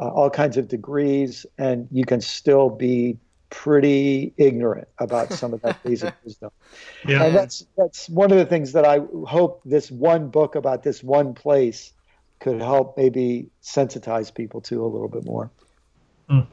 uh, 0.00 0.08
all 0.08 0.30
kinds 0.30 0.56
of 0.56 0.68
degrees, 0.68 1.46
and 1.58 1.88
you 1.90 2.04
can 2.04 2.20
still 2.20 2.70
be 2.70 3.18
pretty 3.50 4.32
ignorant 4.38 4.88
about 4.98 5.30
some 5.32 5.52
of 5.52 5.60
that 5.60 5.82
basic 5.84 6.14
wisdom. 6.24 6.50
Yeah. 7.06 7.24
And 7.24 7.36
that's 7.36 7.66
that's 7.76 8.08
one 8.08 8.32
of 8.32 8.38
the 8.38 8.46
things 8.46 8.72
that 8.72 8.86
I 8.86 9.00
hope 9.26 9.62
this 9.64 9.90
one 9.90 10.28
book 10.28 10.54
about 10.54 10.82
this 10.82 11.02
one 11.02 11.34
place 11.34 11.92
could 12.40 12.60
help 12.60 12.96
maybe 12.96 13.50
sensitize 13.62 14.34
people 14.34 14.60
to 14.62 14.84
a 14.84 14.88
little 14.88 15.08
bit 15.08 15.24
more. 15.24 15.50
Mm. 16.28 16.46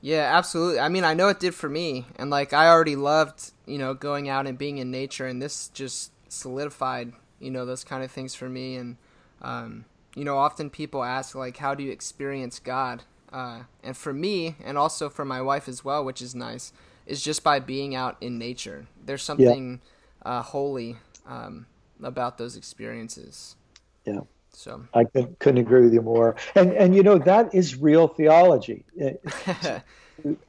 Yeah, 0.00 0.36
absolutely. 0.36 0.78
I 0.78 0.88
mean, 0.88 1.04
I 1.04 1.14
know 1.14 1.28
it 1.28 1.40
did 1.40 1.54
for 1.54 1.68
me, 1.68 2.06
and 2.16 2.30
like 2.30 2.52
I 2.52 2.68
already 2.68 2.96
loved, 2.96 3.50
you 3.66 3.76
know, 3.76 3.92
going 3.92 4.28
out 4.28 4.46
and 4.46 4.56
being 4.56 4.78
in 4.78 4.90
nature, 4.90 5.26
and 5.26 5.42
this 5.42 5.68
just 5.68 6.12
solidified, 6.28 7.12
you 7.40 7.50
know, 7.50 7.66
those 7.66 7.82
kind 7.82 8.04
of 8.04 8.10
things 8.10 8.34
for 8.34 8.48
me. 8.48 8.76
And 8.76 8.96
um, 9.42 9.84
you 10.16 10.24
know, 10.24 10.36
often 10.36 10.70
people 10.70 11.04
ask 11.04 11.36
like, 11.36 11.58
"How 11.58 11.76
do 11.76 11.84
you 11.84 11.92
experience 11.92 12.58
God?" 12.58 13.04
uh, 13.32 13.62
and 13.82 13.96
for 13.96 14.12
me, 14.12 14.56
and 14.64 14.78
also 14.78 15.08
for 15.08 15.24
my 15.24 15.40
wife 15.42 15.68
as 15.68 15.84
well, 15.84 16.04
which 16.04 16.22
is 16.22 16.34
nice, 16.34 16.72
is 17.06 17.22
just 17.22 17.42
by 17.42 17.58
being 17.58 17.94
out 17.94 18.16
in 18.20 18.38
nature. 18.38 18.86
There's 19.04 19.22
something 19.22 19.80
yeah. 20.24 20.38
uh, 20.38 20.42
holy 20.42 20.96
um, 21.26 21.66
about 22.02 22.38
those 22.38 22.56
experiences. 22.56 23.56
Yeah. 24.04 24.20
So 24.52 24.86
I 24.94 25.04
could, 25.04 25.38
couldn't 25.38 25.58
agree 25.58 25.82
with 25.82 25.92
you 25.92 26.00
more. 26.00 26.36
And 26.54 26.72
and 26.72 26.94
you 26.94 27.02
know 27.02 27.18
that 27.18 27.54
is 27.54 27.76
real 27.76 28.08
theology. 28.08 28.84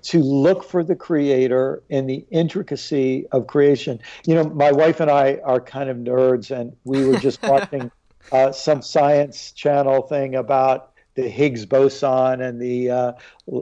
to 0.01 0.19
look 0.19 0.63
for 0.63 0.81
the 0.81 0.95
creator 0.95 1.83
in 1.89 2.07
the 2.07 2.25
intricacy 2.31 3.27
of 3.33 3.47
creation. 3.47 3.99
You 4.25 4.35
know, 4.35 4.43
my 4.45 4.71
wife 4.71 5.01
and 5.01 5.11
I 5.11 5.39
are 5.43 5.59
kind 5.59 5.89
of 5.89 5.97
nerds, 5.97 6.57
and 6.57 6.73
we 6.85 7.05
were 7.05 7.17
just 7.17 7.41
watching 7.43 7.91
uh, 8.31 8.51
some 8.51 8.81
science 8.81 9.51
channel 9.51 10.01
thing 10.01 10.35
about 10.35 10.93
the 11.17 11.27
Higgs 11.27 11.65
boson 11.65 12.41
and 12.41 12.61
the 12.61 12.91
uh, 12.91 13.11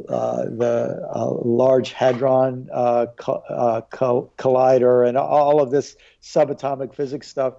uh, 0.09 0.43
the 0.43 1.09
uh, 1.15 1.31
Large 1.41 1.93
Hadron 1.93 2.69
uh, 2.71 3.05
uh, 3.27 3.81
co- 3.89 4.31
Collider 4.37 5.07
and 5.07 5.17
all 5.17 5.61
of 5.61 5.71
this 5.71 5.95
subatomic 6.21 6.93
physics 6.93 7.29
stuff, 7.29 7.53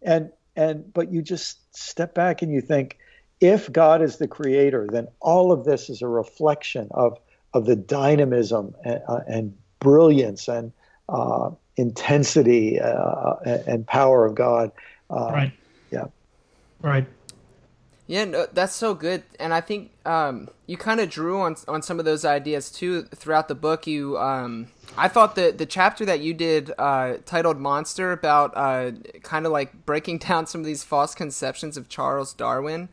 and 0.00 0.30
and 0.54 0.92
but 0.94 1.12
you 1.12 1.22
just 1.22 1.76
step 1.76 2.14
back 2.14 2.40
and 2.40 2.52
you 2.52 2.60
think, 2.60 2.98
if 3.40 3.70
God 3.72 4.00
is 4.00 4.18
the 4.18 4.28
creator, 4.28 4.86
then 4.90 5.08
all 5.20 5.50
of 5.50 5.64
this 5.64 5.90
is 5.90 6.02
a 6.02 6.08
reflection 6.08 6.88
of 6.92 7.18
of 7.52 7.66
the 7.66 7.76
dynamism 7.76 8.76
and, 8.84 9.02
uh, 9.08 9.20
and 9.26 9.58
brilliance 9.80 10.48
and 10.48 10.72
intensity 11.76 12.78
and 12.78 13.86
power 13.88 14.24
of 14.24 14.36
God. 14.36 14.70
right. 15.10 15.52
Yeah. 16.82 16.88
Right. 16.88 17.06
Yeah, 18.08 18.24
no, 18.24 18.46
that's 18.52 18.74
so 18.74 18.94
good, 18.94 19.22
and 19.38 19.54
I 19.54 19.60
think 19.60 19.90
um, 20.04 20.48
you 20.66 20.76
kind 20.76 21.00
of 21.00 21.08
drew 21.08 21.40
on 21.40 21.56
on 21.68 21.82
some 21.82 21.98
of 21.98 22.04
those 22.04 22.24
ideas 22.24 22.70
too 22.70 23.04
throughout 23.04 23.46
the 23.48 23.54
book. 23.54 23.86
You, 23.86 24.18
um, 24.18 24.68
I 24.98 25.08
thought 25.08 25.36
that 25.36 25.58
the 25.58 25.66
chapter 25.66 26.04
that 26.04 26.20
you 26.20 26.34
did 26.34 26.72
uh, 26.76 27.18
titled 27.24 27.58
"Monster" 27.58 28.10
about 28.10 28.52
uh, 28.56 28.90
kind 29.22 29.46
of 29.46 29.52
like 29.52 29.86
breaking 29.86 30.18
down 30.28 30.46
some 30.46 30.60
of 30.60 30.66
these 30.66 30.82
false 30.82 31.14
conceptions 31.14 31.76
of 31.76 31.88
Charles 31.88 32.34
Darwin. 32.34 32.88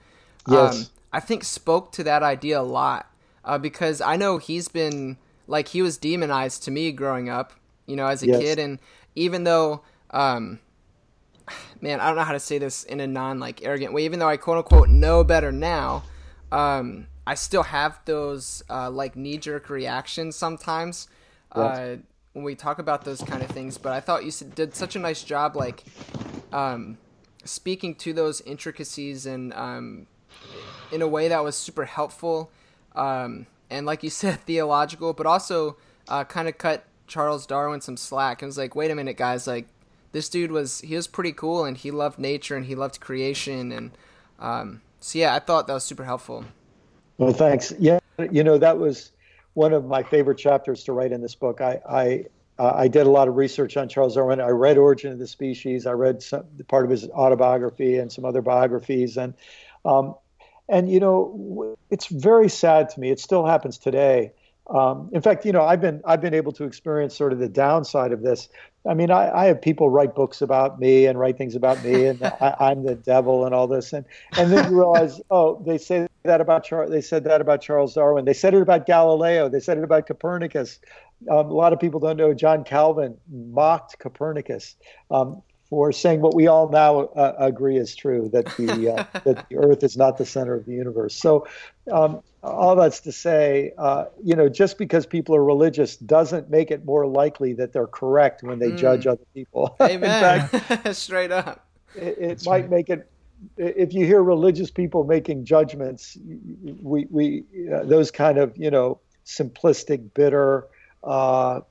Yes. 0.48 0.76
Um, 0.76 0.86
I 1.12 1.20
think 1.20 1.44
spoke 1.44 1.92
to 1.94 2.04
that 2.04 2.22
idea 2.22 2.60
a 2.60 2.62
lot 2.62 3.12
uh, 3.44 3.58
because 3.58 4.00
I 4.02 4.16
know 4.16 4.38
he's 4.38 4.68
been 4.68 5.18
like 5.48 5.70
he 5.70 5.82
was 5.82 5.98
demonized 5.98 6.64
to 6.64 6.72
me 6.72 6.92
growing 6.92 7.30
up, 7.30 7.54
you 7.88 7.96
know, 7.96 8.08
as 8.08 8.22
a 8.22 8.28
yes. 8.28 8.40
kid, 8.40 8.60
and 8.60 8.80
even 9.16 9.44
though 9.44 9.82
um, 10.12 10.60
man, 11.82 12.00
I 12.00 12.08
don't 12.08 12.16
know 12.16 12.24
how 12.24 12.34
to 12.34 12.40
say 12.40 12.58
this 12.58 12.84
in 12.84 13.00
a 13.00 13.08
non 13.08 13.40
like 13.40 13.64
arrogant 13.64 13.94
way. 13.94 14.06
Even 14.06 14.20
though 14.20 14.30
I 14.30 14.38
quote 14.38 14.58
unquote 14.58 14.90
know 14.90 15.24
better 15.24 15.52
now, 15.52 16.04
um, 16.52 17.08
I 17.28 17.36
still 17.36 17.64
have 17.64 18.00
those 18.06 18.64
uh, 18.70 18.90
like 18.90 19.16
knee 19.16 19.38
jerk 19.38 19.70
reactions 19.70 20.36
sometimes 20.36 21.08
uh, 21.52 21.96
when 22.34 22.44
we 22.46 22.56
talk 22.56 22.80
about 22.80 23.06
those 23.06 23.22
kind 23.22 23.42
of 23.42 23.50
things. 23.50 23.78
But 23.78 23.94
I 23.94 24.00
thought 24.00 24.26
you 24.26 24.32
did 24.56 24.76
such 24.76 24.96
a 24.96 25.00
nice 25.00 25.24
job, 25.24 25.56
like 25.56 25.84
um, 26.52 26.98
speaking 27.44 27.96
to 27.96 28.14
those 28.14 28.42
intricacies 28.42 29.26
and 29.26 29.54
um, 29.54 30.08
in 30.92 31.02
a 31.02 31.08
way 31.08 31.28
that 31.28 31.44
was 31.44 31.56
super 31.56 31.86
helpful 31.86 32.52
um, 32.96 33.48
and, 33.70 33.86
like 33.86 34.04
you 34.04 34.10
said, 34.10 34.42
theological, 34.42 35.14
but 35.14 35.26
also 35.26 35.78
uh, 36.08 36.24
kind 36.24 36.48
of 36.48 36.58
cut 36.58 36.86
Charles 37.08 37.46
Darwin 37.46 37.82
some 37.82 37.98
slack. 37.98 38.42
It 38.42 38.46
was 38.46 38.58
like, 38.58 38.76
wait 38.76 38.92
a 38.92 38.96
minute, 38.96 39.18
guys, 39.18 39.48
like 39.48 39.68
this 40.12 40.30
dude 40.30 40.52
was 40.52 40.82
he 40.82 40.96
was 40.96 41.08
pretty 41.08 41.32
cool 41.32 41.66
and 41.66 41.78
he 41.78 41.92
loved 41.92 42.20
nature 42.20 42.56
and 42.56 42.66
he 42.66 42.76
loved 42.76 43.00
creation 43.00 43.72
and 43.72 43.92
um, 44.40 44.82
so 45.02 45.20
yeah, 45.20 45.36
I 45.36 45.40
thought 45.40 45.68
that 45.68 45.74
was 45.74 45.84
super 45.84 46.04
helpful. 46.04 46.46
Well, 47.18 47.34
thanks. 47.34 47.74
Yeah, 47.80 48.00
you 48.32 48.44
know 48.44 48.58
that 48.58 48.78
was 48.78 49.12
one 49.54 49.74
of 49.74 49.86
my 49.86 50.04
favorite 50.04 50.38
chapters 50.38 50.84
to 50.86 50.94
write 50.94 51.12
in 51.12 51.22
this 51.22 51.36
book. 51.36 51.62
I 51.62 51.80
I, 51.88 52.26
uh, 52.58 52.74
I 52.76 52.88
did 52.88 53.08
a 53.08 53.10
lot 53.10 53.28
of 53.28 53.36
research 53.36 53.78
on 53.78 53.90
Charles 53.90 54.16
Darwin. 54.16 54.40
I 54.42 54.50
read 54.50 54.78
Origin 54.78 55.12
of 55.12 55.20
the 55.20 55.28
Species. 55.28 55.86
I 55.86 55.92
read 55.92 56.22
some, 56.22 56.46
part 56.68 56.86
of 56.86 56.92
his 56.92 57.08
autobiography 57.10 57.98
and 57.98 58.12
some 58.12 58.26
other 58.26 58.42
biographies 58.42 59.18
and. 59.18 59.34
Um, 59.86 60.16
and 60.68 60.92
you 60.92 61.00
know, 61.00 61.76
it's 61.90 62.06
very 62.08 62.48
sad 62.48 62.90
to 62.90 63.00
me. 63.00 63.10
It 63.10 63.20
still 63.20 63.44
happens 63.44 63.80
today. 63.80 64.34
Um, 64.70 65.10
in 65.14 65.22
fact, 65.22 65.46
you 65.46 65.52
know, 65.52 65.64
I've 65.64 65.82
been 65.82 66.02
I've 66.06 66.22
been 66.22 66.34
able 66.34 66.52
to 66.54 66.64
experience 66.64 67.16
sort 67.16 67.34
of 67.34 67.40
the 67.40 67.50
downside 67.50 68.12
of 68.12 68.22
this. 68.22 68.50
I 68.88 68.94
mean, 68.94 69.12
I, 69.12 69.30
I 69.32 69.46
have 69.46 69.62
people 69.62 69.90
write 69.90 70.16
books 70.16 70.42
about 70.42 70.80
me 70.80 71.06
and 71.06 71.20
write 71.20 71.38
things 71.38 71.56
about 71.56 71.84
me, 71.84 72.06
and 72.06 72.24
I, 72.24 72.56
I'm 72.60 72.84
the 72.84 72.96
devil 72.96 73.46
and 73.46 73.56
all 73.56 73.68
this, 73.68 73.94
and 73.94 74.06
and 74.38 74.52
then 74.52 74.70
you 74.72 74.78
realize, 74.78 75.20
oh, 75.32 75.62
they 75.66 75.78
say 75.78 76.08
that 76.24 76.40
about 76.40 76.64
Charles. 76.64 76.92
They 76.92 77.02
said 77.02 77.24
that 77.24 77.42
about 77.42 77.62
Charles 77.62 77.96
Darwin. 77.96 78.26
They 78.26 78.34
said 78.34 78.54
it 78.54 78.62
about 78.62 78.86
Galileo. 78.86 79.50
They 79.50 79.60
said 79.60 79.78
it 79.78 79.84
about 79.84 80.06
Copernicus. 80.06 80.80
Um, 81.30 81.48
a 81.48 81.54
lot 81.54 81.74
of 81.74 81.80
people 81.80 82.00
don't 82.00 82.18
know 82.18 82.34
John 82.34 82.64
Calvin 82.64 83.18
mocked 83.30 83.98
Copernicus. 84.00 84.76
Um, 85.12 85.42
for 85.70 85.92
saying 85.92 86.22
what 86.22 86.34
we 86.34 86.48
all 86.48 86.68
now 86.70 87.02
uh, 87.02 87.36
agree 87.38 87.78
is 87.78 87.96
true 87.96 88.30
that 88.34 88.46
the 88.58 88.96
uh, 88.96 89.20
that 89.24 89.48
the 89.50 89.58
Earth 89.58 89.84
is 89.84 89.96
not 89.96 90.18
the 90.18 90.26
center 90.26 90.56
of 90.56 90.66
the 90.66 90.74
universe. 90.74 91.16
So, 91.16 91.48
um, 91.92 92.22
all 92.42 92.76
that's 92.76 93.00
to 93.02 93.12
say, 93.12 93.74
uh, 93.78 94.06
you 94.24 94.36
know, 94.36 94.50
just 94.50 94.78
because 94.78 95.06
people 95.06 95.36
are 95.36 95.44
religious 95.44 95.96
doesn't 95.98 96.50
make 96.50 96.72
it 96.72 96.86
more 96.86 97.06
likely 97.06 97.54
that 97.54 97.72
they're 97.72 97.88
correct 97.88 98.42
when 98.42 98.60
they 98.60 98.72
mm. 98.72 98.78
judge 98.78 99.06
other 99.06 99.26
people. 99.34 99.76
Amen. 99.82 100.48
fact, 100.48 100.96
Straight 100.96 101.32
up. 101.32 101.68
It, 101.96 102.18
it 102.18 102.46
might 102.46 102.62
right. 102.62 102.70
make 102.70 102.90
it. 102.90 103.10
If 103.58 103.94
you 103.94 104.06
hear 104.06 104.22
religious 104.22 104.72
people 104.72 105.04
making 105.04 105.46
judgments, 105.46 106.18
we 106.82 107.06
we 107.10 107.44
uh, 107.74 107.84
those 107.84 108.12
kind 108.12 108.38
of 108.38 108.58
you 108.58 108.72
know 108.72 109.00
simplistic, 109.26 110.14
bitter 110.16 110.66
uh, 111.04 111.62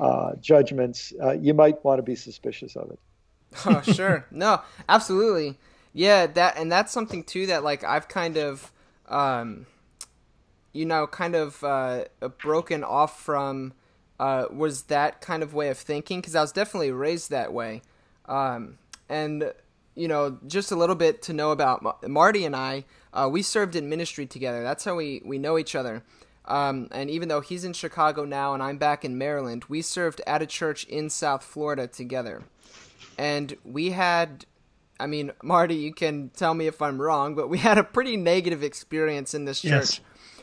uh, 0.00 0.34
judgments, 0.40 1.12
you 1.38 1.52
might 1.52 1.84
want 1.84 1.98
to 1.98 2.02
be 2.02 2.16
suspicious 2.16 2.76
of 2.76 2.90
it. 2.90 2.98
Oh 3.66 3.80
sure. 3.92 4.26
No 4.30 4.60
absolutely. 4.88 5.58
Yeah 5.92 6.26
that 6.26 6.56
and 6.56 6.70
that's 6.70 6.92
something 6.92 7.22
too 7.24 7.46
that 7.46 7.62
like 7.62 7.84
i've 7.84 8.08
kind 8.08 8.36
of 8.36 8.72
um 9.08 9.66
you 10.72 10.86
know 10.86 11.06
kind 11.06 11.34
of 11.34 11.62
uh 11.64 12.04
broken 12.38 12.82
off 12.82 13.20
from 13.20 13.74
uh 14.18 14.46
was 14.50 14.84
that 14.84 15.20
kind 15.20 15.42
of 15.42 15.52
way 15.52 15.68
of 15.68 15.76
thinking 15.76 16.20
because 16.20 16.34
i 16.34 16.40
was 16.40 16.52
definitely 16.52 16.90
raised 16.90 17.30
that 17.30 17.52
way. 17.52 17.82
Um 18.26 18.78
and 19.08 19.52
you 19.94 20.08
know 20.08 20.38
just 20.46 20.72
a 20.72 20.76
little 20.76 20.96
bit 20.96 21.20
to 21.22 21.32
know 21.32 21.50
about 21.50 22.08
marty 22.08 22.44
and 22.44 22.56
i 22.56 22.84
uh, 23.12 23.28
we 23.30 23.42
served 23.42 23.76
in 23.76 23.88
ministry 23.88 24.26
together. 24.26 24.62
That's 24.62 24.84
how 24.84 24.94
we 24.96 25.20
we 25.24 25.38
know 25.38 25.58
each 25.58 25.74
other. 25.74 26.02
Um, 26.44 26.88
and 26.90 27.08
even 27.08 27.28
though 27.28 27.40
he's 27.40 27.64
in 27.64 27.72
Chicago 27.72 28.24
now 28.24 28.52
and 28.54 28.62
I'm 28.62 28.76
back 28.76 29.04
in 29.04 29.16
Maryland, 29.16 29.66
we 29.68 29.80
served 29.80 30.20
at 30.26 30.42
a 30.42 30.46
church 30.46 30.84
in 30.84 31.08
South 31.08 31.44
Florida 31.44 31.86
together 31.86 32.42
and 33.18 33.56
we 33.64 33.90
had 33.90 34.46
I 35.02 35.06
mean, 35.06 35.32
Marty, 35.42 35.74
you 35.74 35.92
can 35.92 36.30
tell 36.30 36.54
me 36.54 36.68
if 36.68 36.80
I'm 36.80 37.02
wrong, 37.02 37.34
but 37.34 37.48
we 37.48 37.58
had 37.58 37.76
a 37.76 37.82
pretty 37.82 38.16
negative 38.16 38.62
experience 38.62 39.34
in 39.34 39.46
this 39.46 39.60
church. 39.60 40.00
Yes. 40.00 40.00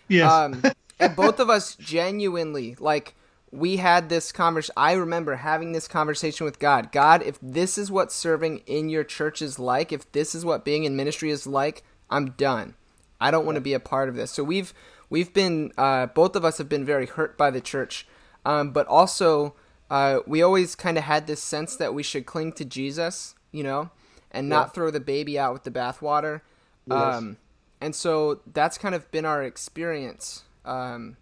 yes. 0.10 0.32
Um, 0.32 0.62
and 1.00 1.16
both 1.16 1.40
of 1.40 1.50
us 1.50 1.76
genuinely, 1.76 2.76
like, 2.78 3.16
we 3.52 3.78
had 3.78 4.10
this 4.10 4.34
conversation. 4.34 4.74
I 4.76 4.94
remember 4.94 5.36
having 5.36 5.72
this 5.72 5.88
conversation 5.88 6.44
with 6.44 6.60
God. 6.60 6.92
God, 6.92 7.24
if 7.24 7.40
this 7.42 7.78
is 7.78 7.90
what 7.90 8.12
serving 8.12 8.58
in 8.66 8.90
your 8.90 9.06
church 9.06 9.42
is 9.42 9.60
like, 9.60 9.94
if 9.94 10.12
this 10.12 10.36
is 10.36 10.44
what 10.44 10.66
being 10.66 10.84
in 10.84 10.96
ministry 10.96 11.32
is 11.32 11.48
like, 11.48 11.84
I'm 12.10 12.32
done. 12.32 12.76
I 13.22 13.32
don't 13.32 13.46
want 13.46 13.56
to 13.56 13.62
be 13.62 13.74
a 13.74 13.80
part 13.80 14.10
of 14.10 14.16
this. 14.16 14.32
So 14.32 14.44
we've 14.44 14.74
we've 15.10 15.34
been 15.34 15.72
uh, 15.78 16.08
both 16.08 16.36
of 16.36 16.46
us 16.46 16.58
have 16.58 16.70
been 16.70 16.86
very 16.86 17.06
hurt 17.06 17.38
by 17.38 17.50
the 17.50 17.62
church, 17.62 18.08
um, 18.46 18.72
but 18.72 18.88
also 18.88 19.56
uh, 19.90 20.20
we 20.28 20.42
always 20.42 20.76
kind 20.76 20.98
of 20.98 21.04
had 21.04 21.28
this 21.28 21.42
sense 21.42 21.76
that 21.78 21.94
we 21.94 22.04
should 22.04 22.26
cling 22.26 22.54
to 22.54 22.66
Jesus, 22.66 23.36
you 23.52 23.64
know, 23.64 23.90
and 24.32 24.48
not 24.48 24.68
yeah. 24.68 24.72
throw 24.72 24.92
the 24.92 25.00
baby 25.00 25.40
out 25.40 25.54
with 25.54 25.64
the 25.64 25.72
bathwater. 25.72 26.42
Yes. 26.86 27.16
Um, 27.16 27.38
and 27.82 27.96
so 27.96 28.42
that's 28.52 28.78
kind 28.78 28.94
of 28.94 29.10
been 29.12 29.26
our 29.26 29.44
experience, 29.44 30.44
um, 30.66 31.18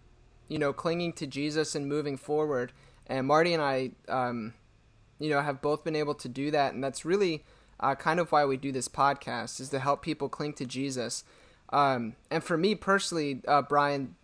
you 0.48 0.58
know, 0.58 0.72
clinging 0.72 1.12
to 1.14 1.26
Jesus 1.26 1.74
and 1.74 1.88
moving 1.88 2.16
forward. 2.16 2.72
And 3.06 3.26
Marty 3.26 3.54
and 3.54 3.62
I, 3.62 3.92
um, 4.08 4.54
you 5.18 5.30
know, 5.30 5.40
have 5.40 5.62
both 5.62 5.84
been 5.84 5.96
able 5.96 6.14
to 6.16 6.28
do 6.28 6.50
that, 6.50 6.74
and 6.74 6.84
that's 6.84 7.04
really 7.04 7.44
uh, 7.80 7.94
kind 7.94 8.20
of 8.20 8.32
why 8.32 8.44
we 8.44 8.56
do 8.56 8.72
this 8.72 8.88
podcast 8.88 9.60
is 9.60 9.70
to 9.70 9.78
help 9.78 10.02
people 10.02 10.28
cling 10.28 10.52
to 10.54 10.66
Jesus. 10.66 11.24
Um, 11.70 12.16
and 12.30 12.42
for 12.42 12.56
me 12.56 12.74
personally, 12.74 13.40
uh, 13.46 13.62
Brian, 13.62 14.16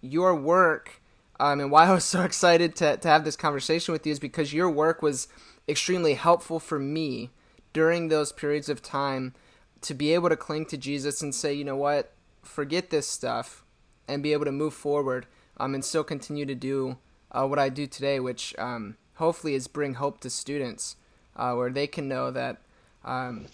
your 0.00 0.34
work 0.34 1.00
um, 1.40 1.60
and 1.60 1.70
why 1.70 1.86
I 1.86 1.92
was 1.92 2.04
so 2.04 2.22
excited 2.24 2.74
to, 2.76 2.96
to 2.96 3.08
have 3.08 3.24
this 3.24 3.36
conversation 3.36 3.92
with 3.92 4.06
you 4.06 4.12
is 4.12 4.18
because 4.18 4.52
your 4.52 4.70
work 4.70 5.02
was 5.02 5.28
extremely 5.68 6.14
helpful 6.14 6.60
for 6.60 6.78
me 6.78 7.30
during 7.72 8.08
those 8.08 8.32
periods 8.32 8.68
of 8.68 8.82
time 8.82 9.34
to 9.80 9.94
be 9.94 10.14
able 10.14 10.28
to 10.28 10.36
cling 10.36 10.66
to 10.66 10.76
Jesus 10.76 11.20
and 11.22 11.34
say, 11.34 11.52
you 11.52 11.64
know 11.64 11.76
what, 11.76 12.12
forget 12.42 12.90
this 12.90 13.06
stuff 13.06 13.64
and 14.08 14.22
be 14.22 14.32
able 14.32 14.44
to 14.44 14.52
move 14.52 14.74
forward 14.74 15.26
um, 15.58 15.74
and 15.74 15.84
still 15.84 16.04
continue 16.04 16.46
to 16.46 16.54
do 16.54 16.98
uh, 17.32 17.46
what 17.46 17.58
I 17.58 17.68
do 17.68 17.86
today, 17.86 18.20
which 18.20 18.54
um, 18.58 18.96
hopefully 19.16 19.54
is 19.54 19.66
bring 19.66 19.94
hope 19.94 20.20
to 20.20 20.30
students 20.30 20.96
uh, 21.36 21.52
where 21.54 21.70
they 21.70 21.86
can 21.86 22.08
know 22.08 22.30
that, 22.30 22.58
um, 23.04 23.46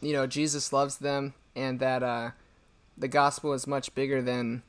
you 0.00 0.12
know, 0.12 0.26
Jesus 0.26 0.72
loves 0.72 0.98
them 0.98 1.34
and 1.56 1.80
that 1.80 2.02
uh, 2.02 2.30
the 2.96 3.08
gospel 3.08 3.52
is 3.52 3.66
much 3.66 3.94
bigger 3.94 4.22
than 4.22 4.62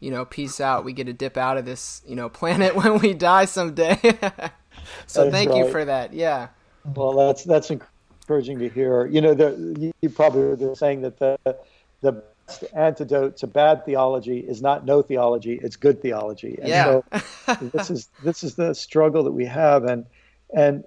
you 0.00 0.10
know, 0.10 0.24
peace 0.24 0.60
out. 0.60 0.84
We 0.84 0.92
get 0.92 1.04
to 1.04 1.12
dip 1.12 1.36
out 1.36 1.56
of 1.56 1.64
this, 1.64 2.02
you 2.06 2.16
know, 2.16 2.28
planet 2.40 2.74
when 2.74 2.98
we 2.98 3.14
die 3.14 3.44
someday. 3.44 3.98
so 5.06 5.24
that's 5.24 5.32
thank 5.32 5.50
right. 5.50 5.58
you 5.58 5.70
for 5.70 5.84
that. 5.84 6.12
Yeah. 6.12 6.48
Well, 6.94 7.12
that's 7.14 7.44
that's 7.44 7.70
encouraging 7.70 8.58
to 8.60 8.68
hear. 8.68 9.06
You 9.06 9.20
know, 9.20 9.34
the, 9.34 9.92
you 10.00 10.08
probably 10.08 10.66
were 10.66 10.74
saying 10.74 11.02
that 11.02 11.18
the 11.18 11.38
the 12.00 12.12
best 12.46 12.64
antidote 12.72 13.36
to 13.38 13.46
bad 13.46 13.84
theology 13.84 14.38
is 14.38 14.62
not 14.62 14.86
no 14.86 15.02
theology; 15.02 15.58
it's 15.62 15.76
good 15.76 16.00
theology. 16.00 16.58
And 16.60 16.68
yeah. 16.68 16.84
so 17.44 17.56
this 17.72 17.90
is 17.90 18.08
this 18.22 18.42
is 18.42 18.54
the 18.54 18.74
struggle 18.74 19.24
that 19.24 19.32
we 19.32 19.44
have, 19.44 19.84
and 19.84 20.06
and 20.54 20.84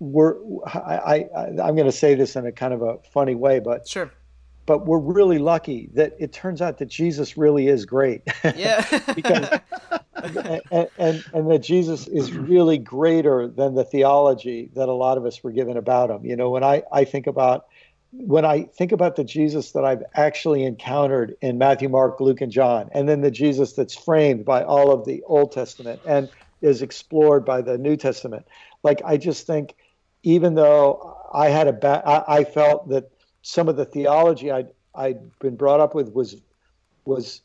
we're 0.00 0.36
I, 0.66 1.28
I 1.36 1.46
I'm 1.62 1.76
going 1.76 1.84
to 1.84 1.92
say 1.92 2.14
this 2.14 2.34
in 2.34 2.46
a 2.46 2.52
kind 2.52 2.74
of 2.74 2.82
a 2.82 2.98
funny 3.12 3.34
way, 3.34 3.60
but 3.60 3.86
sure 3.86 4.10
but 4.66 4.86
we're 4.86 4.98
really 4.98 5.38
lucky 5.38 5.90
that 5.94 6.14
it 6.18 6.32
turns 6.32 6.62
out 6.62 6.78
that 6.78 6.86
Jesus 6.86 7.36
really 7.36 7.68
is 7.68 7.84
great. 7.84 8.22
Yeah. 8.56 8.84
because 9.14 9.60
and, 10.70 10.88
and, 10.98 11.24
and 11.32 11.50
that 11.50 11.60
Jesus 11.60 12.06
is 12.06 12.32
really 12.32 12.78
greater 12.78 13.48
than 13.48 13.74
the 13.74 13.84
theology 13.84 14.70
that 14.74 14.88
a 14.88 14.92
lot 14.92 15.18
of 15.18 15.26
us 15.26 15.42
were 15.42 15.50
given 15.50 15.76
about 15.76 16.10
him. 16.10 16.24
You 16.24 16.36
know, 16.36 16.50
when 16.50 16.64
I, 16.64 16.82
I 16.92 17.04
think 17.04 17.26
about 17.26 17.66
when 18.12 18.44
I 18.44 18.62
think 18.62 18.92
about 18.92 19.16
the 19.16 19.24
Jesus 19.24 19.72
that 19.72 19.84
I've 19.84 20.04
actually 20.14 20.64
encountered 20.64 21.36
in 21.40 21.58
Matthew, 21.58 21.88
Mark, 21.88 22.20
Luke, 22.20 22.40
and 22.40 22.52
John, 22.52 22.88
and 22.92 23.08
then 23.08 23.22
the 23.22 23.30
Jesus 23.30 23.72
that's 23.72 23.94
framed 23.94 24.44
by 24.44 24.62
all 24.62 24.92
of 24.92 25.04
the 25.04 25.22
Old 25.26 25.50
Testament 25.50 26.00
and 26.06 26.28
is 26.62 26.80
explored 26.80 27.44
by 27.44 27.60
the 27.60 27.76
New 27.76 27.96
Testament, 27.96 28.46
like 28.84 29.02
I 29.04 29.16
just 29.16 29.46
think, 29.46 29.74
even 30.22 30.54
though 30.54 31.18
I 31.32 31.48
had 31.48 31.66
a 31.66 31.72
bad, 31.72 32.02
I, 32.06 32.24
I 32.28 32.44
felt 32.44 32.88
that 32.90 33.10
some 33.44 33.68
of 33.68 33.76
the 33.76 33.84
theology 33.84 34.50
I'd 34.50 34.70
I'd 34.94 35.38
been 35.38 35.54
brought 35.54 35.78
up 35.78 35.94
with 35.94 36.12
was 36.12 36.36
was 37.04 37.42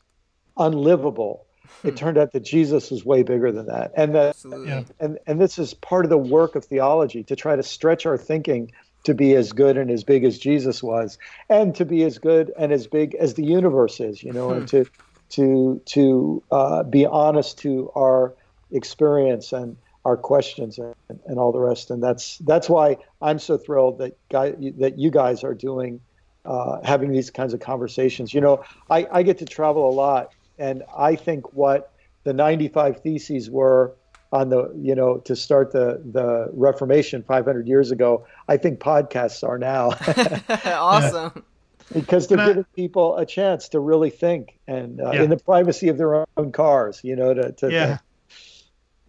unlivable. 0.56 1.46
It 1.84 1.90
hmm. 1.90 1.96
turned 1.96 2.18
out 2.18 2.32
that 2.32 2.40
Jesus 2.40 2.90
was 2.90 3.04
way 3.04 3.22
bigger 3.22 3.52
than 3.52 3.66
that, 3.66 3.92
and 3.96 4.14
that 4.14 4.30
Absolutely. 4.30 4.86
and 4.98 5.18
and 5.26 5.40
this 5.40 5.58
is 5.58 5.74
part 5.74 6.04
of 6.06 6.10
the 6.10 6.18
work 6.18 6.56
of 6.56 6.64
theology 6.64 7.22
to 7.24 7.36
try 7.36 7.54
to 7.54 7.62
stretch 7.62 8.06
our 8.06 8.16
thinking 8.16 8.72
to 9.04 9.14
be 9.14 9.34
as 9.34 9.52
good 9.52 9.76
and 9.76 9.90
as 9.90 10.02
big 10.02 10.24
as 10.24 10.38
Jesus 10.38 10.82
was, 10.82 11.18
and 11.48 11.74
to 11.74 11.84
be 11.84 12.02
as 12.02 12.18
good 12.18 12.50
and 12.58 12.72
as 12.72 12.86
big 12.86 13.14
as 13.14 13.34
the 13.34 13.44
universe 13.44 14.00
is, 14.00 14.22
you 14.22 14.32
know, 14.32 14.50
and 14.50 14.62
hmm. 14.62 14.66
to 14.66 14.86
to 15.30 15.82
to 15.84 16.42
uh, 16.50 16.82
be 16.82 17.04
honest 17.04 17.58
to 17.58 17.92
our 17.94 18.34
experience 18.72 19.52
and 19.52 19.76
our 20.04 20.16
questions 20.16 20.78
and, 20.78 20.94
and 21.26 21.38
all 21.38 21.52
the 21.52 21.60
rest. 21.60 21.90
And 21.90 22.02
that's 22.02 22.38
that's 22.38 22.68
why 22.68 22.96
I'm 23.20 23.38
so 23.38 23.56
thrilled 23.56 23.98
that 23.98 24.16
guy 24.30 24.54
that 24.78 24.98
you 24.98 25.10
guys 25.10 25.44
are 25.44 25.54
doing 25.54 26.00
uh, 26.44 26.78
having 26.82 27.12
these 27.12 27.30
kinds 27.30 27.52
of 27.52 27.60
conversations. 27.60 28.32
You 28.32 28.40
know, 28.40 28.64
I, 28.88 29.06
I 29.12 29.22
get 29.22 29.38
to 29.38 29.44
travel 29.44 29.88
a 29.88 29.92
lot, 29.92 30.32
and 30.58 30.82
I 30.96 31.16
think 31.16 31.52
what 31.52 31.92
the 32.24 32.32
95 32.32 33.00
theses 33.00 33.50
were 33.50 33.94
on 34.32 34.48
the 34.48 34.72
you 34.76 34.94
know 34.94 35.18
to 35.18 35.34
start 35.34 35.72
the 35.72 36.00
the 36.12 36.48
Reformation 36.52 37.22
500 37.22 37.66
years 37.66 37.90
ago. 37.90 38.26
I 38.48 38.56
think 38.56 38.80
podcasts 38.80 39.46
are 39.46 39.58
now. 39.58 39.90
awesome. 40.78 41.44
because 41.92 42.28
they're 42.28 42.46
giving 42.46 42.64
people 42.76 43.16
a 43.16 43.26
chance 43.26 43.68
to 43.68 43.80
really 43.80 44.10
think 44.10 44.58
and 44.68 45.00
uh, 45.00 45.10
yeah. 45.10 45.22
in 45.24 45.30
the 45.30 45.36
privacy 45.36 45.88
of 45.88 45.98
their 45.98 46.24
own 46.36 46.52
cars, 46.52 47.00
you 47.02 47.16
know, 47.16 47.34
to, 47.34 47.52
to 47.52 47.72
yeah. 47.72 47.98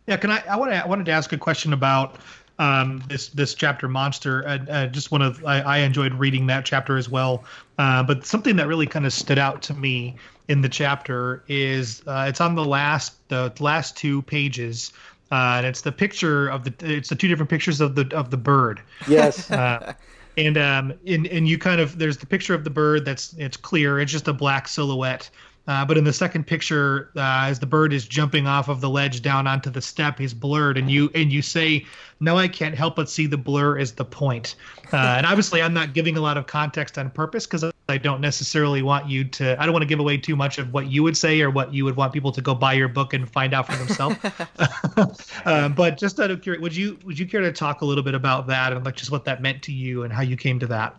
Yeah, 0.08 0.18
can 0.18 0.32
I? 0.32 0.44
I, 0.50 0.56
want 0.56 0.72
to, 0.72 0.84
I 0.84 0.88
wanted 0.88 1.06
to 1.06 1.12
ask 1.12 1.32
a 1.34 1.38
question 1.38 1.74
about 1.74 2.18
um, 2.60 3.04
this 3.08 3.30
this 3.30 3.54
chapter 3.54 3.88
monster. 3.88 4.48
I, 4.48 4.84
I 4.84 4.88
just 4.88 5.12
want 5.12 5.36
to. 5.36 5.46
I, 5.46 5.60
I, 5.62 5.78
enjoyed 5.80 6.14
reading 6.14 6.48
that 6.48 6.66
chapter 6.66 6.98
as 6.98 7.10
well. 7.10 7.44
Uh, 7.78 8.04
but 8.04 8.26
something 8.26 8.56
that 8.58 8.68
really 8.68 8.88
kind 8.88 9.06
of 9.06 9.14
stood 9.14 9.40
out 9.40 9.62
to 9.64 9.74
me 9.74 10.16
in 10.48 10.62
the 10.62 10.70
chapter 10.70 11.44
is 11.48 12.04
uh, 12.08 12.26
it's 12.28 12.42
on 12.42 12.56
the 12.56 12.66
last 12.66 13.28
the 13.30 13.52
last 13.60 13.98
two 13.98 14.22
pages. 14.24 14.94
Uh, 15.32 15.56
and 15.58 15.66
it's 15.66 15.82
the 15.82 15.92
picture 15.92 16.50
of 16.50 16.66
the 16.66 16.74
it's 16.96 17.10
the 17.10 17.16
two 17.16 17.28
different 17.28 17.50
pictures 17.50 17.80
of 17.80 17.96
the 17.96 18.08
of 18.16 18.32
the 18.32 18.38
bird. 18.38 18.82
Yes. 19.08 19.50
Uh, 19.62 19.94
and 20.38 20.58
um 20.58 20.94
and 21.06 21.28
and 21.28 21.48
you 21.48 21.58
kind 21.58 21.82
of 21.82 21.98
there's 21.98 22.18
the 22.18 22.26
picture 22.26 22.54
of 22.54 22.64
the 22.64 22.70
bird 22.70 23.04
that's 23.04 23.34
it's 23.34 23.58
clear 23.58 24.00
it's 24.00 24.12
just 24.12 24.30
a 24.30 24.34
black 24.34 24.68
silhouette 24.68 25.30
Uh, 25.68 25.86
but 25.86 25.98
in 25.98 26.04
the 26.04 26.14
second 26.14 26.48
picture, 26.48 27.12
uh, 27.16 27.46
as 27.46 27.60
the 27.60 27.68
bird 27.68 27.94
is 27.94 28.08
jumping 28.08 28.48
off 28.48 28.68
of 28.68 28.82
the 28.82 28.90
ledge 28.90 29.22
down 29.22 29.46
onto 29.46 29.70
the 29.70 29.82
step, 29.82 30.18
he's 30.18 30.34
blurred, 30.34 30.78
and 30.78 30.90
you 30.90 31.12
and 31.14 31.32
you 31.32 31.42
say, 31.44 31.86
"No, 32.20 32.36
I 32.36 32.48
can't 32.48 32.74
help 32.74 32.96
but 32.96 33.10
see 33.10 33.28
the 33.28 33.38
blur 33.38 33.78
is 33.78 33.92
the 33.92 34.04
point." 34.04 34.56
Uh, 34.92 34.98
and 35.18 35.26
obviously, 35.26 35.62
I'm 35.62 35.74
not 35.74 35.94
giving 35.94 36.18
a 36.18 36.22
lot 36.22 36.36
of 36.36 36.48
context 36.48 36.98
on 36.98 37.12
purpose 37.12 37.46
because 37.46 37.64
I 37.88 37.98
don't 37.98 38.22
necessarily 38.22 38.82
want 38.82 39.08
you 39.08 39.24
to. 39.26 39.62
I 39.62 39.66
don't 39.66 39.74
want 39.74 39.84
to 39.84 39.88
give 39.88 40.00
away 40.00 40.18
too 40.18 40.36
much 40.36 40.58
of 40.58 40.74
what 40.74 40.88
you 40.88 41.04
would 41.04 41.16
say 41.16 41.42
or 41.42 41.52
what 41.52 41.72
you 41.72 41.86
would 41.86 41.96
want 41.96 42.12
people 42.12 42.32
to 42.32 42.42
go 42.42 42.56
buy 42.56 42.74
your 42.74 42.88
book 42.88 43.14
and 43.14 43.30
find 43.30 43.54
out 43.54 43.68
for 43.68 43.78
themselves. 43.78 44.18
uh, 45.46 45.70
but 45.70 45.98
just 45.98 46.20
out 46.20 46.32
of 46.32 46.42
curiosity, 46.42 46.64
would 46.64 46.76
you 46.76 46.98
would 47.06 47.20
you 47.20 47.28
care 47.28 47.42
to 47.42 47.52
talk 47.52 47.82
a 47.82 47.86
little 47.86 48.04
bit 48.04 48.16
about 48.16 48.48
that 48.48 48.74
and 48.74 48.84
like 48.84 48.96
just 48.96 49.12
what 49.12 49.26
that 49.26 49.44
meant 49.44 49.62
to 49.64 49.72
you 49.72 50.04
and 50.04 50.12
how 50.12 50.22
you 50.24 50.36
came 50.36 50.60
to 50.60 50.68
that? 50.68 50.96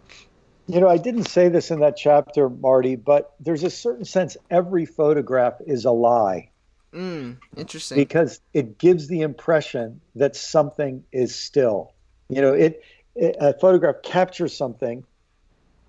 You 0.73 0.81
know, 0.81 0.89
I 0.89 0.97
didn't 0.97 1.25
say 1.25 1.51
this 1.51 1.71
in 1.71 1.81
that 1.81 1.99
chapter, 1.99 2.49
Marty, 2.49 2.97
but 2.97 3.35
there's 3.39 3.63
a 3.63 3.69
certain 3.69 4.07
sense 4.07 4.39
every 4.51 4.87
photograph 4.87 5.61
is 5.67 5.85
a 5.85 5.91
lie. 5.91 6.49
Mm, 6.95 7.37
interesting. 7.59 7.99
Because 7.99 8.41
it 8.55 8.79
gives 8.79 9.07
the 9.07 9.21
impression 9.21 10.01
that 10.15 10.35
something 10.35 11.05
is 11.13 11.35
still. 11.35 11.93
You 12.31 12.41
know, 12.41 12.55
it, 12.55 12.83
it 13.15 13.37
a 13.39 13.53
photograph 13.53 13.97
captures 14.03 14.57
something, 14.57 15.05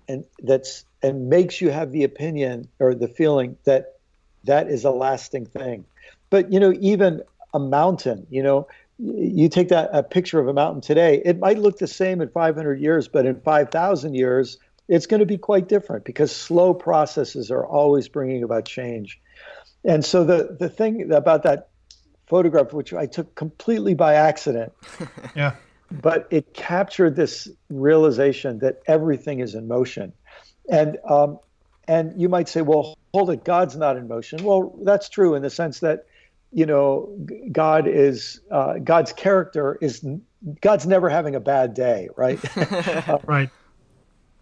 and 0.06 0.26
that's 0.42 0.84
and 1.02 1.30
makes 1.30 1.62
you 1.62 1.70
have 1.70 1.90
the 1.90 2.04
opinion 2.04 2.68
or 2.78 2.94
the 2.94 3.08
feeling 3.08 3.56
that 3.64 3.94
that 4.44 4.68
is 4.68 4.84
a 4.84 4.90
lasting 4.90 5.46
thing. 5.46 5.86
But 6.28 6.52
you 6.52 6.60
know, 6.60 6.74
even 6.78 7.22
a 7.54 7.58
mountain, 7.58 8.26
you 8.28 8.42
know, 8.42 8.68
you 8.98 9.48
take 9.48 9.70
that 9.70 9.88
a 9.94 10.02
picture 10.02 10.40
of 10.40 10.46
a 10.46 10.52
mountain 10.52 10.82
today, 10.82 11.22
it 11.24 11.38
might 11.38 11.58
look 11.58 11.78
the 11.78 11.86
same 11.86 12.20
in 12.20 12.28
500 12.28 12.78
years, 12.78 13.08
but 13.08 13.24
in 13.24 13.40
5,000 13.40 14.14
years, 14.14 14.58
it's 14.88 15.06
going 15.06 15.20
to 15.20 15.26
be 15.26 15.38
quite 15.38 15.68
different 15.68 16.04
because 16.04 16.34
slow 16.34 16.74
processes 16.74 17.50
are 17.50 17.66
always 17.66 18.08
bringing 18.08 18.42
about 18.42 18.64
change. 18.64 19.20
And 19.84 20.04
so 20.04 20.24
the 20.24 20.56
the 20.58 20.68
thing 20.68 21.12
about 21.12 21.42
that 21.42 21.68
photograph, 22.26 22.72
which 22.72 22.92
I 22.94 23.06
took 23.06 23.34
completely 23.34 23.94
by 23.94 24.14
accident, 24.14 24.72
yeah, 25.36 25.56
but 25.90 26.26
it 26.30 26.54
captured 26.54 27.16
this 27.16 27.48
realization 27.68 28.60
that 28.60 28.80
everything 28.86 29.40
is 29.40 29.54
in 29.54 29.68
motion, 29.68 30.12
and 30.70 30.98
um, 31.08 31.38
and 31.86 32.18
you 32.20 32.28
might 32.30 32.48
say, 32.48 32.62
well, 32.62 32.96
hold 33.12 33.30
it, 33.30 33.44
God's 33.44 33.76
not 33.76 33.96
in 33.96 34.08
motion. 34.08 34.42
Well, 34.42 34.74
that's 34.82 35.08
true 35.10 35.34
in 35.34 35.42
the 35.42 35.50
sense 35.50 35.80
that 35.80 36.06
you 36.50 36.64
know 36.64 37.14
God 37.52 37.86
is 37.86 38.40
uh, 38.50 38.78
God's 38.78 39.12
character 39.12 39.76
is 39.82 40.02
God's 40.62 40.86
never 40.86 41.10
having 41.10 41.34
a 41.34 41.40
bad 41.40 41.74
day, 41.74 42.08
right? 42.16 42.38
uh, 43.08 43.18
right. 43.26 43.50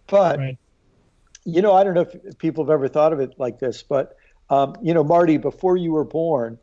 But 0.07 0.39
right. 0.39 0.57
you 1.45 1.61
know, 1.61 1.73
I 1.73 1.83
don't 1.83 1.93
know 1.93 2.07
if 2.25 2.37
people 2.37 2.63
have 2.63 2.71
ever 2.71 2.87
thought 2.87 3.13
of 3.13 3.19
it 3.19 3.35
like 3.37 3.59
this, 3.59 3.83
but 3.83 4.15
um, 4.49 4.75
you 4.81 4.93
know, 4.93 5.03
Marty, 5.03 5.37
before 5.37 5.77
you 5.77 5.93
were 5.93 6.03
born, 6.03 6.59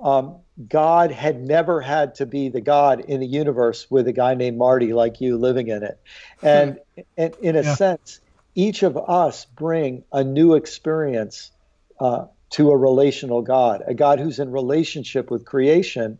um, 0.00 0.36
God 0.68 1.12
had 1.12 1.40
never 1.40 1.80
had 1.80 2.16
to 2.16 2.26
be 2.26 2.48
the 2.48 2.60
God 2.60 3.00
in 3.00 3.20
the 3.20 3.26
universe 3.26 3.90
with 3.90 4.08
a 4.08 4.12
guy 4.12 4.34
named 4.34 4.58
Marty 4.58 4.92
like 4.92 5.20
you 5.20 5.38
living 5.38 5.68
in 5.68 5.82
it, 5.82 6.00
and, 6.42 6.78
and 7.16 7.34
in 7.40 7.56
a 7.56 7.62
yeah. 7.62 7.74
sense, 7.74 8.20
each 8.54 8.82
of 8.82 8.96
us 8.96 9.44
bring 9.44 10.04
a 10.12 10.24
new 10.24 10.54
experience 10.54 11.52
uh, 12.00 12.26
to 12.50 12.70
a 12.70 12.76
relational 12.76 13.42
God, 13.42 13.82
a 13.86 13.94
God 13.94 14.18
who's 14.20 14.38
in 14.38 14.50
relationship 14.50 15.30
with 15.30 15.44
creation, 15.44 16.18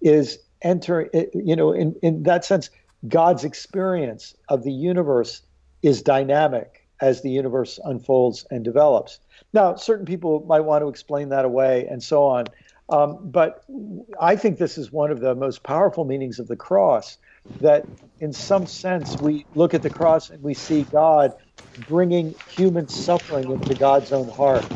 is 0.00 0.38
enter. 0.60 1.08
You 1.32 1.56
know, 1.56 1.72
in 1.72 1.94
in 2.02 2.24
that 2.24 2.44
sense, 2.44 2.70
God's 3.06 3.44
experience 3.44 4.34
of 4.48 4.64
the 4.64 4.72
universe 4.72 5.42
is 5.86 6.02
dynamic 6.02 6.84
as 7.00 7.22
the 7.22 7.30
universe 7.30 7.78
unfolds 7.84 8.44
and 8.50 8.64
develops. 8.64 9.20
Now, 9.52 9.76
certain 9.76 10.04
people 10.04 10.44
might 10.48 10.62
want 10.62 10.82
to 10.82 10.88
explain 10.88 11.28
that 11.28 11.44
away 11.44 11.86
and 11.88 12.02
so 12.02 12.24
on. 12.24 12.46
Um, 12.88 13.18
but 13.22 13.62
I 14.20 14.34
think 14.34 14.58
this 14.58 14.78
is 14.78 14.90
one 14.90 15.12
of 15.12 15.20
the 15.20 15.36
most 15.36 15.62
powerful 15.62 16.04
meanings 16.04 16.40
of 16.40 16.48
the 16.48 16.56
cross 16.56 17.18
that, 17.60 17.86
in 18.18 18.32
some 18.32 18.66
sense, 18.66 19.16
we 19.20 19.46
look 19.54 19.74
at 19.74 19.82
the 19.82 19.90
cross 19.90 20.28
and 20.30 20.42
we 20.42 20.54
see 20.54 20.82
God 20.82 21.32
bringing 21.88 22.34
human 22.48 22.88
suffering 22.88 23.48
into 23.48 23.74
God's 23.76 24.12
own 24.12 24.28
heart. 24.28 24.66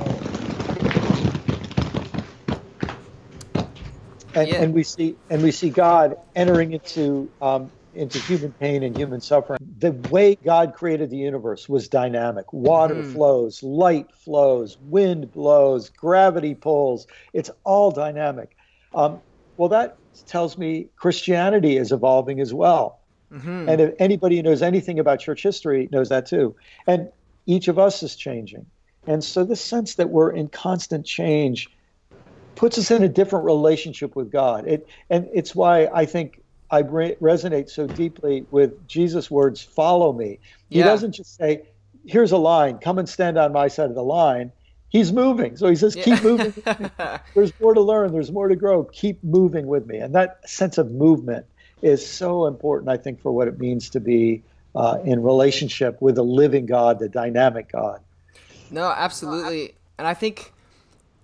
And, 4.32 4.48
yeah. 4.48 4.62
and 4.62 4.72
we 4.72 4.84
see 4.84 5.16
and 5.28 5.42
we 5.42 5.50
see 5.50 5.70
God 5.70 6.16
entering 6.36 6.72
into 6.72 7.28
um, 7.42 7.68
into 7.94 8.18
human 8.18 8.52
pain 8.52 8.82
and 8.82 8.96
human 8.96 9.20
suffering. 9.20 9.58
The 9.78 9.92
way 10.10 10.36
God 10.36 10.74
created 10.74 11.10
the 11.10 11.16
universe 11.16 11.68
was 11.68 11.88
dynamic. 11.88 12.52
Water 12.52 12.96
mm. 12.96 13.12
flows, 13.12 13.62
light 13.62 14.12
flows, 14.12 14.78
wind 14.82 15.32
blows, 15.32 15.88
gravity 15.90 16.54
pulls. 16.54 17.06
It's 17.32 17.50
all 17.64 17.90
dynamic. 17.90 18.56
Um, 18.94 19.20
well, 19.56 19.68
that 19.70 19.96
tells 20.26 20.56
me 20.56 20.88
Christianity 20.96 21.76
is 21.76 21.92
evolving 21.92 22.40
as 22.40 22.54
well. 22.54 23.00
Mm-hmm. 23.32 23.68
And 23.68 23.80
if 23.80 23.94
anybody 23.98 24.36
who 24.36 24.42
knows 24.42 24.62
anything 24.62 24.98
about 24.98 25.20
church 25.20 25.42
history 25.42 25.88
knows 25.92 26.08
that 26.08 26.26
too. 26.26 26.56
And 26.86 27.10
each 27.46 27.68
of 27.68 27.78
us 27.78 28.02
is 28.02 28.16
changing. 28.16 28.66
And 29.06 29.24
so, 29.24 29.44
this 29.44 29.60
sense 29.60 29.94
that 29.94 30.10
we're 30.10 30.30
in 30.30 30.48
constant 30.48 31.06
change 31.06 31.70
puts 32.54 32.76
us 32.76 32.90
in 32.90 33.02
a 33.02 33.08
different 33.08 33.44
relationship 33.44 34.14
with 34.14 34.30
God. 34.30 34.66
It, 34.66 34.86
and 35.08 35.28
it's 35.32 35.54
why 35.54 35.86
I 35.86 36.04
think 36.04 36.39
I 36.70 36.80
re- 36.80 37.16
resonate 37.20 37.68
so 37.68 37.86
deeply 37.86 38.46
with 38.50 38.86
Jesus' 38.86 39.30
words, 39.30 39.60
follow 39.62 40.12
me. 40.12 40.38
He 40.68 40.78
yeah. 40.78 40.84
doesn't 40.84 41.12
just 41.12 41.36
say, 41.36 41.62
here's 42.06 42.32
a 42.32 42.36
line, 42.36 42.78
come 42.78 42.98
and 42.98 43.08
stand 43.08 43.38
on 43.38 43.52
my 43.52 43.68
side 43.68 43.90
of 43.90 43.94
the 43.94 44.04
line. 44.04 44.52
He's 44.88 45.12
moving. 45.12 45.56
So 45.56 45.68
he 45.68 45.76
says, 45.76 45.94
keep 45.94 46.06
yeah. 46.06 46.22
moving. 46.22 46.54
there's 47.34 47.52
more 47.60 47.74
to 47.74 47.80
learn, 47.80 48.12
there's 48.12 48.32
more 48.32 48.48
to 48.48 48.56
grow. 48.56 48.84
Keep 48.84 49.22
moving 49.22 49.66
with 49.66 49.86
me. 49.86 49.98
And 49.98 50.14
that 50.14 50.48
sense 50.48 50.78
of 50.78 50.90
movement 50.90 51.46
is 51.82 52.06
so 52.06 52.46
important, 52.46 52.90
I 52.90 52.96
think, 52.96 53.20
for 53.20 53.32
what 53.32 53.48
it 53.48 53.58
means 53.58 53.88
to 53.90 54.00
be 54.00 54.42
uh, 54.74 54.98
in 55.04 55.22
relationship 55.22 56.00
with 56.00 56.16
the 56.16 56.24
living 56.24 56.66
God, 56.66 56.98
the 56.98 57.08
dynamic 57.08 57.72
God. 57.72 58.00
No, 58.70 58.90
absolutely. 58.90 59.74
And 59.98 60.06
I 60.06 60.14
think 60.14 60.52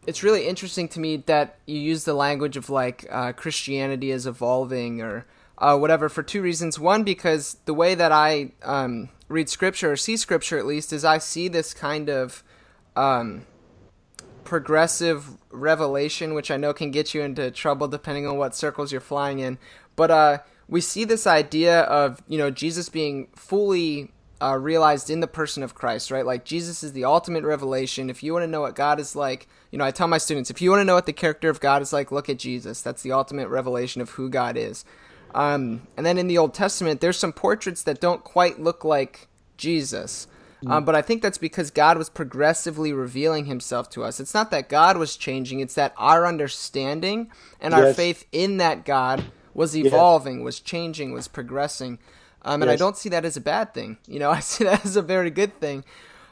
it's 0.07 0.23
really 0.23 0.47
interesting 0.47 0.89
to 0.89 1.01
me 1.01 1.19
that 1.27 1.57
you 1.67 1.79
use 1.79 2.05
the 2.05 2.15
language 2.15 2.57
of 2.57 2.71
like 2.71 3.07
uh, 3.11 3.33
Christianity 3.33 4.11
is 4.11 4.27
evolving 4.27 5.01
or 5.01 5.27
uh, 5.59 5.77
whatever 5.77 6.09
for 6.09 6.23
two 6.23 6.43
reasons. 6.43 6.79
One, 6.79 7.05
because 7.05 7.57
the 7.65 7.75
way 7.75 7.95
that 7.95 8.13
I 8.13 8.53
um, 8.63 9.09
read 9.29 9.49
scripture 9.49 9.93
or 9.93 9.97
see 9.97 10.17
scripture 10.17 10.59
at 10.59 10.67
least 10.67 10.93
is 10.93 11.05
I 11.05 11.19
see 11.19 11.49
this 11.49 11.73
kind 11.75 12.09
of 12.09 12.43
um, 12.95 13.47
progressive 14.45 15.37
revelation, 15.51 16.35
which 16.35 16.51
I 16.51 16.57
know 16.57 16.73
can 16.73 16.91
get 16.91 17.15
you 17.15 17.23
into 17.23 17.51
trouble 17.51 17.89
depending 17.89 18.27
on 18.27 18.37
what 18.37 18.55
circles 18.55 18.93
you're 18.93 19.01
flying 19.01 19.39
in. 19.39 19.59
But 19.97 20.11
uh, 20.11 20.39
we 20.69 20.81
see 20.81 21.05
this 21.05 21.27
idea 21.27 21.83
of 21.83 22.23
you 22.29 22.39
know 22.39 22.51
Jesus 22.51 22.89
being 22.89 23.29
fully 23.35 24.13
uh, 24.43 24.57
realized 24.59 25.09
in 25.09 25.21
the 25.21 25.27
person 25.27 25.63
of 25.63 25.75
Christ, 25.75 26.11
right? 26.11 26.27
Like 26.27 26.45
Jesus 26.45 26.83
is 26.83 26.93
the 26.93 27.05
ultimate 27.05 27.45
revelation. 27.45 28.11
If 28.11 28.23
you 28.23 28.33
want 28.33 28.43
to 28.43 28.51
know 28.51 28.61
what 28.61 28.75
God 28.75 29.01
is 29.01 29.17
like, 29.17 29.49
you 29.71 29.79
know, 29.79 29.85
I 29.85 29.91
tell 29.91 30.09
my 30.09 30.19
students, 30.19 30.51
if 30.51 30.61
you 30.61 30.71
want 30.71 30.81
to 30.81 30.85
know 30.85 30.95
what 30.95 31.07
the 31.07 31.13
character 31.13 31.49
of 31.49 31.61
God 31.61 31.81
is 31.81 31.93
like, 31.93 32.13
look 32.13 32.29
at 32.29 32.39
Jesus. 32.39 32.83
That's 32.83 33.03
the 33.03 33.13
ultimate 33.13 33.49
revelation 33.49 34.03
of 34.03 34.11
who 34.11 34.29
God 34.29 34.57
is. 34.59 34.85
Um, 35.37 35.87
and 35.99 36.07
then 36.07 36.17
in 36.17 36.29
the 36.29 36.39
Old 36.39 36.55
Testament, 36.55 37.03
there's 37.03 37.19
some 37.19 37.33
portraits 37.33 37.83
that 37.83 38.01
don't 38.01 38.25
quite 38.25 38.59
look 38.59 38.85
like 38.85 39.29
Jesus. 39.59 40.29
Mm. 40.65 40.71
Um, 40.71 40.85
but 40.87 40.95
I 40.95 41.03
think 41.03 41.21
that's 41.21 41.37
because 41.37 41.71
God 41.71 41.99
was 41.99 42.09
progressively 42.09 42.91
revealing 42.95 43.45
himself 43.45 43.91
to 43.91 44.03
us. 44.03 44.19
It's 44.19 44.33
not 44.33 44.51
that 44.51 44.71
God 44.71 44.97
was 44.97 45.15
changing, 45.15 45.61
it's 45.61 45.75
that 45.75 45.93
our 45.99 46.27
understanding 46.27 47.31
and 47.61 47.73
yes. 47.73 47.81
our 47.81 47.93
faith 47.93 48.25
in 48.33 48.57
that 48.57 48.87
God 48.87 49.27
was 49.53 49.77
evolving, 49.77 50.43
was 50.43 50.59
changing, 50.59 51.13
was 51.13 51.29
progressing. 51.29 51.99
Um, 52.41 52.63
and 52.63 52.71
yes. 52.71 52.81
I 52.81 52.83
don't 52.83 52.97
see 52.97 53.11
that 53.11 53.27
as 53.27 53.37
a 53.37 53.41
bad 53.43 53.75
thing. 53.75 53.99
You 54.07 54.19
know, 54.19 54.31
I 54.39 54.41
see 54.41 54.65
that 54.65 54.87
as 54.87 54.97
a 54.97 55.03
very 55.03 55.31
good 55.31 55.61
thing. 55.61 55.85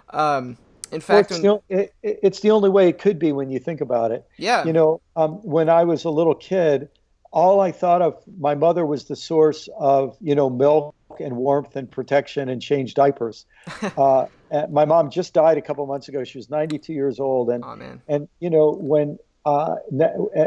Um, 0.08 0.56
in 0.90 1.02
fact, 1.02 1.30
it's, 1.30 1.40
when, 1.40 1.60
the, 1.68 1.80
it, 1.80 1.94
it's, 2.02 2.40
the, 2.40 2.52
only 2.52 2.70
way 2.70 2.88
it 2.88 2.98
could 2.98 3.18
be 3.18 3.32
when 3.32 3.50
you 3.50 3.58
think 3.58 3.82
about 3.82 4.12
it. 4.12 4.24
Yeah. 4.38 4.64
You 4.64 4.72
know, 4.72 5.02
um, 5.16 5.32
when 5.42 5.68
I 5.68 5.84
was 5.84 6.04
a 6.04 6.10
little 6.10 6.34
kid, 6.34 6.88
all 7.34 7.60
I 7.60 7.72
thought 7.72 8.00
of 8.00 8.22
my 8.38 8.54
mother 8.54 8.86
was 8.86 9.04
the 9.04 9.16
source 9.16 9.68
of 9.76 10.16
you 10.20 10.34
know 10.36 10.48
milk 10.48 10.94
and 11.20 11.36
warmth 11.36 11.76
and 11.76 11.90
protection 11.90 12.48
and 12.48 12.62
change 12.62 12.94
diapers. 12.94 13.44
uh, 13.98 14.26
my 14.70 14.84
mom 14.84 15.10
just 15.10 15.34
died 15.34 15.58
a 15.58 15.62
couple 15.62 15.84
months 15.86 16.08
ago. 16.08 16.24
She 16.24 16.38
was 16.38 16.48
92 16.48 16.92
years 16.92 17.18
old, 17.18 17.50
and 17.50 17.64
oh, 17.64 17.98
and 18.08 18.28
you 18.38 18.50
know 18.50 18.72
when 18.72 19.18
uh, 19.44 19.76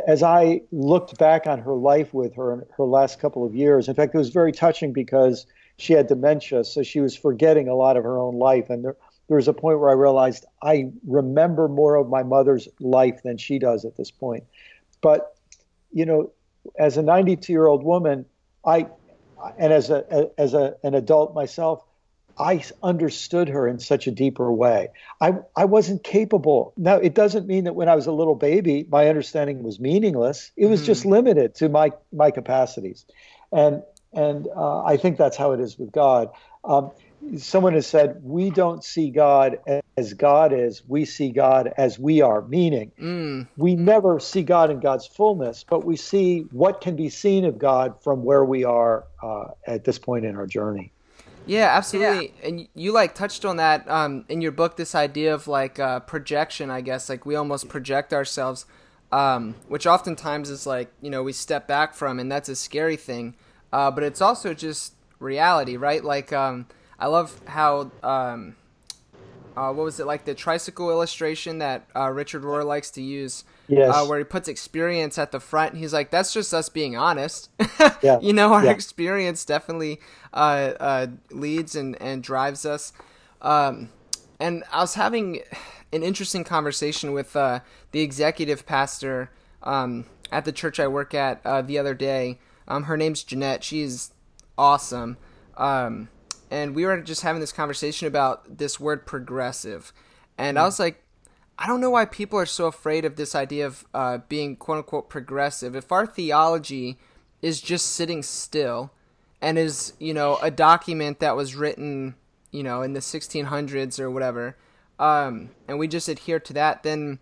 as 0.07 0.23
I 0.23 0.61
looked 0.71 1.17
back 1.19 1.45
on 1.45 1.59
her 1.59 1.73
life 1.73 2.13
with 2.13 2.33
her 2.35 2.53
in 2.53 2.63
her 2.77 2.85
last 2.85 3.19
couple 3.19 3.45
of 3.45 3.53
years, 3.53 3.89
in 3.89 3.93
fact, 3.93 4.15
it 4.15 4.17
was 4.17 4.29
very 4.29 4.53
touching 4.53 4.93
because 4.93 5.45
she 5.77 5.93
had 5.93 6.07
dementia, 6.07 6.63
so 6.63 6.83
she 6.83 7.01
was 7.01 7.15
forgetting 7.15 7.67
a 7.67 7.75
lot 7.75 7.97
of 7.97 8.03
her 8.03 8.17
own 8.17 8.39
life, 8.39 8.69
and 8.69 8.83
there, 8.83 8.95
there 9.27 9.35
was 9.35 9.49
a 9.49 9.53
point 9.53 9.79
where 9.79 9.89
I 9.89 9.93
realized 9.93 10.45
I 10.63 10.89
remember 11.05 11.67
more 11.67 11.95
of 11.95 12.07
my 12.07 12.23
mother's 12.23 12.69
life 12.79 13.21
than 13.23 13.37
she 13.37 13.59
does 13.59 13.83
at 13.83 13.97
this 13.97 14.09
point. 14.09 14.45
But 15.01 15.35
you 15.91 16.05
know, 16.05 16.31
as 16.77 16.97
a 16.97 17.01
92 17.01 17.51
year 17.51 17.67
old 17.67 17.83
woman, 17.83 18.25
I 18.65 18.87
and 19.57 19.71
as 19.71 19.89
a 19.89 20.29
as 20.37 20.53
a, 20.53 20.75
an 20.83 20.95
adult 20.95 21.33
myself, 21.33 21.83
I 22.39 22.63
understood 22.83 23.49
her 23.49 23.67
in 23.67 23.79
such 23.79 24.07
a 24.07 24.11
deeper 24.11 24.51
way. 24.51 24.89
I, 25.19 25.33
I 25.55 25.65
wasn't 25.65 26.03
capable. 26.03 26.73
Now, 26.77 26.97
it 26.97 27.15
doesn't 27.15 27.47
mean 27.47 27.63
that 27.63 27.73
when 27.73 27.89
I 27.89 27.95
was 27.95 28.05
a 28.05 28.11
little 28.11 28.35
baby, 28.35 28.85
my 28.89 29.07
understanding 29.07 29.63
was 29.63 29.79
meaningless. 29.79 30.51
It 30.55 30.67
was 30.67 30.83
mm. 30.83 30.85
just 30.85 31.05
limited 31.05 31.55
to 31.55 31.69
my, 31.69 31.91
my 32.13 32.29
capacities. 32.31 33.05
And, 33.51 33.81
and 34.13 34.47
uh, 34.55 34.83
I 34.83 34.97
think 34.97 35.17
that's 35.17 35.35
how 35.35 35.53
it 35.53 35.59
is 35.59 35.79
with 35.79 35.91
God. 35.91 36.29
Um, 36.63 36.91
someone 37.37 37.73
has 37.73 37.87
said, 37.87 38.19
We 38.23 38.49
don't 38.49 38.83
see 38.83 39.09
God 39.09 39.57
as 39.97 40.13
God 40.13 40.53
is, 40.53 40.83
we 40.87 41.05
see 41.05 41.29
God 41.31 41.73
as 41.77 41.97
we 41.97 42.21
are, 42.21 42.41
meaning 42.43 42.91
mm. 42.99 43.47
we 43.57 43.75
never 43.75 44.19
see 44.19 44.43
God 44.43 44.69
in 44.69 44.79
God's 44.79 45.07
fullness, 45.07 45.65
but 45.67 45.83
we 45.83 45.95
see 45.95 46.41
what 46.51 46.81
can 46.81 46.95
be 46.95 47.09
seen 47.09 47.45
of 47.45 47.57
God 47.57 48.01
from 48.03 48.23
where 48.23 48.45
we 48.45 48.63
are 48.63 49.05
uh, 49.23 49.45
at 49.65 49.83
this 49.83 49.97
point 49.97 50.25
in 50.25 50.35
our 50.35 50.47
journey. 50.47 50.91
Yeah, 51.47 51.69
absolutely. 51.75 52.33
Yeah. 52.41 52.47
And 52.47 52.67
you 52.75 52.91
like 52.91 53.15
touched 53.15 53.45
on 53.45 53.55
that 53.55 53.89
um, 53.89 54.25
in 54.27 54.41
your 54.41 54.51
book. 54.51 54.75
This 54.75 54.93
idea 54.93 55.33
of 55.33 55.47
like 55.47 55.79
uh, 55.79 56.01
projection, 56.01 56.69
I 56.69 56.81
guess, 56.81 57.09
like 57.09 57.25
we 57.25 57.35
almost 57.35 57.69
project 57.69 58.13
ourselves, 58.13 58.65
um, 59.13 59.55
which 59.69 59.87
oftentimes 59.87 60.49
is 60.49 60.67
like 60.67 60.91
you 61.01 61.09
know 61.09 61.23
we 61.23 61.31
step 61.31 61.65
back 61.65 61.93
from, 61.93 62.19
and 62.19 62.29
that's 62.29 62.49
a 62.49 62.55
scary 62.55 62.97
thing. 62.97 63.35
Uh, 63.71 63.89
but 63.89 64.03
it's 64.03 64.21
also 64.21 64.53
just 64.53 64.93
reality, 65.19 65.77
right? 65.77 66.03
Like 66.03 66.33
um, 66.33 66.67
I 66.99 67.07
love 67.07 67.39
how 67.45 67.91
um, 68.03 68.55
uh, 69.57 69.73
what 69.73 69.83
was 69.83 69.99
it 69.99 70.05
like 70.05 70.23
the 70.23 70.35
tricycle 70.35 70.91
illustration 70.91 71.57
that 71.57 71.87
uh, 71.95 72.11
Richard 72.11 72.43
Rohr 72.43 72.63
likes 72.63 72.91
to 72.91 73.01
use, 73.01 73.43
yes. 73.67 73.91
uh, 73.91 74.05
where 74.05 74.19
he 74.19 74.23
puts 74.23 74.47
experience 74.47 75.17
at 75.17 75.31
the 75.31 75.39
front. 75.39 75.75
he's 75.75 75.93
like, 75.93 76.11
that's 76.11 76.31
just 76.31 76.53
us 76.53 76.69
being 76.69 76.95
honest. 76.95 77.49
yeah. 78.03 78.19
You 78.19 78.33
know, 78.33 78.53
our 78.53 78.65
yeah. 78.65 78.71
experience 78.71 79.43
definitely 79.45 79.99
uh, 80.31 80.73
uh, 80.79 81.07
leads 81.31 81.75
and, 81.75 81.99
and 81.99 82.21
drives 82.21 82.67
us. 82.67 82.93
Um, 83.41 83.89
and 84.39 84.63
I 84.71 84.81
was 84.81 84.93
having 84.93 85.41
an 85.91 86.03
interesting 86.03 86.43
conversation 86.43 87.11
with 87.11 87.35
uh, 87.35 87.61
the 87.93 88.01
executive 88.01 88.67
pastor 88.67 89.31
um, 89.63 90.05
at 90.31 90.45
the 90.45 90.51
church 90.51 90.79
I 90.79 90.87
work 90.87 91.15
at 91.15 91.43
the 91.65 91.79
other 91.79 91.95
day. 91.95 92.37
Um, 92.67 92.83
her 92.83 92.95
name's 92.95 93.23
Jeanette. 93.23 93.63
She's 93.63 94.11
awesome. 94.55 95.17
Um, 95.55 96.09
and 96.49 96.75
we 96.75 96.85
were 96.85 97.01
just 97.01 97.21
having 97.21 97.39
this 97.39 97.51
conversation 97.51 98.07
about 98.07 98.57
this 98.57 98.79
word 98.79 99.05
progressive, 99.05 99.93
and 100.37 100.57
mm. 100.57 100.61
I 100.61 100.65
was 100.65 100.79
like, 100.79 101.03
I 101.59 101.67
don't 101.67 101.81
know 101.81 101.89
why 101.89 102.05
people 102.05 102.39
are 102.39 102.45
so 102.45 102.67
afraid 102.67 103.05
of 103.05 103.15
this 103.15 103.33
idea 103.33 103.65
of 103.65 103.85
uh, 103.93 104.19
being 104.29 104.55
quote 104.55 104.79
unquote 104.79 105.09
progressive. 105.09 105.75
If 105.75 105.91
our 105.91 106.05
theology 106.05 106.97
is 107.41 107.61
just 107.61 107.87
sitting 107.87 108.23
still 108.23 108.91
and 109.41 109.57
is 109.57 109.93
you 109.99 110.13
know 110.13 110.37
a 110.41 110.51
document 110.51 111.19
that 111.19 111.35
was 111.35 111.55
written 111.55 112.15
you 112.51 112.63
know 112.63 112.81
in 112.81 112.93
the 112.93 112.99
1600s 112.99 113.99
or 113.99 114.11
whatever, 114.11 114.55
um, 114.99 115.49
and 115.67 115.79
we 115.79 115.87
just 115.87 116.09
adhere 116.09 116.39
to 116.39 116.53
that, 116.53 116.83
then 116.83 117.19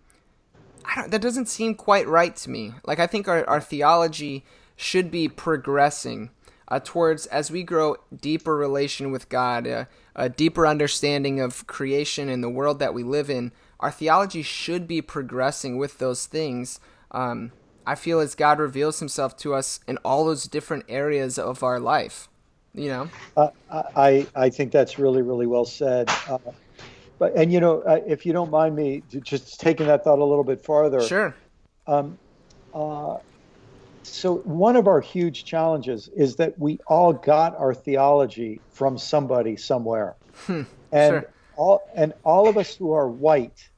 that 1.08 1.20
doesn't 1.20 1.48
seem 1.48 1.74
quite 1.74 2.06
right 2.06 2.36
to 2.36 2.50
me. 2.50 2.72
Like 2.84 3.00
I 3.00 3.06
think 3.06 3.28
our, 3.28 3.48
our 3.48 3.60
theology 3.60 4.44
should 4.76 5.10
be 5.10 5.28
progressing 5.28 6.30
uh, 6.68 6.80
towards 6.82 7.26
as 7.26 7.50
we 7.50 7.62
grow 7.62 7.96
deeper 8.20 8.56
relation 8.56 9.10
with 9.10 9.28
God, 9.28 9.66
uh, 9.66 9.84
a 10.14 10.28
deeper 10.28 10.66
understanding 10.66 11.40
of 11.40 11.66
creation 11.66 12.28
and 12.28 12.42
the 12.42 12.50
world 12.50 12.78
that 12.78 12.94
we 12.94 13.02
live 13.02 13.30
in. 13.30 13.52
Our 13.80 13.90
theology 13.90 14.42
should 14.42 14.88
be 14.88 15.02
progressing 15.02 15.76
with 15.76 15.98
those 15.98 16.26
things. 16.26 16.80
Um, 17.10 17.52
I 17.86 17.94
feel 17.94 18.20
as 18.20 18.34
God 18.34 18.58
reveals 18.58 18.98
Himself 18.98 19.36
to 19.38 19.54
us 19.54 19.80
in 19.86 19.98
all 19.98 20.24
those 20.24 20.44
different 20.44 20.84
areas 20.88 21.38
of 21.38 21.62
our 21.62 21.78
life. 21.78 22.28
You 22.74 22.88
know, 22.88 23.10
uh, 23.36 23.50
I 23.70 24.26
I 24.34 24.50
think 24.50 24.70
that's 24.70 24.98
really 24.98 25.22
really 25.22 25.46
well 25.46 25.64
said. 25.64 26.10
Uh, 26.28 26.38
but 27.18 27.34
and 27.34 27.52
you 27.52 27.60
know, 27.60 27.80
uh, 27.82 28.00
if 28.06 28.26
you 28.26 28.32
don't 28.32 28.50
mind 28.50 28.76
me 28.76 29.02
just 29.22 29.60
taking 29.60 29.86
that 29.86 30.04
thought 30.04 30.18
a 30.18 30.24
little 30.24 30.44
bit 30.44 30.60
farther, 30.60 31.00
sure. 31.00 31.34
Um, 31.86 32.18
uh, 32.74 33.16
so 34.06 34.36
one 34.38 34.76
of 34.76 34.86
our 34.86 35.00
huge 35.00 35.44
challenges 35.44 36.08
is 36.08 36.36
that 36.36 36.58
we 36.58 36.78
all 36.86 37.12
got 37.12 37.56
our 37.56 37.74
theology 37.74 38.60
from 38.70 38.98
somebody 38.98 39.56
somewhere, 39.56 40.14
hmm, 40.46 40.62
and 40.92 41.22
sure. 41.22 41.30
all 41.56 41.90
and 41.94 42.12
all 42.22 42.48
of 42.48 42.56
us 42.56 42.74
who 42.74 42.92
are 42.92 43.08
white, 43.08 43.68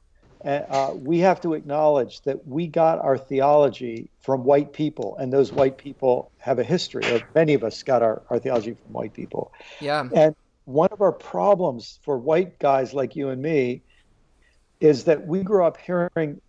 uh, 0.45 0.47
uh, 0.47 0.93
we 0.95 1.19
have 1.19 1.41
to 1.41 1.53
acknowledge 1.53 2.21
that 2.21 2.47
we 2.47 2.67
got 2.67 2.99
our 2.99 3.17
theology 3.17 4.09
from 4.21 4.43
white 4.43 4.71
people, 4.73 5.17
and 5.17 5.33
those 5.33 5.51
white 5.51 5.77
people 5.77 6.31
have 6.37 6.59
a 6.59 6.63
history. 6.63 7.03
Or 7.11 7.21
many 7.35 7.53
of 7.53 7.63
us 7.63 7.83
got 7.83 8.01
our, 8.01 8.21
our 8.29 8.39
theology 8.39 8.73
from 8.73 8.93
white 8.93 9.13
people. 9.13 9.51
Yeah. 9.79 10.07
And 10.13 10.35
one 10.65 10.89
of 10.91 11.01
our 11.01 11.11
problems 11.11 11.99
for 12.03 12.17
white 12.17 12.59
guys 12.59 12.93
like 12.93 13.15
you 13.15 13.29
and 13.29 13.41
me 13.41 13.81
is 14.79 15.05
that 15.05 15.25
we 15.25 15.43
grew 15.43 15.65
up 15.65 15.77
hearing 15.77 16.39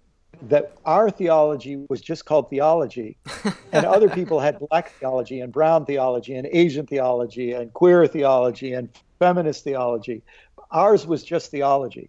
that 0.42 0.72
our 0.84 1.10
theology 1.10 1.84
was 1.88 2.00
just 2.00 2.24
called 2.24 2.48
theology, 2.50 3.16
and 3.72 3.84
other 3.86 4.08
people 4.08 4.40
had 4.40 4.58
black 4.70 4.92
theology 4.92 5.40
and 5.40 5.52
brown 5.52 5.84
theology 5.84 6.34
and 6.34 6.46
Asian 6.52 6.86
theology 6.86 7.52
and 7.52 7.72
queer 7.72 8.06
theology 8.06 8.72
and 8.72 8.88
feminist 9.18 9.64
theology. 9.64 10.22
Ours 10.70 11.06
was 11.06 11.22
just 11.22 11.50
theology. 11.50 12.08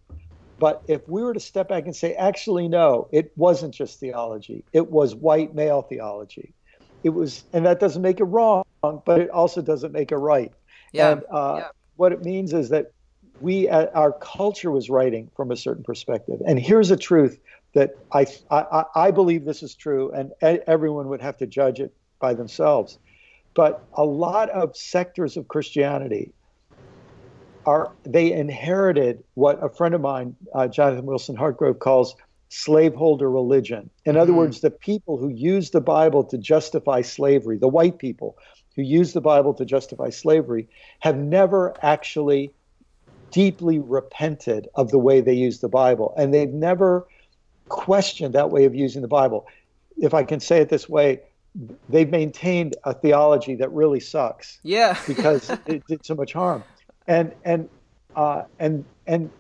But 0.60 0.84
if 0.88 1.08
we 1.10 1.24
were 1.24 1.34
to 1.34 1.40
step 1.40 1.70
back 1.70 1.86
and 1.86 1.96
say, 1.96 2.14
actually, 2.14 2.68
no, 2.68 3.08
it 3.12 3.32
wasn't 3.36 3.74
just 3.74 4.00
theology, 4.00 4.64
it 4.74 4.92
was 4.92 5.16
white 5.16 5.56
male 5.56 5.82
theology. 5.82 6.54
It 7.04 7.10
was, 7.10 7.44
and 7.52 7.66
that 7.66 7.80
doesn't 7.80 8.04
make 8.04 8.20
it 8.20 8.26
wrong, 8.26 8.64
but 8.82 9.20
it 9.20 9.32
also 9.32 9.64
doesn't 9.64 9.92
make 9.92 10.12
it 10.12 10.18
right. 10.18 10.54
Yeah. 10.94 11.14
And 11.14 11.24
uh, 11.32 11.56
yeah. 11.58 11.68
what 11.96 12.12
it 12.12 12.24
means 12.24 12.54
is 12.54 12.70
that 12.70 12.92
we, 13.40 13.70
uh, 13.70 13.88
our 13.96 14.12
culture 14.12 14.70
was 14.70 14.88
writing 14.88 15.32
from 15.36 15.50
a 15.50 15.58
certain 15.58 15.84
perspective. 15.84 16.40
And 16.46 16.60
here's 16.60 16.92
a 16.92 16.98
truth 16.98 17.40
that 17.74 17.96
I, 18.12 18.26
I, 18.50 18.86
I 18.96 19.12
believe 19.12 19.46
this 19.46 19.64
is 19.64 19.76
true, 19.76 20.12
and 20.12 20.32
everyone 20.42 21.08
would 21.08 21.22
have 21.22 21.38
to 21.38 21.48
judge 21.48 21.80
it 21.80 21.94
by 22.20 22.34
themselves. 22.34 23.00
But 23.54 23.84
a 23.94 24.06
lot 24.06 24.50
of 24.50 24.76
sectors 24.76 25.38
of 25.38 25.48
Christianity 25.48 26.32
are 27.66 27.92
they 28.04 28.32
inherited 28.32 29.24
what 29.36 29.64
a 29.64 29.70
friend 29.70 29.94
of 29.94 30.02
mine, 30.02 30.36
uh, 30.54 30.68
Jonathan 30.68 31.06
Wilson 31.06 31.36
Hartgrove, 31.36 31.80
calls 31.80 32.16
slaveholder 32.50 33.30
religion. 33.30 33.90
In 34.06 34.18
other 34.18 34.32
mm-hmm. 34.32 34.40
words, 34.40 34.62
the 34.62 34.72
people 34.72 35.18
who 35.18 35.30
use 35.30 35.70
the 35.70 35.82
Bible 35.82 36.24
to 36.26 36.38
justify 36.38 37.02
slavery, 37.02 37.58
the 37.58 37.68
white 37.68 37.98
people 37.98 38.38
who 38.76 38.82
use 38.82 39.14
the 39.14 39.22
Bible 39.22 39.54
to 39.54 39.66
justify 39.66 40.10
slavery, 40.10 40.68
have 41.00 41.18
never 41.18 41.74
actually 41.82 42.52
deeply 43.32 43.80
repented 43.80 44.68
of 44.76 44.92
the 44.92 45.00
way 45.00 45.22
they 45.22 45.34
use 45.34 45.60
the 45.60 45.70
Bible, 45.70 46.14
and 46.18 46.34
they've 46.34 46.54
never 46.54 47.08
question 47.72 48.34
that 48.34 48.52
way 48.52 48.66
of 48.66 48.76
using 48.76 49.02
the 49.02 49.08
Bible. 49.08 49.48
If 49.98 50.14
I 50.14 50.24
can 50.24 50.40
say 50.40 50.60
it 50.60 50.70
this 50.70 50.88
way, 50.88 51.22
they've 51.90 52.10
maintained 52.10 52.76
a 52.84 52.94
theology 52.94 53.56
that 53.56 53.72
really 53.72 54.00
sucks. 54.00 54.60
Yeah. 54.64 54.98
because 55.08 55.50
it 55.66 55.86
did 55.88 56.06
so 56.06 56.16
much 56.16 56.34
harm. 56.34 56.64
And 57.08 57.34
and 57.44 57.70
uh, 58.16 58.44
and 58.60 58.86
and 59.08 59.32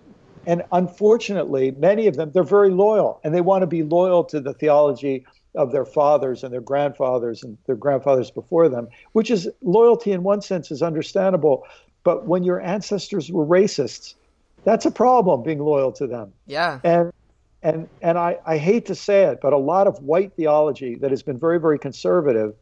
and 0.48 0.64
unfortunately, 0.72 1.72
many 1.72 2.08
of 2.08 2.16
them 2.16 2.32
they're 2.32 2.44
very 2.44 2.72
loyal 2.72 3.20
and 3.24 3.36
they 3.36 3.42
want 3.42 3.62
to 3.62 3.68
be 3.68 3.84
loyal 3.84 4.24
to 4.26 4.40
the 4.40 4.54
theology 4.54 5.26
of 5.56 5.72
their 5.72 5.86
fathers 5.86 6.44
and 6.44 6.54
their 6.54 6.62
grandfathers 6.62 7.44
and 7.44 7.58
their 7.66 7.76
grandfathers 7.76 8.32
before 8.32 8.70
them, 8.70 8.88
which 9.12 9.30
is 9.30 9.50
loyalty 9.62 10.12
in 10.12 10.24
one 10.24 10.42
sense 10.42 10.72
is 10.72 10.82
understandable. 10.82 11.66
But 12.04 12.26
when 12.26 12.44
your 12.44 12.62
ancestors 12.62 13.32
were 13.32 13.46
racists, 13.46 14.16
that's 14.64 14.86
a 14.86 14.92
problem 14.92 15.44
being 15.44 15.60
loyal 15.60 15.92
to 15.94 16.08
them. 16.08 16.34
Yeah. 16.48 16.80
And 16.84 17.12
and 17.64 17.88
and 18.02 18.18
I, 18.18 18.38
I 18.46 18.58
hate 18.58 18.86
to 18.88 18.96
say 18.96 19.24
it, 19.24 19.40
but 19.42 19.54
a 19.54 19.58
lot 19.58 19.88
of 19.88 20.02
white 20.04 20.34
theology 20.34 20.96
that 20.96 21.12
has 21.12 21.24
been 21.24 21.40
very 21.40 21.60
very 21.60 21.80
conservative, 21.80 22.56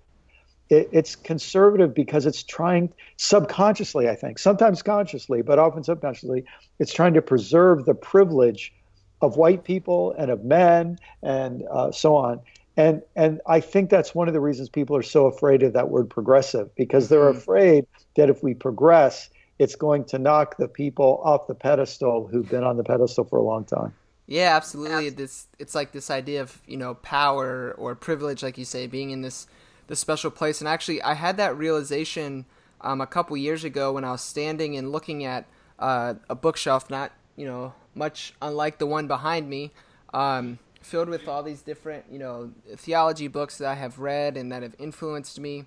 it, 0.69 0.89
it's 0.91 1.15
conservative 1.15 1.93
because 1.93 2.25
it's 2.25 2.43
trying 2.43 2.91
subconsciously, 3.17 4.09
I 4.09 4.15
think, 4.15 4.39
sometimes 4.39 4.81
consciously, 4.81 5.41
but 5.41 5.59
often 5.59 5.83
subconsciously, 5.83 6.43
it's 6.79 6.93
trying 6.93 7.13
to 7.13 7.21
preserve 7.21 7.85
the 7.85 7.95
privilege 7.95 8.73
of 9.21 9.37
white 9.37 9.63
people 9.63 10.13
and 10.17 10.31
of 10.31 10.43
men 10.43 10.97
and 11.21 11.63
uh, 11.71 11.91
so 11.91 12.15
on. 12.15 12.41
And 12.77 13.01
and 13.15 13.41
I 13.45 13.59
think 13.59 13.89
that's 13.89 14.15
one 14.15 14.27
of 14.27 14.33
the 14.33 14.39
reasons 14.39 14.69
people 14.69 14.95
are 14.95 15.03
so 15.03 15.25
afraid 15.25 15.63
of 15.63 15.73
that 15.73 15.89
word 15.89 16.09
progressive 16.09 16.73
because 16.75 17.09
they're 17.09 17.29
mm-hmm. 17.29 17.37
afraid 17.37 17.87
that 18.15 18.29
if 18.29 18.41
we 18.41 18.53
progress, 18.53 19.29
it's 19.59 19.75
going 19.75 20.05
to 20.05 20.19
knock 20.19 20.57
the 20.57 20.67
people 20.67 21.21
off 21.23 21.47
the 21.47 21.55
pedestal 21.55 22.27
who've 22.27 22.47
been 22.47 22.63
on 22.63 22.77
the 22.77 22.83
pedestal 22.83 23.25
for 23.25 23.37
a 23.37 23.41
long 23.41 23.65
time. 23.65 23.93
Yeah, 24.29 24.55
absolutely. 24.55 25.09
This 25.09 25.47
it's 25.57 25.73
like 25.73 25.91
this 25.91 26.11
idea 26.11 26.41
of 26.41 26.61
you 26.67 26.77
know 26.77 26.93
power 26.93 27.73
or 27.79 27.95
privilege, 27.95 28.43
like 28.43 28.59
you 28.59 28.65
say, 28.65 28.85
being 28.85 29.09
in 29.09 29.23
this 29.23 29.47
this 29.87 29.99
special 29.99 30.29
place. 30.29 30.61
And 30.61 30.67
actually, 30.67 31.01
I 31.01 31.15
had 31.15 31.37
that 31.37 31.57
realization 31.57 32.45
um, 32.81 33.01
a 33.01 33.07
couple 33.07 33.35
years 33.37 33.63
ago 33.63 33.93
when 33.93 34.03
I 34.03 34.11
was 34.11 34.21
standing 34.21 34.77
and 34.77 34.91
looking 34.91 35.25
at 35.25 35.47
uh, 35.79 36.13
a 36.29 36.35
bookshelf, 36.35 36.91
not 36.91 37.11
you 37.35 37.47
know 37.47 37.73
much 37.95 38.35
unlike 38.39 38.77
the 38.77 38.85
one 38.85 39.07
behind 39.07 39.49
me, 39.49 39.71
um, 40.13 40.59
filled 40.79 41.09
with 41.09 41.27
all 41.27 41.41
these 41.41 41.63
different 41.63 42.05
you 42.11 42.19
know 42.19 42.51
theology 42.77 43.27
books 43.27 43.57
that 43.57 43.67
I 43.67 43.75
have 43.75 43.97
read 43.97 44.37
and 44.37 44.51
that 44.51 44.61
have 44.61 44.75
influenced 44.77 45.39
me. 45.39 45.65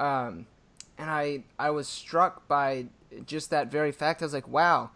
Um, 0.00 0.46
and 0.96 1.10
I 1.10 1.44
I 1.58 1.68
was 1.68 1.86
struck 1.86 2.48
by 2.48 2.86
just 3.26 3.50
that 3.50 3.70
very 3.70 3.92
fact. 3.92 4.22
I 4.22 4.24
was 4.24 4.32
like, 4.32 4.48
wow, 4.48 4.88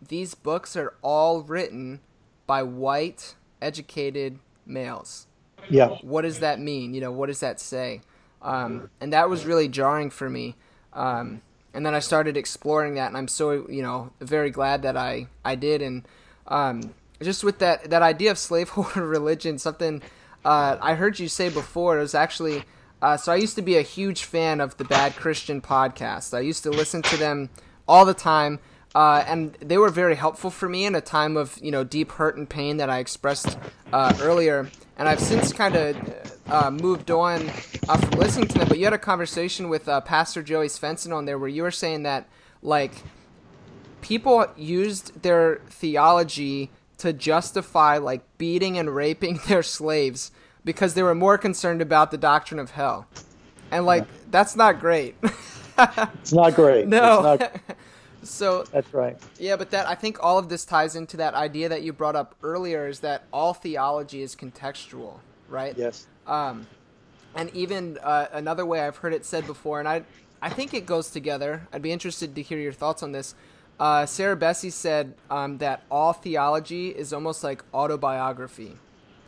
these 0.00 0.34
books 0.34 0.74
are 0.74 0.94
all 1.02 1.42
written 1.42 2.00
by 2.50 2.64
white, 2.64 3.36
educated 3.62 4.36
males. 4.66 5.28
Yeah. 5.68 5.90
What 6.02 6.22
does 6.22 6.40
that 6.40 6.58
mean? 6.58 6.94
You 6.94 7.00
know, 7.00 7.12
what 7.12 7.26
does 7.26 7.38
that 7.38 7.60
say? 7.60 8.00
Um, 8.42 8.90
and 9.00 9.12
that 9.12 9.30
was 9.30 9.46
really 9.46 9.68
jarring 9.68 10.10
for 10.10 10.28
me. 10.28 10.56
Um, 10.92 11.42
and 11.72 11.86
then 11.86 11.94
I 11.94 12.00
started 12.00 12.36
exploring 12.36 12.96
that, 12.96 13.06
and 13.06 13.16
I'm 13.16 13.28
so 13.28 13.68
you 13.70 13.82
know 13.82 14.10
very 14.20 14.50
glad 14.50 14.82
that 14.82 14.96
I 14.96 15.28
I 15.44 15.54
did. 15.54 15.80
And 15.80 16.04
um, 16.48 16.92
just 17.22 17.44
with 17.44 17.60
that 17.60 17.88
that 17.90 18.02
idea 18.02 18.32
of 18.32 18.38
slaveholder 18.38 19.06
religion, 19.18 19.56
something 19.56 20.02
uh, 20.44 20.76
I 20.80 20.94
heard 20.94 21.20
you 21.20 21.28
say 21.28 21.50
before. 21.50 21.98
It 21.98 22.02
was 22.02 22.16
actually 22.16 22.64
uh, 23.00 23.16
so 23.16 23.30
I 23.30 23.36
used 23.36 23.54
to 23.54 23.62
be 23.62 23.76
a 23.76 23.82
huge 23.82 24.24
fan 24.24 24.60
of 24.60 24.76
the 24.76 24.84
Bad 24.84 25.14
Christian 25.14 25.60
podcast. 25.60 26.34
I 26.36 26.40
used 26.40 26.64
to 26.64 26.70
listen 26.70 27.02
to 27.02 27.16
them 27.16 27.48
all 27.86 28.04
the 28.04 28.12
time. 28.12 28.58
Uh, 28.94 29.24
and 29.26 29.54
they 29.60 29.78
were 29.78 29.90
very 29.90 30.16
helpful 30.16 30.50
for 30.50 30.68
me 30.68 30.84
in 30.84 30.94
a 30.94 31.00
time 31.00 31.36
of 31.36 31.58
you 31.62 31.70
know 31.70 31.84
deep 31.84 32.12
hurt 32.12 32.36
and 32.36 32.48
pain 32.50 32.78
that 32.78 32.90
I 32.90 32.98
expressed 32.98 33.58
uh, 33.92 34.16
earlier. 34.20 34.70
And 34.96 35.08
I've 35.08 35.20
since 35.20 35.52
kind 35.52 35.76
of 35.76 36.40
uh, 36.48 36.70
moved 36.70 37.10
on 37.10 37.48
uh, 37.88 37.96
from 37.96 38.18
listening 38.18 38.48
to 38.48 38.58
them. 38.58 38.68
But 38.68 38.78
you 38.78 38.84
had 38.84 38.92
a 38.92 38.98
conversation 38.98 39.68
with 39.68 39.88
uh, 39.88 40.00
Pastor 40.02 40.42
Joey 40.42 40.66
Svendsen 40.66 41.14
on 41.14 41.24
there 41.24 41.38
where 41.38 41.48
you 41.48 41.62
were 41.62 41.70
saying 41.70 42.02
that 42.02 42.28
like 42.62 42.92
people 44.02 44.46
used 44.56 45.22
their 45.22 45.60
theology 45.70 46.70
to 46.98 47.12
justify 47.12 47.96
like 47.96 48.22
beating 48.36 48.76
and 48.76 48.94
raping 48.94 49.40
their 49.48 49.62
slaves 49.62 50.32
because 50.64 50.94
they 50.94 51.02
were 51.02 51.14
more 51.14 51.38
concerned 51.38 51.80
about 51.80 52.10
the 52.10 52.18
doctrine 52.18 52.60
of 52.60 52.72
hell. 52.72 53.06
And 53.70 53.86
like 53.86 54.04
that's 54.30 54.56
not 54.56 54.80
great. 54.80 55.14
it's 55.78 56.32
not 56.32 56.54
great. 56.54 56.88
No. 56.88 57.22
Not... 57.22 57.60
so 58.22 58.64
That's 58.64 58.92
right. 58.92 59.16
Yeah, 59.38 59.56
but 59.56 59.70
that 59.70 59.88
I 59.88 59.94
think 59.94 60.22
all 60.22 60.38
of 60.38 60.48
this 60.48 60.64
ties 60.64 60.96
into 60.96 61.16
that 61.18 61.34
idea 61.34 61.68
that 61.68 61.82
you 61.82 61.92
brought 61.92 62.16
up 62.16 62.34
earlier 62.42 62.86
is 62.86 63.00
that 63.00 63.24
all 63.32 63.54
theology 63.54 64.22
is 64.22 64.36
contextual, 64.36 65.18
right? 65.48 65.76
Yes. 65.76 66.06
Um, 66.26 66.66
and 67.34 67.54
even 67.54 67.98
uh, 68.02 68.26
another 68.32 68.66
way 68.66 68.80
I've 68.80 68.96
heard 68.96 69.14
it 69.14 69.24
said 69.24 69.46
before, 69.46 69.78
and 69.78 69.88
I 69.88 70.02
I 70.42 70.50
think 70.50 70.74
it 70.74 70.86
goes 70.86 71.10
together. 71.10 71.66
I'd 71.72 71.82
be 71.82 71.92
interested 71.92 72.34
to 72.34 72.42
hear 72.42 72.58
your 72.58 72.72
thoughts 72.72 73.02
on 73.02 73.12
this. 73.12 73.34
Uh, 73.78 74.04
Sarah 74.04 74.36
Bessey 74.36 74.70
said 74.70 75.14
um, 75.30 75.58
that 75.58 75.82
all 75.90 76.12
theology 76.12 76.88
is 76.88 77.12
almost 77.12 77.42
like 77.42 77.64
autobiography. 77.72 78.76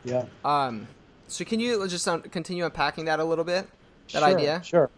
Yeah. 0.05 0.27
Um, 0.45 0.89
so 1.29 1.45
can 1.45 1.61
you 1.61 1.87
just 1.89 2.07
continue 2.31 2.65
unpacking 2.65 3.07
that 3.07 3.19
a 3.19 3.25
little 3.25 3.45
bit? 3.45 3.67
That 4.13 4.19
sure, 4.21 4.25
idea? 4.25 4.63
Sure. 4.63 4.91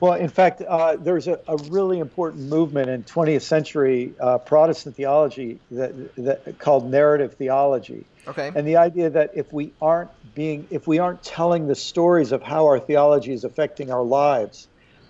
Well, 0.00 0.14
in 0.14 0.28
fact, 0.28 0.62
uh, 0.62 0.96
there's 0.96 1.28
a, 1.28 1.38
a, 1.46 1.56
really 1.68 1.98
important 1.98 2.48
movement 2.48 2.88
in 2.88 3.04
20th 3.04 3.42
century 3.42 4.14
uh, 4.18 4.38
Protestant 4.38 4.96
theology 4.96 5.60
that, 5.70 6.14
that 6.16 6.58
called 6.58 6.90
narrative 6.90 7.34
theology. 7.34 8.04
Okay. 8.26 8.50
And 8.54 8.66
the 8.66 8.76
idea 8.76 9.10
that 9.10 9.32
if 9.34 9.52
we 9.52 9.72
aren't 9.80 10.10
being, 10.34 10.66
if 10.70 10.86
we 10.86 10.98
aren't 10.98 11.22
telling 11.22 11.66
the 11.66 11.74
stories 11.74 12.32
of 12.32 12.42
how 12.42 12.66
our 12.66 12.78
theology 12.78 13.32
is 13.32 13.44
affecting 13.44 13.90
our 13.90 14.02
lives, 14.02 14.68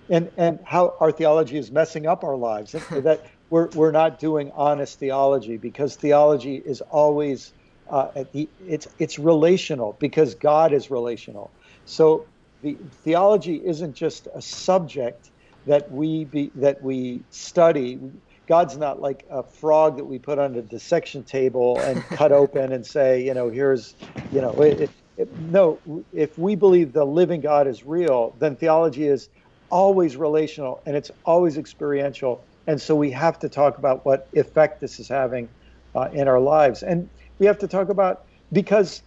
and 0.08 0.30
and 0.36 0.58
how 0.64 0.94
our 1.00 1.12
theology 1.12 1.56
is 1.56 1.70
messing 1.70 2.06
up 2.06 2.24
our 2.24 2.36
lives, 2.36 2.72
that 2.90 3.26
we're 3.50 3.68
we're 3.68 3.92
not 3.92 4.18
doing 4.18 4.50
honest 4.54 4.98
theology 4.98 5.56
because 5.56 5.96
theology 5.96 6.56
is 6.56 6.80
always 6.80 7.52
uh, 7.88 8.24
it's 8.66 8.88
it's 8.98 9.18
relational 9.18 9.96
because 9.98 10.34
God 10.34 10.72
is 10.72 10.90
relational. 10.90 11.50
So 11.84 12.26
the 12.62 12.78
theology 13.04 13.62
isn't 13.64 13.94
just 13.94 14.28
a 14.34 14.42
subject 14.42 15.30
that 15.66 15.90
we 15.90 16.24
be, 16.24 16.52
that 16.56 16.82
we 16.82 17.24
study. 17.30 18.00
God's 18.48 18.78
not 18.78 19.00
like 19.00 19.24
a 19.30 19.42
frog 19.44 19.98
that 19.98 20.04
we 20.06 20.18
put 20.18 20.38
on 20.38 20.56
a 20.56 20.62
dissection 20.62 21.24
table 21.24 21.78
and 21.80 22.02
cut 22.12 22.32
open 22.32 22.72
and 22.72 22.86
say, 22.86 23.22
you 23.24 23.34
know, 23.34 23.50
here's, 23.50 23.94
you 24.30 24.40
know, 24.40 24.60
it, 24.62 24.90
it, 25.16 25.28
no. 25.38 26.04
If 26.12 26.38
we 26.38 26.56
believe 26.56 26.92
the 26.92 27.04
living 27.04 27.40
God 27.42 27.68
is 27.68 27.84
real, 27.84 28.36
then 28.40 28.56
theology 28.56 29.06
is 29.06 29.28
always 29.70 30.16
relational 30.16 30.82
and 30.86 30.96
it's 30.96 31.10
always 31.24 31.58
experiential. 31.58 32.46
And 32.66 32.80
so 32.80 32.96
we 32.96 33.10
have 33.12 33.38
to 33.40 33.48
talk 33.48 33.78
about 33.78 34.00
what 34.04 34.22
effect 34.34 34.80
this 34.80 34.98
is 35.00 35.08
having 35.08 35.50
uh, 35.94 36.08
in 36.12 36.28
our 36.28 36.40
lives, 36.40 36.82
and 36.82 37.10
we 37.38 37.46
have 37.46 37.58
to 37.58 37.68
talk 37.68 37.88
about 37.88 38.18
because 38.52 39.02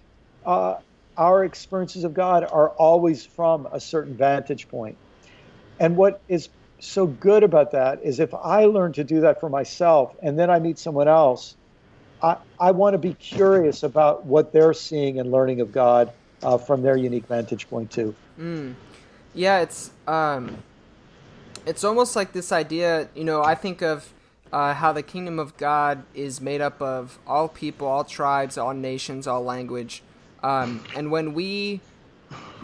uh, 0.46 0.76
our 1.18 1.44
experiences 1.44 2.04
of 2.04 2.14
God 2.14 2.44
are 2.44 2.70
always 2.70 3.26
from 3.26 3.68
a 3.72 3.80
certain 3.80 4.16
vantage 4.16 4.68
point. 4.68 4.98
And 5.80 5.96
what 5.96 6.22
is 6.28 6.50
so 6.80 7.08
good 7.08 7.44
about 7.44 7.72
that 7.72 8.04
is 8.04 8.20
if 8.20 8.34
I 8.34 8.66
learn 8.66 8.94
to 8.94 9.04
do 9.04 9.22
that 9.22 9.40
for 9.40 9.50
myself 9.50 10.16
and 10.22 10.38
then 10.38 10.50
I 10.50 10.60
meet 10.60 10.78
someone 10.78 11.08
else, 11.08 11.56
I, 12.22 12.38
I 12.60 12.72
want 12.72 12.94
to 12.94 12.98
be 12.98 13.14
curious 13.14 13.84
about 13.84 14.26
what 14.26 14.52
they're 14.54 14.74
seeing 14.74 15.20
and 15.20 15.32
learning 15.32 15.62
of 15.62 15.72
God 15.72 16.12
uh, 16.42 16.58
from 16.58 16.82
their 16.82 16.98
unique 16.98 17.28
vantage 17.28 17.70
point 17.70 17.92
too. 17.92 18.16
Mm. 18.40 18.76
Yeah, 19.34 19.62
it's 19.62 19.92
um, 20.08 20.58
it's 21.66 21.84
almost 21.84 22.16
like 22.16 22.34
this 22.34 22.52
idea. 22.52 23.10
You 23.16 23.24
know, 23.24 23.44
I 23.44 23.56
think 23.56 23.82
of 23.82 24.14
uh, 24.52 24.74
how 24.74 24.94
the 24.94 25.02
kingdom 25.02 25.40
of 25.40 25.58
God 25.58 26.04
is 26.14 26.40
made 26.40 26.62
up 26.62 26.82
of 26.82 27.18
all 27.26 27.48
people, 27.48 27.88
all 27.88 28.04
tribes, 28.04 28.58
all 28.58 28.74
nations, 28.74 29.26
all 29.26 29.44
language 29.44 30.04
um, 30.44 30.84
and 30.96 31.10
when 31.10 31.34
we 31.34 31.82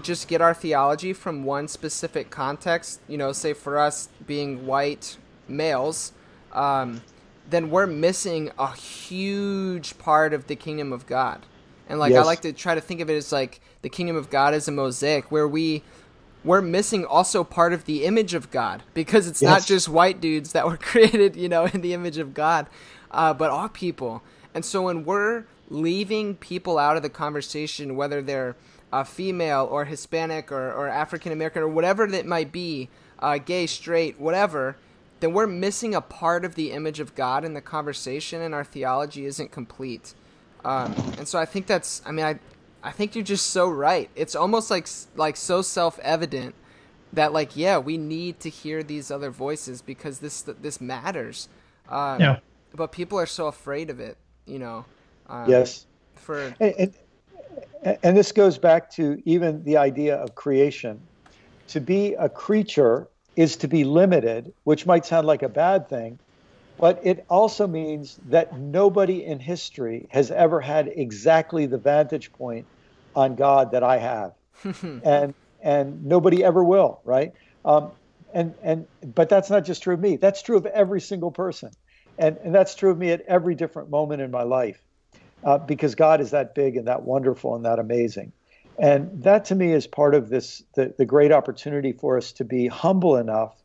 just 0.03 0.27
get 0.27 0.41
our 0.41 0.53
theology 0.53 1.13
from 1.13 1.43
one 1.43 1.67
specific 1.67 2.29
context, 2.29 2.99
you 3.07 3.17
know, 3.17 3.31
say 3.31 3.53
for 3.53 3.77
us 3.77 4.09
being 4.27 4.65
white 4.65 5.17
males, 5.47 6.11
um, 6.53 7.01
then 7.49 7.69
we're 7.69 7.87
missing 7.87 8.51
a 8.59 8.71
huge 8.75 9.97
part 9.97 10.33
of 10.33 10.47
the 10.47 10.55
kingdom 10.55 10.93
of 10.93 11.05
God. 11.07 11.45
And 11.87 11.99
like 11.99 12.11
yes. 12.11 12.23
I 12.23 12.27
like 12.27 12.41
to 12.41 12.53
try 12.53 12.75
to 12.75 12.81
think 12.81 13.01
of 13.01 13.09
it 13.09 13.15
as 13.15 13.31
like 13.31 13.61
the 13.81 13.89
kingdom 13.89 14.15
of 14.15 14.29
God 14.29 14.53
is 14.53 14.67
a 14.67 14.71
mosaic 14.71 15.31
where 15.31 15.47
we 15.47 15.83
we're 16.43 16.61
missing 16.61 17.03
also 17.03 17.43
part 17.43 17.73
of 17.73 17.85
the 17.85 18.05
image 18.05 18.33
of 18.33 18.49
God 18.49 18.83
because 18.93 19.27
it's 19.27 19.41
yes. 19.41 19.49
not 19.49 19.65
just 19.65 19.89
white 19.89 20.21
dudes 20.21 20.53
that 20.53 20.65
were 20.65 20.77
created, 20.81 21.35
you 21.35 21.49
know, 21.49 21.65
in 21.65 21.81
the 21.81 21.93
image 21.93 22.17
of 22.17 22.33
God, 22.33 22.67
uh, 23.11 23.33
but 23.33 23.49
all 23.49 23.67
people. 23.69 24.21
And 24.53 24.63
so 24.63 24.83
when 24.83 25.03
we're 25.03 25.45
leaving 25.69 26.35
people 26.35 26.77
out 26.77 26.97
of 26.97 27.03
the 27.03 27.09
conversation, 27.09 27.95
whether 27.95 28.21
they're 28.21 28.55
uh, 28.91 29.03
female 29.03 29.67
or 29.69 29.85
Hispanic 29.85 30.51
or, 30.51 30.71
or 30.71 30.87
African 30.87 31.31
American 31.31 31.61
or 31.61 31.67
whatever 31.67 32.07
that 32.07 32.25
might 32.25 32.51
be, 32.51 32.89
uh, 33.19 33.37
gay, 33.37 33.67
straight, 33.67 34.19
whatever, 34.19 34.77
then 35.19 35.33
we're 35.33 35.47
missing 35.47 35.93
a 35.93 36.01
part 36.01 36.45
of 36.45 36.55
the 36.55 36.71
image 36.71 36.99
of 36.99 37.13
God 37.15 37.43
in 37.43 37.53
the 37.53 37.61
conversation, 37.61 38.41
and 38.41 38.55
our 38.55 38.63
theology 38.63 39.25
isn't 39.25 39.51
complete. 39.51 40.13
Um, 40.63 40.93
and 41.17 41.27
so 41.27 41.39
I 41.39 41.45
think 41.45 41.67
that's, 41.67 42.01
I 42.05 42.11
mean, 42.11 42.25
I, 42.25 42.39
I 42.81 42.91
think 42.91 43.15
you're 43.15 43.23
just 43.23 43.47
so 43.47 43.69
right. 43.69 44.09
It's 44.15 44.35
almost 44.35 44.71
like 44.71 44.87
like 45.15 45.35
so 45.35 45.61
self 45.61 45.99
evident 45.99 46.55
that 47.13 47.33
like 47.33 47.57
yeah, 47.57 47.77
we 47.77 47.97
need 47.97 48.39
to 48.41 48.49
hear 48.49 48.83
these 48.83 49.11
other 49.11 49.31
voices 49.31 49.81
because 49.81 50.19
this 50.19 50.41
this 50.41 50.79
matters. 50.79 51.49
Um, 51.89 52.21
yeah. 52.21 52.39
But 52.73 52.91
people 52.91 53.19
are 53.19 53.25
so 53.25 53.47
afraid 53.47 53.89
of 53.89 53.99
it, 53.99 54.17
you 54.45 54.59
know. 54.59 54.85
Um, 55.29 55.49
yes. 55.49 55.85
For 56.15 56.53
and, 56.59 56.93
and, 57.83 57.97
and 58.03 58.17
this 58.17 58.31
goes 58.31 58.57
back 58.57 58.91
to 58.93 59.21
even 59.25 59.63
the 59.63 59.77
idea 59.77 60.15
of 60.15 60.35
creation. 60.35 60.99
To 61.69 61.79
be 61.79 62.15
a 62.15 62.27
creature 62.27 63.07
is 63.35 63.55
to 63.57 63.67
be 63.67 63.83
limited, 63.83 64.51
which 64.63 64.85
might 64.85 65.05
sound 65.05 65.27
like 65.27 65.43
a 65.43 65.49
bad 65.49 65.87
thing, 65.87 66.19
but 66.79 66.99
it 67.03 67.25
also 67.29 67.67
means 67.67 68.19
that 68.27 68.57
nobody 68.57 69.23
in 69.23 69.39
history 69.39 70.07
has 70.09 70.31
ever 70.31 70.59
had 70.59 70.87
exactly 70.87 71.65
the 71.65 71.77
vantage 71.77 72.31
point 72.33 72.65
on 73.15 73.35
God 73.35 73.71
that 73.71 73.83
I 73.83 73.97
have, 73.97 74.31
and 75.03 75.33
and 75.61 76.05
nobody 76.05 76.43
ever 76.43 76.63
will, 76.63 77.01
right? 77.03 77.33
Um, 77.65 77.91
and 78.33 78.55
and 78.63 78.87
but 79.13 79.29
that's 79.29 79.49
not 79.49 79.63
just 79.65 79.83
true 79.83 79.93
of 79.93 79.99
me. 79.99 80.15
That's 80.15 80.41
true 80.41 80.57
of 80.57 80.65
every 80.65 81.01
single 81.01 81.31
person, 81.31 81.71
and 82.17 82.37
and 82.43 82.55
that's 82.55 82.75
true 82.75 82.91
of 82.91 82.97
me 82.97 83.11
at 83.11 83.21
every 83.27 83.55
different 83.55 83.89
moment 83.89 84.21
in 84.21 84.31
my 84.31 84.43
life 84.43 84.81
uh, 85.43 85.57
because 85.57 85.95
God 85.95 86.21
is 86.21 86.31
that 86.31 86.55
big 86.55 86.75
and 86.77 86.87
that 86.87 87.03
wonderful 87.03 87.55
and 87.55 87.65
that 87.65 87.79
amazing. 87.79 88.31
And 88.77 89.23
that 89.23 89.45
to 89.45 89.55
me 89.55 89.73
is 89.73 89.87
part 89.87 90.15
of 90.15 90.29
this 90.29 90.63
the, 90.75 90.93
the 90.97 91.05
great 91.05 91.31
opportunity 91.31 91.91
for 91.91 92.17
us 92.17 92.31
to 92.33 92.45
be 92.45 92.67
humble 92.67 93.17
enough 93.17 93.55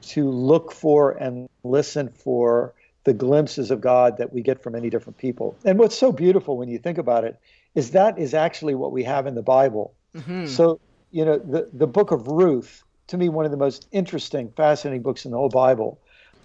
to 0.00 0.28
look 0.30 0.72
for 0.72 1.12
and 1.12 1.48
listen 1.64 2.08
for 2.08 2.74
the 3.04 3.14
glimpses 3.14 3.70
of 3.70 3.80
God 3.80 4.18
that 4.18 4.32
we 4.32 4.42
get 4.42 4.62
from 4.62 4.74
many 4.74 4.90
different 4.90 5.16
people. 5.16 5.56
And 5.64 5.78
what's 5.78 5.96
so 5.96 6.12
beautiful 6.12 6.58
when 6.58 6.68
you 6.68 6.78
think 6.78 6.98
about 6.98 7.24
it 7.24 7.40
is 7.74 7.92
that 7.92 8.18
is 8.18 8.34
actually 8.34 8.74
what 8.74 8.92
we 8.92 9.04
have 9.04 9.26
in 9.26 9.34
the 9.34 9.42
Bible. 9.42 9.94
Mm-hmm. 10.14 10.46
So, 10.46 10.80
you 11.10 11.24
know, 11.24 11.38
the, 11.38 11.70
the 11.72 11.86
book 11.86 12.10
of 12.10 12.26
Ruth, 12.26 12.84
to 13.08 13.16
me, 13.16 13.28
one 13.28 13.44
of 13.44 13.50
the 13.50 13.56
most 13.56 13.88
interesting, 13.92 14.52
fascinating 14.56 15.02
books 15.02 15.24
in 15.24 15.30
the 15.30 15.38
whole 15.38 15.48
Bible. 15.48 16.00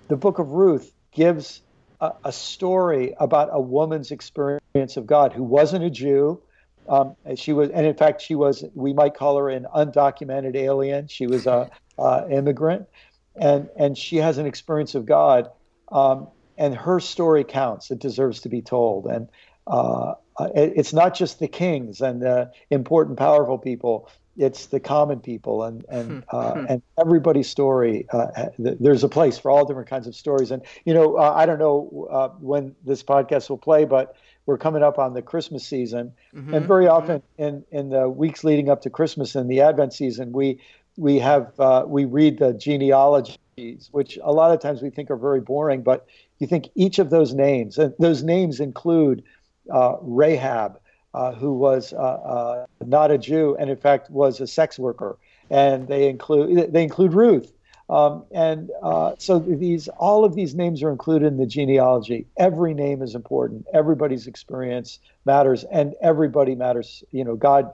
The 0.07 0.15
book 0.15 0.39
of 0.39 0.51
Ruth 0.51 0.91
gives 1.11 1.61
a, 1.99 2.13
a 2.23 2.31
story 2.31 3.13
about 3.19 3.49
a 3.51 3.59
woman's 3.59 4.11
experience 4.11 4.62
of 4.75 5.05
God 5.05 5.33
who 5.33 5.43
wasn't 5.43 5.83
a 5.83 5.89
Jew. 5.89 6.41
Um, 6.89 7.15
and 7.25 7.37
she 7.37 7.53
was, 7.53 7.69
and 7.69 7.85
in 7.85 7.95
fact, 7.95 8.21
she 8.21 8.35
was. 8.35 8.65
We 8.73 8.91
might 8.91 9.13
call 9.13 9.37
her 9.37 9.49
an 9.49 9.67
undocumented 9.73 10.55
alien. 10.55 11.07
She 11.07 11.27
was 11.27 11.45
a, 11.45 11.69
a 11.97 12.27
immigrant, 12.29 12.87
and 13.35 13.69
and 13.77 13.97
she 13.97 14.17
has 14.17 14.37
an 14.37 14.45
experience 14.45 14.95
of 14.95 15.05
God, 15.05 15.49
um, 15.91 16.27
and 16.57 16.75
her 16.75 16.99
story 16.99 17.45
counts. 17.45 17.91
It 17.91 17.99
deserves 17.99 18.41
to 18.41 18.49
be 18.49 18.61
told, 18.61 19.05
and 19.05 19.29
uh, 19.67 20.15
it's 20.55 20.91
not 20.91 21.13
just 21.13 21.39
the 21.39 21.47
kings 21.47 22.01
and 22.01 22.21
the 22.21 22.51
important, 22.69 23.17
powerful 23.17 23.57
people. 23.57 24.09
It's 24.35 24.65
the 24.65 24.79
common 24.79 25.19
people, 25.19 25.63
and 25.63 25.85
and 25.87 26.11
hmm. 26.29 26.35
uh, 26.35 26.53
hmm. 26.53 26.65
and 26.67 26.81
everybody's 26.99 27.47
story. 27.47 28.07
Uh, 28.11 28.47
there's 28.57 29.03
a 29.05 29.09
place 29.09 29.37
for 29.37 29.51
all 29.51 29.65
different 29.65 29.87
kinds 29.87 30.07
of 30.07 30.15
stories, 30.15 30.51
and 30.51 30.63
you 30.83 30.93
know, 30.93 31.15
uh, 31.17 31.31
I 31.33 31.45
don't 31.45 31.59
know 31.59 32.09
uh, 32.11 32.29
when 32.39 32.75
this 32.83 33.03
podcast 33.03 33.49
will 33.49 33.59
play, 33.59 33.85
but 33.85 34.17
we're 34.45 34.57
coming 34.57 34.83
up 34.83 34.99
on 34.99 35.13
the 35.13 35.21
Christmas 35.21 35.65
season, 35.65 36.13
mm-hmm, 36.35 36.53
and 36.53 36.65
very 36.65 36.85
mm-hmm. 36.85 36.95
often 36.95 37.23
in 37.37 37.63
in 37.71 37.89
the 37.89 38.09
weeks 38.09 38.43
leading 38.43 38.69
up 38.69 38.81
to 38.81 38.89
Christmas 38.89 39.35
and 39.35 39.49
the 39.49 39.61
Advent 39.61 39.93
season, 39.93 40.31
we 40.31 40.59
we 40.97 41.19
have 41.19 41.57
uh, 41.59 41.83
we 41.87 42.05
read 42.05 42.39
the 42.39 42.53
genealogies, 42.53 43.89
which 43.91 44.17
a 44.23 44.31
lot 44.31 44.51
of 44.51 44.59
times 44.59 44.81
we 44.81 44.89
think 44.89 45.09
are 45.09 45.17
very 45.17 45.41
boring, 45.41 45.81
but 45.81 46.05
you 46.39 46.47
think 46.47 46.69
each 46.75 46.99
of 46.99 47.09
those 47.09 47.33
names, 47.33 47.77
and 47.77 47.93
those 47.99 48.23
names 48.23 48.59
include 48.59 49.23
uh, 49.71 49.95
Rahab, 50.01 50.79
uh, 51.13 51.33
who 51.33 51.53
was 51.53 51.93
uh, 51.93 51.97
uh, 51.97 52.65
not 52.85 53.11
a 53.11 53.17
Jew 53.17 53.55
and 53.59 53.69
in 53.69 53.77
fact 53.77 54.09
was 54.09 54.41
a 54.41 54.47
sex 54.47 54.77
worker, 54.77 55.17
and 55.49 55.87
they 55.87 56.09
include 56.09 56.73
they 56.73 56.83
include 56.83 57.13
Ruth, 57.13 57.53
um, 57.89 58.23
and 58.31 58.71
uh, 58.81 59.13
so 59.17 59.39
these 59.39 59.87
all 59.89 60.23
of 60.23 60.35
these 60.35 60.55
names 60.55 60.81
are 60.83 60.91
included 60.91 61.27
in 61.27 61.37
the 61.37 61.45
genealogy. 61.45 62.25
Every 62.37 62.73
name 62.73 63.01
is 63.01 63.13
important. 63.13 63.65
Everybody's 63.73 64.27
experience 64.27 64.99
matters, 65.25 65.65
and 65.65 65.93
everybody 66.01 66.55
matters. 66.55 67.03
You 67.11 67.25
know, 67.25 67.35
God, 67.35 67.71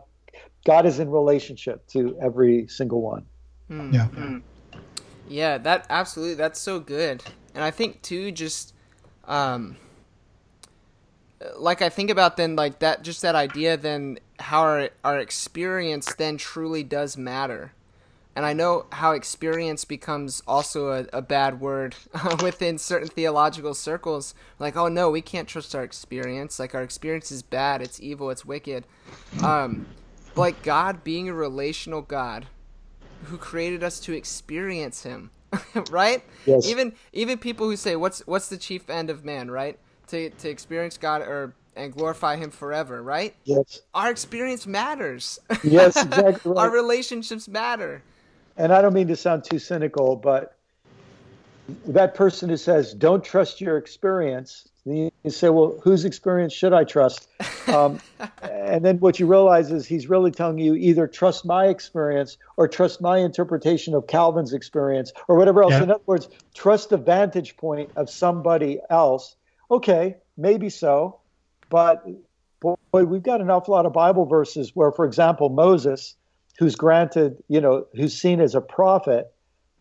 God 0.65 0.85
is 0.85 0.99
in 0.99 1.11
relationship 1.11 1.85
to 1.89 2.17
every 2.21 2.67
single 2.67 3.01
one. 3.01 3.25
Mm, 3.69 3.93
yeah. 3.93 4.07
Mm. 4.07 4.41
Yeah, 5.27 5.59
that 5.59 5.85
absolutely. 5.91 6.35
That's 6.35 6.59
so 6.59 6.79
good, 6.79 7.23
and 7.53 7.63
I 7.63 7.69
think 7.69 8.01
too, 8.01 8.31
just 8.31 8.73
um, 9.25 9.77
like 11.55 11.83
I 11.83 11.89
think 11.89 12.09
about 12.09 12.35
then, 12.35 12.55
like 12.55 12.79
that, 12.79 13.03
just 13.03 13.21
that 13.21 13.35
idea, 13.35 13.77
then 13.77 14.17
how 14.39 14.61
our 14.61 14.89
our 15.03 15.19
experience 15.19 16.15
then 16.15 16.37
truly 16.37 16.81
does 16.81 17.15
matter 17.15 17.73
and 18.39 18.45
I 18.45 18.53
know 18.53 18.85
how 18.93 19.11
experience 19.11 19.83
becomes 19.83 20.41
also 20.47 20.91
a, 20.91 21.05
a 21.11 21.21
bad 21.21 21.59
word 21.59 21.97
within 22.41 22.77
certain 22.77 23.09
theological 23.09 23.73
circles. 23.73 24.33
Like, 24.59 24.77
oh 24.77 24.87
no, 24.87 25.09
we 25.09 25.19
can't 25.19 25.45
trust 25.45 25.75
our 25.75 25.83
experience. 25.83 26.57
Like, 26.57 26.73
our 26.73 26.81
experience 26.81 27.33
is 27.33 27.43
bad, 27.43 27.81
it's 27.81 27.99
evil, 27.99 28.29
it's 28.29 28.45
wicked. 28.45 28.85
Um, 29.43 29.87
but 30.35 30.39
like 30.39 30.63
God 30.63 31.03
being 31.03 31.27
a 31.27 31.33
relational 31.33 32.01
God 32.01 32.45
who 33.25 33.37
created 33.37 33.83
us 33.83 33.99
to 33.99 34.13
experience 34.13 35.03
Him, 35.03 35.31
right? 35.91 36.23
Yes. 36.45 36.65
Even 36.65 36.93
even 37.11 37.39
people 37.39 37.67
who 37.67 37.75
say, 37.75 37.97
"What's 37.97 38.25
what's 38.25 38.47
the 38.47 38.57
chief 38.57 38.89
end 38.89 39.09
of 39.09 39.25
man?" 39.25 39.51
Right? 39.51 39.77
To 40.07 40.29
to 40.29 40.49
experience 40.49 40.97
God 40.97 41.23
or 41.23 41.55
and 41.75 41.91
glorify 41.93 42.37
him 42.37 42.51
forever, 42.51 43.03
right? 43.03 43.35
Yes. 43.43 43.81
Our 43.93 44.09
experience 44.09 44.65
matters. 44.65 45.39
Yes, 45.61 45.95
exactly. 46.05 46.51
Right. 46.53 46.61
Our 46.61 46.71
relationships 46.71 47.49
matter 47.49 48.01
and 48.59 48.73
I 48.73 48.81
don't 48.81 48.93
mean 48.93 49.07
to 49.07 49.15
sound 49.15 49.45
too 49.45 49.57
cynical, 49.57 50.17
but 50.17 50.57
that 51.87 52.13
person 52.13 52.49
who 52.49 52.57
says, 52.57 52.93
don't 52.93 53.23
trust 53.23 53.61
your 53.61 53.77
experience, 53.77 54.67
you 54.85 55.11
say, 55.29 55.49
well, 55.49 55.79
whose 55.81 56.03
experience 56.03 56.51
should 56.51 56.73
I 56.73 56.83
trust? 56.83 57.29
Um, 57.67 58.01
and 58.41 58.83
then 58.83 58.99
what 58.99 59.17
you 59.17 59.27
realize 59.27 59.71
is 59.71 59.85
he's 59.85 60.09
really 60.09 60.31
telling 60.31 60.57
you 60.57 60.75
either 60.75 61.07
trust 61.07 61.45
my 61.45 61.67
experience 61.67 62.37
or 62.57 62.67
trust 62.67 62.99
my 62.99 63.19
interpretation 63.19 63.93
of 63.93 64.07
Calvin's 64.07 64.51
experience 64.51 65.13
or 65.29 65.37
whatever 65.37 65.63
else. 65.63 65.71
Yeah. 65.71 65.83
In 65.83 65.91
other 65.91 66.03
words, 66.05 66.27
trust 66.53 66.89
the 66.89 66.97
vantage 66.97 67.55
point 67.55 67.91
of 67.95 68.09
somebody 68.09 68.79
else. 68.89 69.37
Okay, 69.71 70.17
maybe 70.35 70.69
so. 70.69 71.19
But 71.69 72.05
boy, 72.59 72.75
we've 72.91 73.23
got 73.23 73.39
an 73.39 73.49
awful 73.49 73.73
lot 73.73 73.85
of 73.85 73.93
Bible 73.93 74.25
verses 74.25 74.75
where, 74.75 74.91
for 74.91 75.05
example, 75.05 75.47
Moses 75.49 76.15
who's 76.59 76.75
granted, 76.75 77.41
you 77.47 77.61
know, 77.61 77.85
who's 77.95 78.19
seen 78.19 78.41
as 78.41 78.53
a 78.53 78.59
prophet, 78.59 79.33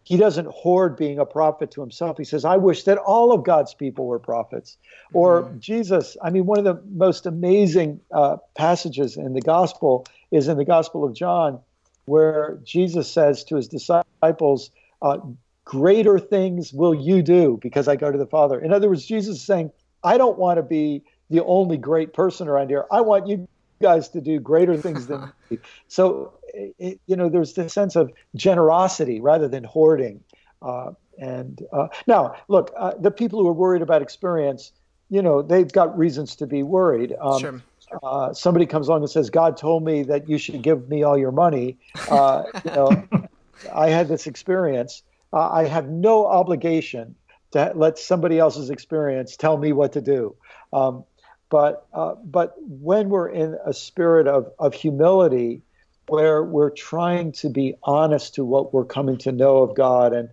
he 0.04 0.16
doesn't 0.16 0.46
hoard 0.46 0.96
being 0.96 1.18
a 1.18 1.26
prophet 1.26 1.72
to 1.72 1.80
himself. 1.80 2.16
He 2.16 2.24
says, 2.24 2.44
I 2.44 2.56
wish 2.56 2.84
that 2.84 2.98
all 2.98 3.32
of 3.32 3.44
God's 3.44 3.74
people 3.74 4.06
were 4.06 4.20
prophets. 4.20 4.78
Or 5.12 5.42
mm-hmm. 5.42 5.58
Jesus, 5.58 6.16
I 6.22 6.30
mean, 6.30 6.46
one 6.46 6.58
of 6.58 6.64
the 6.64 6.80
most 6.90 7.26
amazing 7.26 8.00
uh, 8.12 8.36
passages 8.54 9.16
in 9.16 9.34
the 9.34 9.40
gospel 9.40 10.06
is 10.30 10.46
in 10.46 10.56
the 10.56 10.64
Gospel 10.64 11.04
of 11.04 11.14
John, 11.14 11.58
where 12.04 12.60
Jesus 12.62 13.10
says 13.10 13.42
to 13.44 13.56
his 13.56 13.66
disciples, 13.66 14.70
uh, 15.02 15.18
Greater 15.64 16.18
things 16.18 16.72
will 16.72 16.94
you 16.94 17.22
do 17.22 17.58
because 17.60 17.88
I 17.88 17.96
go 17.96 18.10
to 18.10 18.16
the 18.16 18.26
Father. 18.26 18.58
In 18.58 18.72
other 18.72 18.88
words, 18.88 19.04
Jesus 19.04 19.36
is 19.36 19.44
saying, 19.44 19.72
I 20.02 20.16
don't 20.16 20.38
want 20.38 20.58
to 20.58 20.62
be 20.62 21.02
the 21.28 21.44
only 21.44 21.76
great 21.76 22.14
person 22.14 22.48
around 22.48 22.70
here. 22.70 22.86
I 22.90 23.02
want 23.02 23.26
you 23.26 23.46
guys 23.82 24.08
to 24.10 24.20
do 24.20 24.40
greater 24.40 24.76
things 24.76 25.06
than 25.06 25.30
me. 25.50 25.58
So, 25.88 26.32
it, 26.78 27.00
you 27.06 27.16
know, 27.16 27.28
there's 27.28 27.54
this 27.54 27.72
sense 27.72 27.96
of 27.96 28.12
generosity 28.34 29.20
rather 29.20 29.48
than 29.48 29.64
hoarding. 29.64 30.22
Uh, 30.62 30.92
and 31.18 31.62
uh, 31.72 31.88
now, 32.06 32.36
look, 32.48 32.72
uh, 32.76 32.92
the 32.98 33.11
people 33.11 33.40
who 33.40 33.48
are 33.48 33.52
worried 33.52 33.82
about 33.82 34.02
experience, 34.02 34.72
you 35.11 35.22
know, 35.22 35.42
they've 35.42 35.70
got 35.70 35.96
reasons 35.96 36.36
to 36.36 36.46
be 36.46 36.62
worried. 36.62 37.14
Um, 37.20 37.40
sure. 37.40 37.62
Uh, 38.02 38.32
somebody 38.34 38.66
comes 38.66 38.88
along 38.88 39.00
and 39.00 39.11
says, 39.11 39.30
"God 39.30 39.56
told 39.56 39.82
me 39.82 40.02
that 40.04 40.28
you 40.28 40.36
should 40.36 40.61
give 40.62 40.88
me 40.88 41.02
all 41.02 41.16
your 41.16 41.32
money." 41.32 41.78
Uh, 42.11 42.44
you 42.64 42.70
know, 42.72 43.09
I 43.74 43.88
had 43.88 44.09
this 44.09 44.26
experience. 44.26 45.02
Uh, 45.32 45.48
I 45.50 45.64
have 45.64 45.88
no 45.88 46.26
obligation 46.26 47.14
to 47.52 47.72
let 47.74 47.98
somebody 47.98 48.38
else's 48.38 48.70
experience 48.70 49.36
tell 49.36 49.56
me 49.56 49.72
what 49.72 49.92
to 49.92 50.00
do. 50.00 50.36
Um, 50.72 51.04
but 51.50 51.86
uh, 51.94 52.14
but 52.22 52.54
when 52.59 53.09
we're 53.09 53.30
in 53.30 53.56
a 53.64 53.72
spirit 53.72 54.26
of, 54.26 54.52
of 54.59 54.74
humility, 54.74 55.62
where 56.09 56.42
we're 56.42 56.70
trying 56.70 57.32
to 57.32 57.48
be 57.48 57.74
honest 57.82 58.34
to 58.34 58.44
what 58.44 58.72
we're 58.72 58.84
coming 58.84 59.18
to 59.18 59.32
know 59.32 59.59
of 59.59 59.74
God, 59.76 60.12
and 60.12 60.28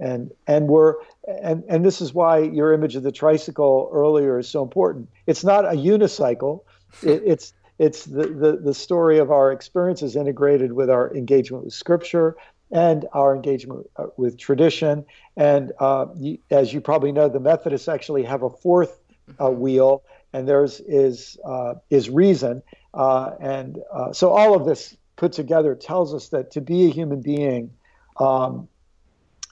and 0.00 0.32
and 0.46 0.68
we're 0.68 0.94
and 1.26 1.64
and 1.68 1.84
this 1.84 2.00
is 2.00 2.12
why 2.12 2.38
your 2.38 2.72
image 2.72 2.96
of 2.96 3.02
the 3.02 3.12
tricycle 3.12 3.90
earlier 3.92 4.38
is 4.38 4.48
so 4.48 4.62
important. 4.62 5.08
It's 5.26 5.44
not 5.44 5.64
a 5.64 5.76
unicycle. 5.76 6.62
It, 7.04 7.22
it's 7.24 7.52
it's 7.78 8.04
the, 8.04 8.26
the 8.26 8.56
the 8.56 8.74
story 8.74 9.18
of 9.18 9.30
our 9.30 9.52
experiences 9.52 10.16
integrated 10.16 10.72
with 10.72 10.90
our 10.90 11.14
engagement 11.14 11.64
with 11.64 11.72
Scripture 11.72 12.36
and 12.70 13.06
our 13.12 13.34
engagement 13.34 13.86
uh, 13.96 14.06
with 14.16 14.38
tradition. 14.38 15.04
And 15.36 15.72
uh, 15.78 16.06
as 16.50 16.72
you 16.72 16.80
probably 16.80 17.12
know, 17.12 17.28
the 17.28 17.40
Methodists 17.40 17.88
actually 17.88 18.24
have 18.24 18.42
a 18.42 18.50
fourth 18.50 19.00
uh, 19.40 19.50
wheel, 19.50 20.02
and 20.32 20.48
theirs 20.48 20.80
is 20.80 21.38
uh, 21.44 21.74
is 21.90 22.10
reason. 22.10 22.62
Uh, 22.92 23.32
and 23.40 23.78
uh, 23.92 24.12
so 24.12 24.30
all 24.30 24.54
of 24.54 24.64
this 24.66 24.96
put 25.20 25.32
together 25.32 25.74
tells 25.74 26.14
us 26.14 26.30
that 26.30 26.50
to 26.50 26.62
be 26.62 26.86
a 26.86 26.90
human 26.90 27.20
being 27.20 27.70
um, 28.16 28.66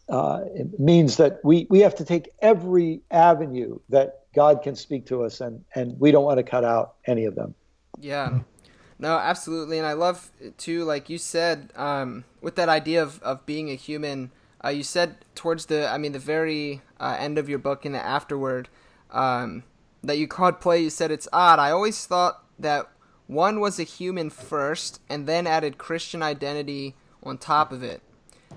uh, 0.08 0.40
means 0.78 1.18
that 1.18 1.40
we, 1.44 1.66
we 1.68 1.80
have 1.80 1.94
to 1.94 2.06
take 2.06 2.30
every 2.40 3.02
avenue 3.10 3.78
that 3.90 4.24
God 4.34 4.62
can 4.62 4.74
speak 4.74 5.04
to 5.06 5.24
us, 5.24 5.42
and, 5.42 5.62
and 5.74 6.00
we 6.00 6.10
don't 6.10 6.24
want 6.24 6.38
to 6.38 6.42
cut 6.42 6.64
out 6.64 6.94
any 7.06 7.26
of 7.26 7.34
them. 7.34 7.54
Yeah. 8.00 8.40
No, 8.98 9.18
absolutely. 9.18 9.76
And 9.76 9.86
I 9.86 9.92
love, 9.92 10.30
too, 10.56 10.84
like 10.84 11.10
you 11.10 11.18
said, 11.18 11.70
um, 11.76 12.24
with 12.40 12.56
that 12.56 12.70
idea 12.70 13.02
of, 13.02 13.22
of 13.22 13.44
being 13.44 13.70
a 13.70 13.74
human, 13.74 14.30
uh, 14.64 14.70
you 14.70 14.82
said 14.82 15.16
towards 15.34 15.66
the, 15.66 15.86
I 15.86 15.98
mean, 15.98 16.12
the 16.12 16.18
very 16.18 16.80
uh, 16.98 17.16
end 17.18 17.36
of 17.36 17.46
your 17.48 17.58
book 17.58 17.84
in 17.84 17.92
the 17.92 18.04
afterword, 18.04 18.70
um, 19.10 19.64
that 20.02 20.16
you 20.16 20.26
called 20.26 20.60
play, 20.60 20.82
you 20.82 20.90
said 20.90 21.10
it's 21.10 21.28
odd. 21.30 21.58
I 21.58 21.70
always 21.70 22.06
thought 22.06 22.42
that 22.58 22.88
one 23.28 23.60
was 23.60 23.78
a 23.78 23.84
human 23.84 24.30
first 24.30 25.00
and 25.08 25.26
then 25.26 25.46
added 25.46 25.78
Christian 25.78 26.22
identity 26.22 26.96
on 27.22 27.38
top 27.38 27.70
of 27.70 27.82
it. 27.82 28.02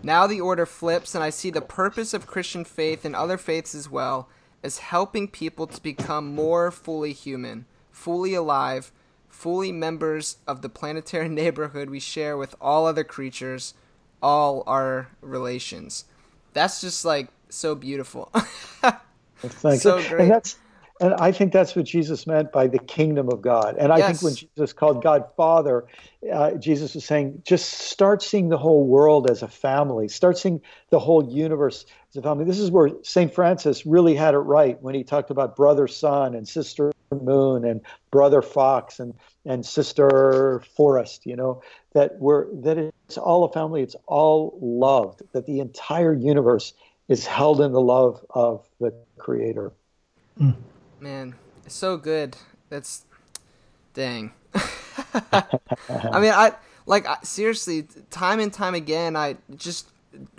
Now 0.01 0.25
the 0.25 0.41
order 0.41 0.65
flips, 0.65 1.13
and 1.13 1.23
I 1.23 1.29
see 1.29 1.51
the 1.51 1.61
purpose 1.61 2.13
of 2.13 2.25
Christian 2.25 2.63
faith 2.63 3.05
and 3.05 3.15
other 3.15 3.37
faiths 3.37 3.75
as 3.75 3.89
well 3.89 4.29
as 4.63 4.79
helping 4.79 5.27
people 5.27 5.67
to 5.67 5.83
become 5.83 6.33
more 6.33 6.71
fully 6.71 7.13
human, 7.13 7.65
fully 7.91 8.33
alive, 8.33 8.91
fully 9.27 9.71
members 9.71 10.37
of 10.47 10.61
the 10.61 10.69
planetary 10.69 11.29
neighborhood 11.41 11.89
we 11.89 11.99
share 11.99 12.37
with 12.37 12.55
all 12.61 12.85
other 12.85 13.03
creatures, 13.03 13.73
all 14.21 14.63
our 14.65 15.09
relations. 15.21 16.05
That's 16.53 16.81
just 16.81 17.03
like 17.03 17.27
so 17.49 17.75
beautiful. 17.75 18.31
Thanks. 19.41 19.83
So 19.83 20.01
great. 20.07 20.21
And 20.21 20.31
that's 20.31 20.57
and 21.01 21.15
I 21.15 21.31
think 21.31 21.51
that's 21.51 21.75
what 21.75 21.85
Jesus 21.85 22.27
meant 22.27 22.51
by 22.51 22.67
the 22.67 22.77
kingdom 22.77 23.29
of 23.29 23.41
God. 23.41 23.75
And 23.77 23.91
I 23.91 23.97
yes. 23.97 24.07
think 24.07 24.21
when 24.21 24.35
Jesus 24.35 24.71
called 24.71 25.01
God 25.01 25.25
Father, 25.35 25.85
uh, 26.31 26.51
Jesus 26.53 26.93
was 26.93 27.03
saying, 27.03 27.41
just 27.43 27.69
start 27.71 28.21
seeing 28.21 28.49
the 28.49 28.57
whole 28.57 28.85
world 28.85 29.29
as 29.29 29.41
a 29.41 29.47
family, 29.47 30.07
start 30.07 30.37
seeing 30.37 30.61
the 30.91 30.99
whole 30.99 31.27
universe 31.27 31.85
as 32.11 32.17
a 32.17 32.21
family. 32.21 32.45
This 32.45 32.59
is 32.59 32.69
where 32.69 32.91
St. 33.01 33.33
Francis 33.33 33.83
really 33.83 34.13
had 34.13 34.35
it 34.35 34.39
right 34.39 34.79
when 34.81 34.93
he 34.93 35.03
talked 35.03 35.31
about 35.31 35.55
brother, 35.55 35.87
sun, 35.87 36.35
and 36.35 36.47
sister, 36.47 36.91
Moon 37.11 37.65
and 37.65 37.81
Brother 38.11 38.41
Fox 38.41 38.99
and 38.99 39.13
and 39.45 39.65
Sister 39.65 40.61
Forest. 40.77 41.25
You 41.25 41.35
know 41.35 41.61
that 41.93 42.19
we're 42.19 42.53
that 42.61 42.77
it's 42.77 43.17
all 43.17 43.43
a 43.43 43.51
family. 43.51 43.81
It's 43.81 43.95
all 44.05 44.57
loved. 44.61 45.23
That 45.33 45.45
the 45.45 45.59
entire 45.59 46.13
universe 46.13 46.73
is 47.09 47.25
held 47.25 47.59
in 47.59 47.73
the 47.73 47.81
love 47.81 48.25
of 48.29 48.65
the 48.79 48.93
Creator. 49.17 49.73
Man, 51.01 51.33
it's 51.65 51.73
so 51.73 51.97
good. 51.97 52.37
That's 52.69 53.05
dang. 53.95 54.33
I 54.53 56.19
mean, 56.21 56.31
I 56.31 56.53
like 56.85 57.07
I, 57.07 57.17
seriously, 57.23 57.87
time 58.11 58.39
and 58.39 58.53
time 58.53 58.75
again. 58.75 59.15
I 59.15 59.37
just 59.55 59.89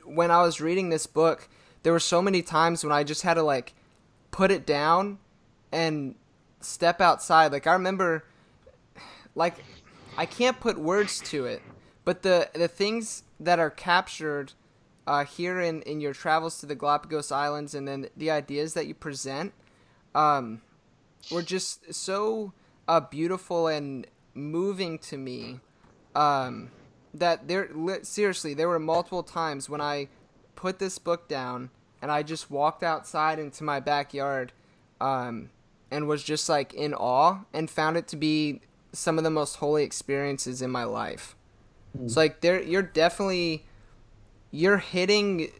when 0.05 0.31
I 0.31 0.41
was 0.43 0.61
reading 0.61 0.89
this 0.89 1.09
book, 1.09 1.49
there 1.83 1.93
were 1.93 1.99
so 1.99 2.23
many 2.23 2.43
times 2.43 2.85
when 2.85 2.93
I 2.93 3.03
just 3.03 3.23
had 3.23 3.35
to 3.35 3.43
like 3.43 3.75
put 4.31 4.53
it 4.53 4.65
down 4.65 5.19
and 5.73 6.15
step 6.61 7.01
outside. 7.01 7.51
Like 7.51 7.67
I 7.67 7.73
remember, 7.73 8.25
like 9.35 9.57
I 10.17 10.27
can't 10.27 10.61
put 10.61 10.79
words 10.79 11.19
to 11.31 11.45
it, 11.45 11.61
but 12.05 12.23
the 12.23 12.49
the 12.55 12.69
things 12.69 13.25
that 13.41 13.59
are 13.59 13.71
captured 13.71 14.53
uh, 15.09 15.25
here 15.25 15.61
in 15.61 15.83
in 15.83 16.01
your 16.01 16.13
travels 16.13 16.61
to 16.61 16.67
the 16.67 16.77
Galapagos 16.77 17.33
Islands, 17.33 17.75
and 17.75 17.89
then 17.89 18.07
the 18.17 18.31
ideas 18.31 18.75
that 18.75 18.87
you 18.87 18.95
present, 18.95 19.53
um, 20.15 20.63
were 21.31 21.43
just 21.43 21.95
so 21.95 22.53
uh, 22.89 23.01
beautiful 23.01 23.69
and 23.69 24.07
moving 24.35 24.99
to 24.99 25.17
me. 25.17 25.61
Um, 26.15 26.71
that 27.15 27.49
there 27.49 27.69
seriously 28.03 28.55
there 28.55 28.69
were 28.69 28.79
multiple 28.79 29.23
times 29.23 29.69
when 29.69 29.81
I 29.81 30.09
put 30.55 30.79
this 30.79 30.99
book 30.99 31.29
down 31.29 31.71
and 32.01 32.11
I 32.11 32.23
just 32.23 32.51
walked 32.51 32.83
outside 32.83 33.39
into 33.39 33.65
my 33.65 33.81
backyard 33.81 34.53
um, 35.01 35.51
and 35.91 36.09
was 36.09 36.23
just 36.23 36.49
like 36.49 36.73
in 36.75 36.95
awe 36.95 37.41
and 37.53 37.71
found 37.71 37.97
it 37.97 38.09
to 38.09 38.17
be 38.17 38.61
some 38.93 39.19
of 39.19 39.25
the 39.25 39.31
most 39.31 39.57
holy 39.57 39.85
experiences 39.85 40.63
in 40.63 40.71
my 40.71 40.85
life. 40.85 41.37
Mm. 41.99 42.11
So 42.11 42.21
like 42.21 42.41
there 42.41 42.63
you're 42.63 42.83
definitely 42.83 43.67
you're 44.51 44.79
hitting 44.79 45.51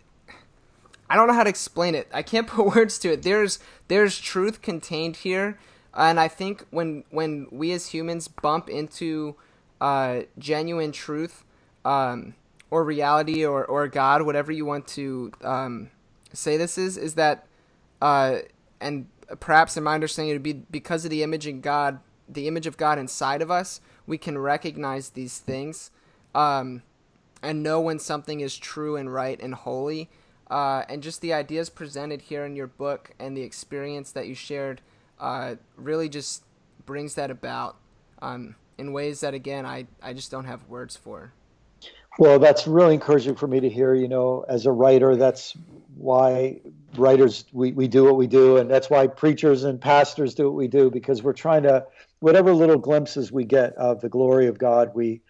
I 1.13 1.17
don't 1.17 1.29
know 1.29 1.35
how 1.35 1.45
to 1.45 1.51
explain 1.51 1.95
it. 1.95 2.09
I 2.13 2.23
can't 2.23 2.47
put 2.55 2.75
words 2.75 2.99
to 3.01 3.13
it. 3.13 3.23
There's 3.23 3.59
there's 3.89 4.19
truth 4.19 4.63
contained 4.63 5.17
here 5.17 5.59
and 5.95 6.19
I 6.19 6.29
think 6.29 6.67
when 6.71 7.05
when 7.11 7.47
we 7.51 7.73
as 7.73 7.89
humans 7.89 8.29
bump 8.29 8.69
into 8.69 9.37
uh, 9.81 10.23
genuine 10.39 10.93
truth 10.93 11.45
um, 11.85 12.35
or 12.71 12.85
reality 12.85 13.45
or, 13.45 13.65
or 13.65 13.89
God, 13.89 14.23
whatever 14.23 14.53
you 14.53 14.65
want 14.65 14.87
to 14.89 15.33
um, 15.43 15.91
say 16.33 16.57
this 16.57 16.79
is, 16.79 16.97
is 16.97 17.15
that, 17.17 17.47
uh, 18.01 18.39
and 18.81 19.09
perhaps 19.41 19.77
in 19.77 19.83
my 19.83 19.95
understanding, 19.95 20.31
it 20.31 20.35
would 20.35 20.43
be 20.43 20.53
because 20.53 21.05
of 21.05 21.11
the 21.11 21.25
image 21.25 21.49
in 21.49 21.61
God, 21.61 21.99
the 22.29 22.47
image 22.47 22.67
of 22.67 22.77
God 22.77 22.99
inside 22.99 23.43
of 23.43 23.51
us, 23.51 23.81
we 24.07 24.17
can 24.17 24.39
recognize 24.39 25.11
these 25.11 25.39
things 25.39 25.91
um, 26.35 26.83
and 27.43 27.63
know 27.63 27.81
when 27.81 27.99
something 27.99 28.41
is 28.41 28.57
true 28.57 28.97
and 28.97 29.13
right 29.13 29.41
and 29.41 29.55
holy. 29.55 30.09
Uh, 30.53 30.85
and 30.89 31.03
just 31.03 31.21
the 31.23 31.33
ideas 31.33 31.71
presented 31.71 32.21
here 32.21 32.45
in 32.45 32.55
your 32.55 32.67
book 32.67 33.13
and 33.19 33.37
the 33.37 33.43
experience 33.43 34.13
that 34.13 34.27
you 34.27 34.35
shared 34.35 34.83
uh, 35.19 35.55
really 35.77 36.09
just 36.09 36.45
brings 36.85 37.15
that 37.15 37.31
about. 37.31 37.77
Um, 38.21 38.55
in 38.79 38.93
ways 38.93 39.21
that 39.21 39.35
again 39.35 39.65
I, 39.67 39.87
I 40.03 40.13
just 40.13 40.31
don't 40.31 40.45
have 40.45 40.67
words 40.69 40.97
for 40.97 41.33
well 42.19 42.39
that's 42.39 42.67
really 42.67 42.95
encouraging 42.95 43.37
for 43.37 43.47
me 43.47 43.61
to 43.61 43.69
hear 43.69 43.95
you 43.95 44.09
know 44.09 44.45
as 44.49 44.67
a 44.67 44.73
writer 44.73 45.17
that's 45.17 45.57
why 45.95 46.61
writers 46.97 47.45
we, 47.53 47.73
we 47.73 47.89
do 47.89 48.05
what 48.05 48.17
we 48.17 48.27
do 48.27 48.57
and 48.57 48.71
that's 48.71 48.91
why 48.91 49.07
preachers 49.07 49.65
and 49.65 49.81
pastors 49.81 50.35
do 50.35 50.45
what 50.47 50.57
we 50.57 50.69
do 50.69 50.91
because 50.91 51.23
we're 51.23 51.33
trying 51.33 51.63
to 51.63 51.87
whatever 52.21 52.53
little 52.53 52.79
glimpses 52.79 53.31
we 53.31 53.45
get 53.45 53.73
of 53.75 54.01
the 54.01 54.09
glory 54.09 54.47
of 54.47 54.59
god 54.59 54.91
we 54.95 55.21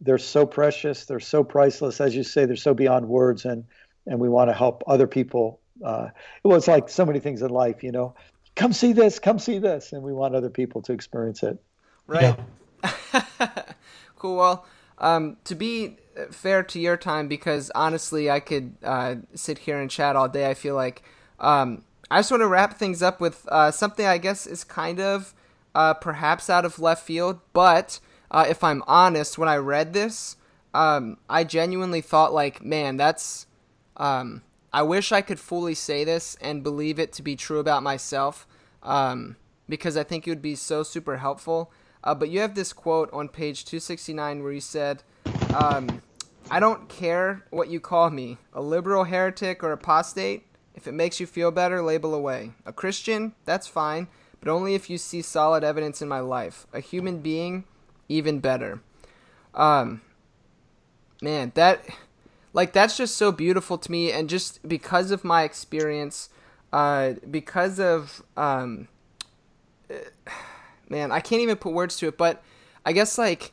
they're 0.00 0.18
so 0.18 0.46
precious 0.46 1.04
they're 1.04 1.20
so 1.20 1.44
priceless 1.44 2.00
as 2.00 2.14
you 2.14 2.24
say 2.24 2.46
they're 2.46 2.56
so 2.56 2.74
beyond 2.74 3.06
words 3.06 3.44
and 3.44 3.64
and 4.06 4.18
we 4.18 4.28
want 4.28 4.50
to 4.50 4.54
help 4.54 4.84
other 4.86 5.06
people 5.06 5.60
uh, 5.84 6.08
well 6.42 6.56
it's 6.56 6.68
like 6.68 6.88
so 6.88 7.04
many 7.04 7.20
things 7.20 7.42
in 7.42 7.50
life 7.50 7.82
you 7.82 7.92
know 7.92 8.14
come 8.54 8.72
see 8.72 8.92
this 8.92 9.18
come 9.18 9.38
see 9.38 9.58
this 9.58 9.92
and 9.92 10.02
we 10.02 10.12
want 10.12 10.34
other 10.34 10.50
people 10.50 10.82
to 10.82 10.92
experience 10.92 11.42
it 11.42 11.58
right 12.06 12.22
yeah. 12.22 12.44
cool. 14.16 14.36
Well, 14.36 14.66
um, 14.98 15.36
to 15.44 15.54
be 15.54 15.96
fair 16.30 16.62
to 16.62 16.78
your 16.78 16.96
time, 16.96 17.28
because 17.28 17.70
honestly, 17.74 18.30
I 18.30 18.40
could 18.40 18.74
uh, 18.82 19.16
sit 19.34 19.58
here 19.58 19.80
and 19.80 19.90
chat 19.90 20.16
all 20.16 20.28
day. 20.28 20.48
I 20.48 20.54
feel 20.54 20.74
like 20.74 21.02
um, 21.40 21.84
I 22.10 22.18
just 22.18 22.30
want 22.30 22.42
to 22.42 22.46
wrap 22.46 22.78
things 22.78 23.02
up 23.02 23.20
with 23.20 23.46
uh, 23.50 23.70
something 23.70 24.06
I 24.06 24.18
guess 24.18 24.46
is 24.46 24.64
kind 24.64 25.00
of 25.00 25.34
uh, 25.74 25.94
perhaps 25.94 26.48
out 26.48 26.64
of 26.64 26.78
left 26.78 27.04
field, 27.04 27.40
but 27.52 27.98
uh, 28.30 28.46
if 28.48 28.62
I'm 28.62 28.82
honest, 28.86 29.38
when 29.38 29.48
I 29.48 29.56
read 29.56 29.92
this, 29.92 30.36
um, 30.72 31.18
I 31.28 31.44
genuinely 31.44 32.00
thought 32.00 32.32
like, 32.32 32.64
man, 32.64 32.96
that's. 32.96 33.46
Um, 33.96 34.42
I 34.72 34.82
wish 34.82 35.12
I 35.12 35.22
could 35.22 35.38
fully 35.38 35.74
say 35.74 36.04
this 36.04 36.36
and 36.40 36.62
believe 36.62 36.98
it 36.98 37.12
to 37.14 37.22
be 37.22 37.36
true 37.36 37.60
about 37.60 37.82
myself, 37.82 38.46
um, 38.82 39.36
because 39.68 39.96
I 39.96 40.02
think 40.02 40.26
it 40.26 40.30
would 40.30 40.42
be 40.42 40.56
so 40.56 40.82
super 40.82 41.18
helpful. 41.18 41.72
Uh, 42.02 42.14
but 42.14 42.28
you 42.28 42.40
have 42.40 42.54
this 42.54 42.72
quote 42.72 43.08
on 43.12 43.28
page 43.28 43.64
269 43.64 44.42
where 44.42 44.52
you 44.52 44.60
said, 44.60 45.02
um, 45.54 46.02
I 46.50 46.60
don't 46.60 46.88
care 46.88 47.44
what 47.50 47.68
you 47.68 47.80
call 47.80 48.10
me, 48.10 48.36
a 48.52 48.60
liberal 48.60 49.04
heretic 49.04 49.62
or 49.64 49.72
apostate. 49.72 50.44
If 50.74 50.86
it 50.86 50.92
makes 50.92 51.18
you 51.18 51.26
feel 51.26 51.50
better, 51.50 51.80
label 51.80 52.12
away. 52.12 52.52
A 52.66 52.72
Christian, 52.72 53.32
that's 53.44 53.66
fine, 53.66 54.08
but 54.40 54.50
only 54.50 54.74
if 54.74 54.90
you 54.90 54.98
see 54.98 55.22
solid 55.22 55.64
evidence 55.64 56.02
in 56.02 56.08
my 56.08 56.20
life. 56.20 56.66
A 56.72 56.80
human 56.80 57.20
being, 57.20 57.64
even 58.08 58.40
better. 58.40 58.80
Um, 59.54 60.02
man, 61.22 61.52
that, 61.54 61.84
like, 62.54 62.72
that's 62.72 62.96
just 62.96 63.16
so 63.16 63.30
beautiful 63.30 63.76
to 63.76 63.92
me, 63.92 64.10
and 64.10 64.28
just 64.28 64.66
because 64.66 65.10
of 65.10 65.24
my 65.24 65.42
experience, 65.42 66.30
uh, 66.72 67.14
because 67.30 67.78
of, 67.78 68.22
um, 68.36 68.88
man, 70.88 71.12
I 71.12 71.20
can't 71.20 71.42
even 71.42 71.56
put 71.56 71.74
words 71.74 71.96
to 71.98 72.08
it, 72.08 72.16
but 72.16 72.42
I 72.86 72.92
guess 72.92 73.18
like 73.18 73.52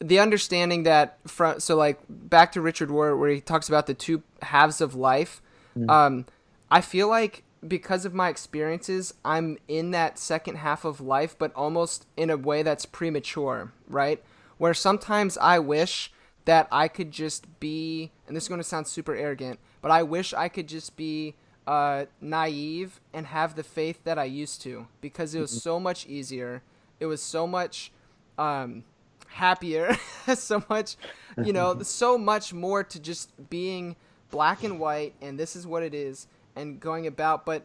the 0.00 0.18
understanding 0.18 0.82
that 0.82 1.18
from 1.26 1.60
so 1.60 1.76
like 1.76 2.00
back 2.08 2.52
to 2.52 2.60
Richard 2.60 2.88
Rohr 2.88 3.18
where 3.18 3.30
he 3.30 3.40
talks 3.40 3.68
about 3.68 3.86
the 3.86 3.94
two 3.94 4.22
halves 4.42 4.80
of 4.80 4.94
life. 4.94 5.40
Mm. 5.78 5.90
Um, 5.90 6.26
I 6.70 6.80
feel 6.80 7.08
like 7.08 7.44
because 7.66 8.04
of 8.04 8.12
my 8.12 8.28
experiences, 8.28 9.14
I'm 9.24 9.58
in 9.68 9.92
that 9.92 10.18
second 10.18 10.56
half 10.56 10.84
of 10.84 11.00
life, 11.00 11.36
but 11.38 11.54
almost 11.54 12.06
in 12.16 12.30
a 12.30 12.36
way 12.36 12.62
that's 12.62 12.84
premature, 12.84 13.72
right? 13.86 14.22
Where 14.58 14.74
sometimes 14.74 15.38
I 15.38 15.60
wish 15.60 16.12
that 16.44 16.68
I 16.72 16.88
could 16.88 17.10
just 17.10 17.46
be, 17.60 18.10
and 18.26 18.36
this 18.36 18.44
is 18.44 18.48
going 18.48 18.60
to 18.60 18.64
sound 18.64 18.86
super 18.86 19.14
arrogant, 19.14 19.58
but 19.80 19.90
I 19.90 20.02
wish 20.02 20.34
I 20.34 20.48
could 20.48 20.66
just 20.66 20.96
be 20.96 21.34
uh, 21.66 22.06
naive 22.20 23.00
and 23.12 23.26
have 23.26 23.54
the 23.54 23.62
faith 23.62 24.02
that 24.04 24.18
I 24.18 24.24
used 24.24 24.62
to 24.62 24.86
because 25.00 25.34
it 25.34 25.40
was 25.40 25.50
mm-hmm. 25.50 25.60
so 25.60 25.80
much 25.80 26.06
easier. 26.06 26.62
It 26.98 27.06
was 27.06 27.22
so 27.22 27.46
much 27.46 27.92
um, 28.38 28.84
happier, 29.28 29.96
so 30.34 30.64
much, 30.68 30.96
you 31.42 31.52
know, 31.52 31.78
so 31.82 32.18
much 32.18 32.52
more 32.52 32.82
to 32.84 33.00
just 33.00 33.30
being 33.50 33.96
black 34.30 34.64
and 34.64 34.80
white 34.80 35.14
and 35.20 35.38
this 35.38 35.54
is 35.54 35.66
what 35.66 35.82
it 35.82 35.94
is 35.94 36.26
and 36.56 36.80
going 36.80 37.06
about. 37.06 37.44
But 37.46 37.64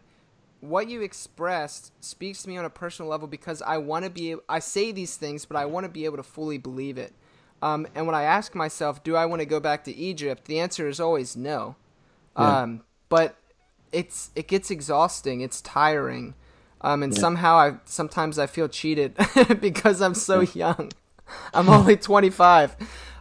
what 0.61 0.89
you 0.89 1.01
expressed 1.01 1.91
speaks 2.03 2.43
to 2.43 2.49
me 2.49 2.57
on 2.57 2.65
a 2.65 2.69
personal 2.69 3.09
level 3.09 3.27
because 3.27 3.61
I 3.61 3.77
want 3.77 4.05
to 4.05 4.11
be. 4.11 4.35
I 4.49 4.59
say 4.59 4.91
these 4.91 5.15
things, 5.15 5.45
but 5.45 5.57
I 5.57 5.65
want 5.65 5.85
to 5.85 5.89
be 5.89 6.05
able 6.05 6.17
to 6.17 6.23
fully 6.23 6.57
believe 6.57 6.97
it. 6.97 7.13
Um, 7.61 7.87
and 7.95 8.05
when 8.05 8.15
I 8.15 8.23
ask 8.23 8.53
myself, 8.53 9.03
do 9.03 9.15
I 9.15 9.25
want 9.25 9.41
to 9.41 9.45
go 9.45 9.59
back 9.59 9.83
to 9.85 9.95
Egypt? 9.95 10.45
The 10.45 10.59
answer 10.59 10.87
is 10.87 10.99
always 10.99 11.35
no. 11.35 11.75
Yeah. 12.37 12.61
Um, 12.61 12.81
but 13.09 13.35
it's 13.91 14.31
it 14.35 14.47
gets 14.47 14.69
exhausting. 14.69 15.41
It's 15.41 15.61
tiring, 15.61 16.35
um, 16.81 17.03
and 17.03 17.13
yeah. 17.13 17.19
somehow 17.19 17.55
I 17.57 17.73
sometimes 17.85 18.37
I 18.37 18.45
feel 18.45 18.67
cheated 18.67 19.15
because 19.59 20.01
I'm 20.01 20.13
so 20.13 20.41
young. 20.41 20.91
I'm 21.53 21.67
only 21.67 21.97
25, 21.97 22.75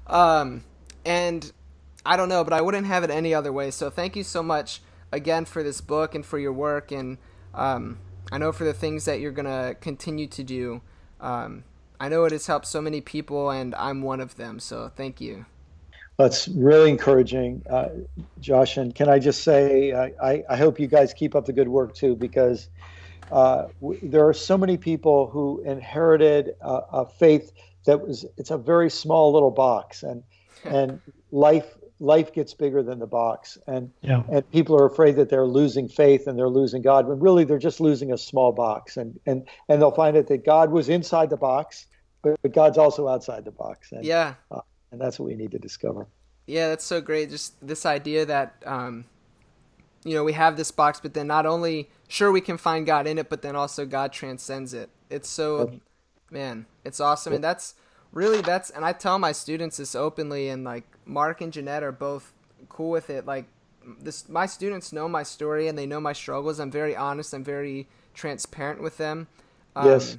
um, 0.06 0.62
and 1.04 1.50
I 2.04 2.16
don't 2.16 2.28
know, 2.28 2.44
but 2.44 2.52
I 2.52 2.60
wouldn't 2.60 2.86
have 2.86 3.04
it 3.04 3.10
any 3.10 3.34
other 3.34 3.52
way. 3.52 3.70
So 3.70 3.90
thank 3.90 4.16
you 4.16 4.22
so 4.22 4.42
much 4.42 4.80
again 5.12 5.44
for 5.44 5.62
this 5.62 5.80
book 5.80 6.14
and 6.14 6.24
for 6.24 6.38
your 6.38 6.52
work, 6.52 6.92
and 6.92 7.18
um, 7.54 7.98
I 8.30 8.38
know 8.38 8.52
for 8.52 8.64
the 8.64 8.74
things 8.74 9.06
that 9.06 9.20
you're 9.20 9.32
gonna 9.32 9.76
continue 9.80 10.26
to 10.26 10.44
do. 10.44 10.82
I 11.98 12.08
know 12.08 12.24
it 12.24 12.32
has 12.32 12.46
helped 12.46 12.66
so 12.66 12.80
many 12.80 13.00
people, 13.00 13.50
and 13.50 13.74
I'm 13.74 14.02
one 14.02 14.20
of 14.20 14.36
them. 14.36 14.58
So 14.60 14.90
thank 14.94 15.20
you. 15.20 15.46
That's 16.18 16.48
really 16.48 16.90
encouraging, 16.90 17.62
uh, 17.68 17.88
Josh. 18.40 18.78
And 18.78 18.94
can 18.94 19.08
I 19.08 19.18
just 19.18 19.44
say, 19.44 19.92
I, 19.92 20.42
I, 20.48 20.56
hope 20.56 20.80
you 20.80 20.86
guys 20.86 21.12
keep 21.12 21.34
up 21.34 21.44
the 21.44 21.52
good 21.52 21.68
work 21.68 21.94
too, 21.94 22.16
because 22.16 22.70
uh, 23.30 23.66
w- 23.82 24.00
there 24.02 24.26
are 24.26 24.32
so 24.32 24.56
many 24.56 24.78
people 24.78 25.26
who 25.26 25.60
inherited 25.66 26.54
a 26.62 27.04
faith 27.04 27.52
that 27.84 28.06
was 28.06 28.24
it's 28.38 28.50
a 28.50 28.56
very 28.56 28.88
small 28.88 29.32
little 29.32 29.50
box, 29.50 30.02
and 30.02 30.22
and 30.64 31.00
life 31.32 31.75
life 31.98 32.32
gets 32.32 32.52
bigger 32.52 32.82
than 32.82 32.98
the 32.98 33.06
box, 33.06 33.56
and 33.66 33.90
Yeah. 34.02 34.22
and 34.30 34.48
people 34.50 34.76
are 34.76 34.86
afraid 34.86 35.16
that 35.16 35.28
they're 35.30 35.46
losing 35.46 35.88
faith 35.88 36.26
and 36.26 36.38
they're 36.38 36.48
losing 36.48 36.82
God, 36.82 37.06
when 37.08 37.18
really 37.20 37.44
they're 37.44 37.58
just 37.58 37.80
losing 37.80 38.12
a 38.12 38.18
small 38.18 38.52
box, 38.52 38.96
and 38.96 39.18
and 39.26 39.46
and 39.68 39.80
they'll 39.80 39.90
find 39.90 40.16
out 40.16 40.26
that 40.26 40.44
God 40.44 40.70
was 40.70 40.88
inside 40.88 41.30
the 41.30 41.36
box, 41.36 41.86
but, 42.22 42.38
but 42.42 42.52
God's 42.52 42.78
also 42.78 43.08
outside 43.08 43.44
the 43.44 43.50
box, 43.50 43.92
and 43.92 44.04
Yeah. 44.04 44.34
and 44.92 45.00
that's 45.00 45.18
what 45.18 45.26
we 45.26 45.34
need 45.34 45.50
to 45.52 45.58
discover. 45.58 46.06
Yeah, 46.46 46.68
that's 46.68 46.84
so 46.84 47.00
great. 47.00 47.30
Just 47.30 47.54
this 47.66 47.84
idea 47.84 48.24
that, 48.26 48.62
um, 48.64 49.04
you 50.04 50.14
know, 50.14 50.22
we 50.22 50.34
have 50.34 50.56
this 50.56 50.70
box, 50.70 51.00
but 51.00 51.12
then 51.12 51.26
not 51.26 51.44
only, 51.46 51.90
sure, 52.06 52.30
we 52.30 52.40
can 52.40 52.56
find 52.56 52.86
God 52.86 53.06
in 53.08 53.18
it, 53.18 53.28
but 53.28 53.42
then 53.42 53.56
also 53.56 53.84
God 53.84 54.12
transcends 54.12 54.72
it. 54.72 54.88
It's 55.10 55.28
so, 55.28 55.80
man, 56.30 56.66
it's 56.84 57.00
awesome. 57.00 57.32
And 57.32 57.42
that's 57.42 57.74
really, 58.16 58.40
that's, 58.40 58.70
and 58.70 58.84
I 58.84 58.92
tell 58.92 59.18
my 59.18 59.32
students 59.32 59.76
this 59.76 59.94
openly, 59.94 60.48
and 60.48 60.64
like 60.64 60.84
Mark 61.04 61.40
and 61.40 61.52
Jeanette 61.52 61.82
are 61.82 61.92
both 61.92 62.32
cool 62.68 62.90
with 62.90 63.10
it. 63.10 63.26
Like, 63.26 63.46
this, 64.00 64.28
my 64.28 64.46
students 64.46 64.92
know 64.92 65.08
my 65.08 65.22
story 65.22 65.68
and 65.68 65.78
they 65.78 65.86
know 65.86 66.00
my 66.00 66.12
struggles. 66.12 66.58
I'm 66.58 66.72
very 66.72 66.96
honest, 66.96 67.34
I'm 67.34 67.44
very 67.44 67.86
transparent 68.14 68.82
with 68.82 68.96
them. 68.96 69.28
Um, 69.76 69.86
Yes. 69.86 70.18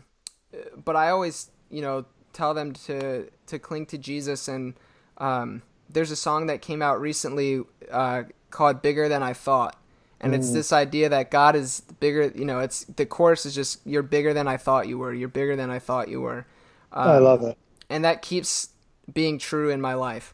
But 0.86 0.96
I 0.96 1.10
always, 1.10 1.50
you 1.70 1.82
know, 1.82 2.06
tell 2.34 2.54
them 2.54 2.74
to, 2.88 3.28
to 3.48 3.60
cling 3.60 3.86
to 3.88 3.98
Jesus 3.98 4.48
and, 4.48 4.74
um, 5.18 5.62
there's 5.90 6.12
a 6.12 6.16
song 6.16 6.48
that 6.48 6.62
came 6.62 6.82
out 6.82 7.00
recently 7.00 7.64
uh, 7.92 8.24
called 8.52 8.82
"Bigger 8.82 9.08
Than 9.08 9.24
I 9.24 9.34
Thought," 9.34 9.76
and 10.20 10.36
it's 10.36 10.52
this 10.52 10.74
idea 10.74 11.10
that 11.10 11.32
God 11.32 11.56
is 11.56 11.82
bigger. 12.00 12.32
You 12.36 12.46
know, 12.46 12.60
it's 12.60 12.84
the 12.84 13.06
chorus 13.06 13.46
is 13.46 13.56
just 13.56 13.80
"You're 13.86 14.04
bigger 14.04 14.34
than 14.34 14.48
I 14.50 14.58
thought 14.58 14.88
you 14.88 14.98
were. 14.98 15.14
You're 15.14 15.30
bigger 15.30 15.56
than 15.56 15.70
I 15.70 15.80
thought 15.80 16.10
you 16.10 16.22
were," 16.22 16.46
um, 16.92 17.08
I 17.08 17.18
love 17.20 17.42
it. 17.44 17.58
And 17.90 18.06
that 18.06 18.22
keeps 18.22 18.70
being 19.12 19.38
true 19.40 19.70
in 19.70 19.82
my 19.82 19.94
life 19.94 20.34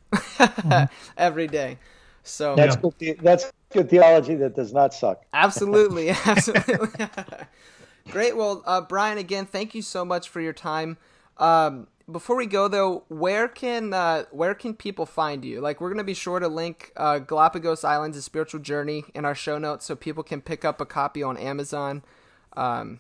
every 1.18 1.48
day. 1.48 1.80
So 2.24 2.56
That's 2.56 2.76
Yeah. 2.76 2.82
good. 3.00 3.20
That's 3.22 3.52
good 3.74 3.90
theology 3.90 4.36
that 4.36 4.56
does 4.56 4.74
not 4.74 4.94
suck. 4.94 5.26
absolutely, 5.34 6.10
absolutely. 6.26 7.08
Great. 8.10 8.38
Well, 8.38 8.64
uh, 8.66 8.82
Brian, 8.82 9.18
again, 9.18 9.46
thank 9.46 9.76
you 9.76 9.82
so 9.82 10.06
much 10.06 10.30
for 10.30 10.42
your 10.42 10.54
time. 10.54 10.98
Um, 11.38 11.88
before 12.12 12.36
we 12.36 12.46
go 12.46 12.68
though, 12.68 13.06
where 13.10 13.48
can 13.48 13.94
uh, 13.94 14.26
where 14.32 14.54
can 14.54 14.76
people 14.76 15.06
find 15.06 15.46
you? 15.46 15.62
Like, 15.62 15.82
we're 15.82 15.90
gonna 15.90 16.04
be 16.04 16.14
sure 16.14 16.40
to 16.40 16.48
link 16.48 16.92
uh, 16.98 17.20
Galapagos 17.20 17.84
Islands: 17.84 18.18
A 18.18 18.22
Spiritual 18.22 18.62
Journey 18.62 19.06
in 19.16 19.26
our 19.26 19.36
show 19.36 19.58
notes, 19.58 19.86
so 19.86 19.96
people 19.96 20.24
can 20.24 20.42
pick 20.42 20.66
up 20.66 20.82
a 20.82 20.86
copy 20.86 21.24
on 21.24 21.38
Amazon. 21.38 22.04
Um, 22.56 23.00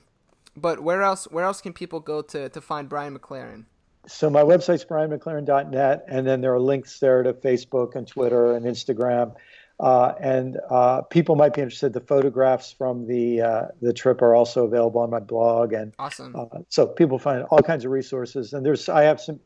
but 0.55 0.81
where 0.81 1.01
else 1.03 1.25
where 1.31 1.45
else 1.45 1.61
can 1.61 1.73
people 1.73 1.99
go 1.99 2.21
to 2.23 2.49
to 2.49 2.61
find 2.61 2.89
Brian 2.89 3.17
McLaren? 3.17 3.65
So 4.07 4.29
my 4.29 4.41
website's 4.41 4.83
brianmclaren.net, 4.83 6.05
and 6.07 6.27
then 6.27 6.41
there 6.41 6.53
are 6.53 6.59
links 6.59 6.99
there 6.99 7.23
to 7.23 7.33
Facebook 7.33 7.95
and 7.95 8.07
Twitter 8.07 8.53
and 8.55 8.65
Instagram. 8.65 9.35
Uh, 9.79 10.13
and 10.19 10.59
uh, 10.69 11.01
people 11.01 11.35
might 11.35 11.53
be 11.53 11.61
interested. 11.61 11.93
The 11.93 12.01
photographs 12.01 12.71
from 12.71 13.07
the 13.07 13.41
uh, 13.41 13.65
the 13.81 13.91
trip 13.91 14.21
are 14.21 14.35
also 14.35 14.65
available 14.65 15.01
on 15.01 15.09
my 15.09 15.19
blog, 15.19 15.73
and 15.73 15.93
Awesome. 15.97 16.35
uh, 16.35 16.59
so 16.69 16.85
people 16.85 17.17
find 17.17 17.43
all 17.45 17.59
kinds 17.59 17.83
of 17.83 17.91
resources. 17.91 18.53
And 18.53 18.65
there's 18.65 18.87
I 18.87 19.03
have 19.03 19.19
some 19.19 19.39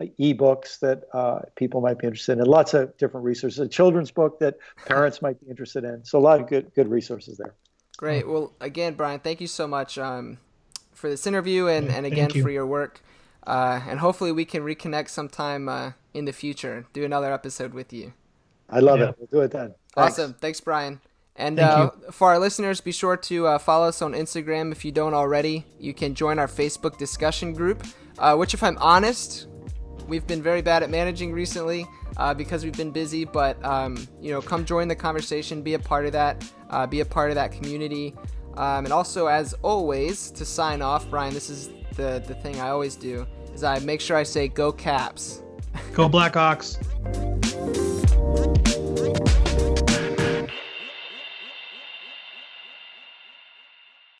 ebooks 0.00 0.78
that 0.80 1.02
uh, 1.12 1.40
people 1.56 1.80
might 1.80 1.98
be 1.98 2.06
interested 2.06 2.38
in, 2.38 2.44
lots 2.44 2.74
of 2.74 2.96
different 2.96 3.24
resources. 3.24 3.58
A 3.58 3.68
children's 3.68 4.10
book 4.10 4.38
that 4.38 4.56
parents 4.86 5.20
might 5.20 5.40
be 5.40 5.50
interested 5.50 5.84
in. 5.84 6.04
So 6.04 6.18
a 6.18 6.20
lot 6.20 6.40
of 6.40 6.48
good 6.48 6.72
good 6.74 6.88
resources 6.88 7.36
there. 7.36 7.54
Great. 7.96 8.26
Well, 8.26 8.54
again, 8.60 8.94
Brian, 8.94 9.20
thank 9.20 9.40
you 9.40 9.46
so 9.46 9.66
much 9.66 9.98
um, 9.98 10.38
for 10.92 11.10
this 11.10 11.26
interview 11.26 11.66
and, 11.66 11.88
and 11.90 12.06
again 12.06 12.30
you. 12.34 12.42
for 12.42 12.50
your 12.50 12.66
work. 12.66 13.02
Uh, 13.46 13.80
and 13.88 13.98
hopefully 14.00 14.32
we 14.32 14.44
can 14.44 14.62
reconnect 14.62 15.08
sometime 15.08 15.68
uh, 15.68 15.92
in 16.14 16.24
the 16.24 16.32
future, 16.32 16.86
do 16.92 17.04
another 17.04 17.32
episode 17.32 17.74
with 17.74 17.92
you. 17.92 18.12
I 18.70 18.80
love 18.80 19.00
Yeah. 19.00 19.10
it. 19.10 19.16
We'll 19.18 19.28
do 19.30 19.40
it 19.40 19.50
then. 19.50 19.74
Thanks. 19.94 20.18
Awesome. 20.18 20.34
Thanks, 20.34 20.60
Brian. 20.60 21.00
And 21.34 21.56
Thank 21.56 21.70
uh, 21.70 21.90
for 22.10 22.28
our 22.30 22.38
listeners, 22.38 22.80
be 22.80 22.92
sure 22.92 23.16
to 23.16 23.46
uh, 23.46 23.58
follow 23.58 23.88
us 23.88 24.02
on 24.02 24.12
Instagram 24.12 24.70
if 24.70 24.84
you 24.84 24.92
don't 24.92 25.14
already. 25.14 25.64
You 25.80 25.94
can 25.94 26.14
join 26.14 26.38
our 26.38 26.46
Facebook 26.46 26.98
discussion 26.98 27.54
group, 27.54 27.86
uh, 28.18 28.36
which, 28.36 28.54
if 28.54 28.62
I'm 28.62 28.76
honest, 28.78 29.48
we've 30.06 30.26
been 30.26 30.42
very 30.42 30.60
bad 30.62 30.82
at 30.82 30.90
managing 30.90 31.32
recently 31.32 31.86
uh, 32.18 32.34
because 32.34 32.64
we've 32.64 32.76
been 32.76 32.90
busy. 32.90 33.24
But 33.24 33.62
um, 33.64 34.06
you 34.20 34.30
know, 34.30 34.42
come 34.42 34.64
join 34.66 34.88
the 34.88 34.96
conversation, 34.96 35.62
be 35.62 35.74
a 35.74 35.78
part 35.78 36.04
of 36.04 36.12
that, 36.12 36.44
uh, 36.68 36.86
be 36.86 37.00
a 37.00 37.06
part 37.06 37.30
of 37.30 37.36
that 37.36 37.50
community. 37.52 38.14
Um, 38.58 38.84
and 38.84 38.92
also, 38.92 39.26
as 39.26 39.54
always, 39.62 40.30
to 40.32 40.44
sign 40.44 40.82
off, 40.82 41.08
Brian, 41.08 41.32
this 41.32 41.48
is 41.48 41.70
the, 41.92 42.22
the 42.26 42.34
thing 42.34 42.60
I 42.60 42.70
always 42.70 42.96
do 42.96 43.26
is 43.54 43.64
I 43.64 43.78
make 43.80 44.00
sure 44.00 44.16
I 44.16 44.22
say 44.22 44.48
go 44.48 44.72
Caps. 44.72 45.42
Go 45.92 46.08
Blackhawks. 46.08 46.78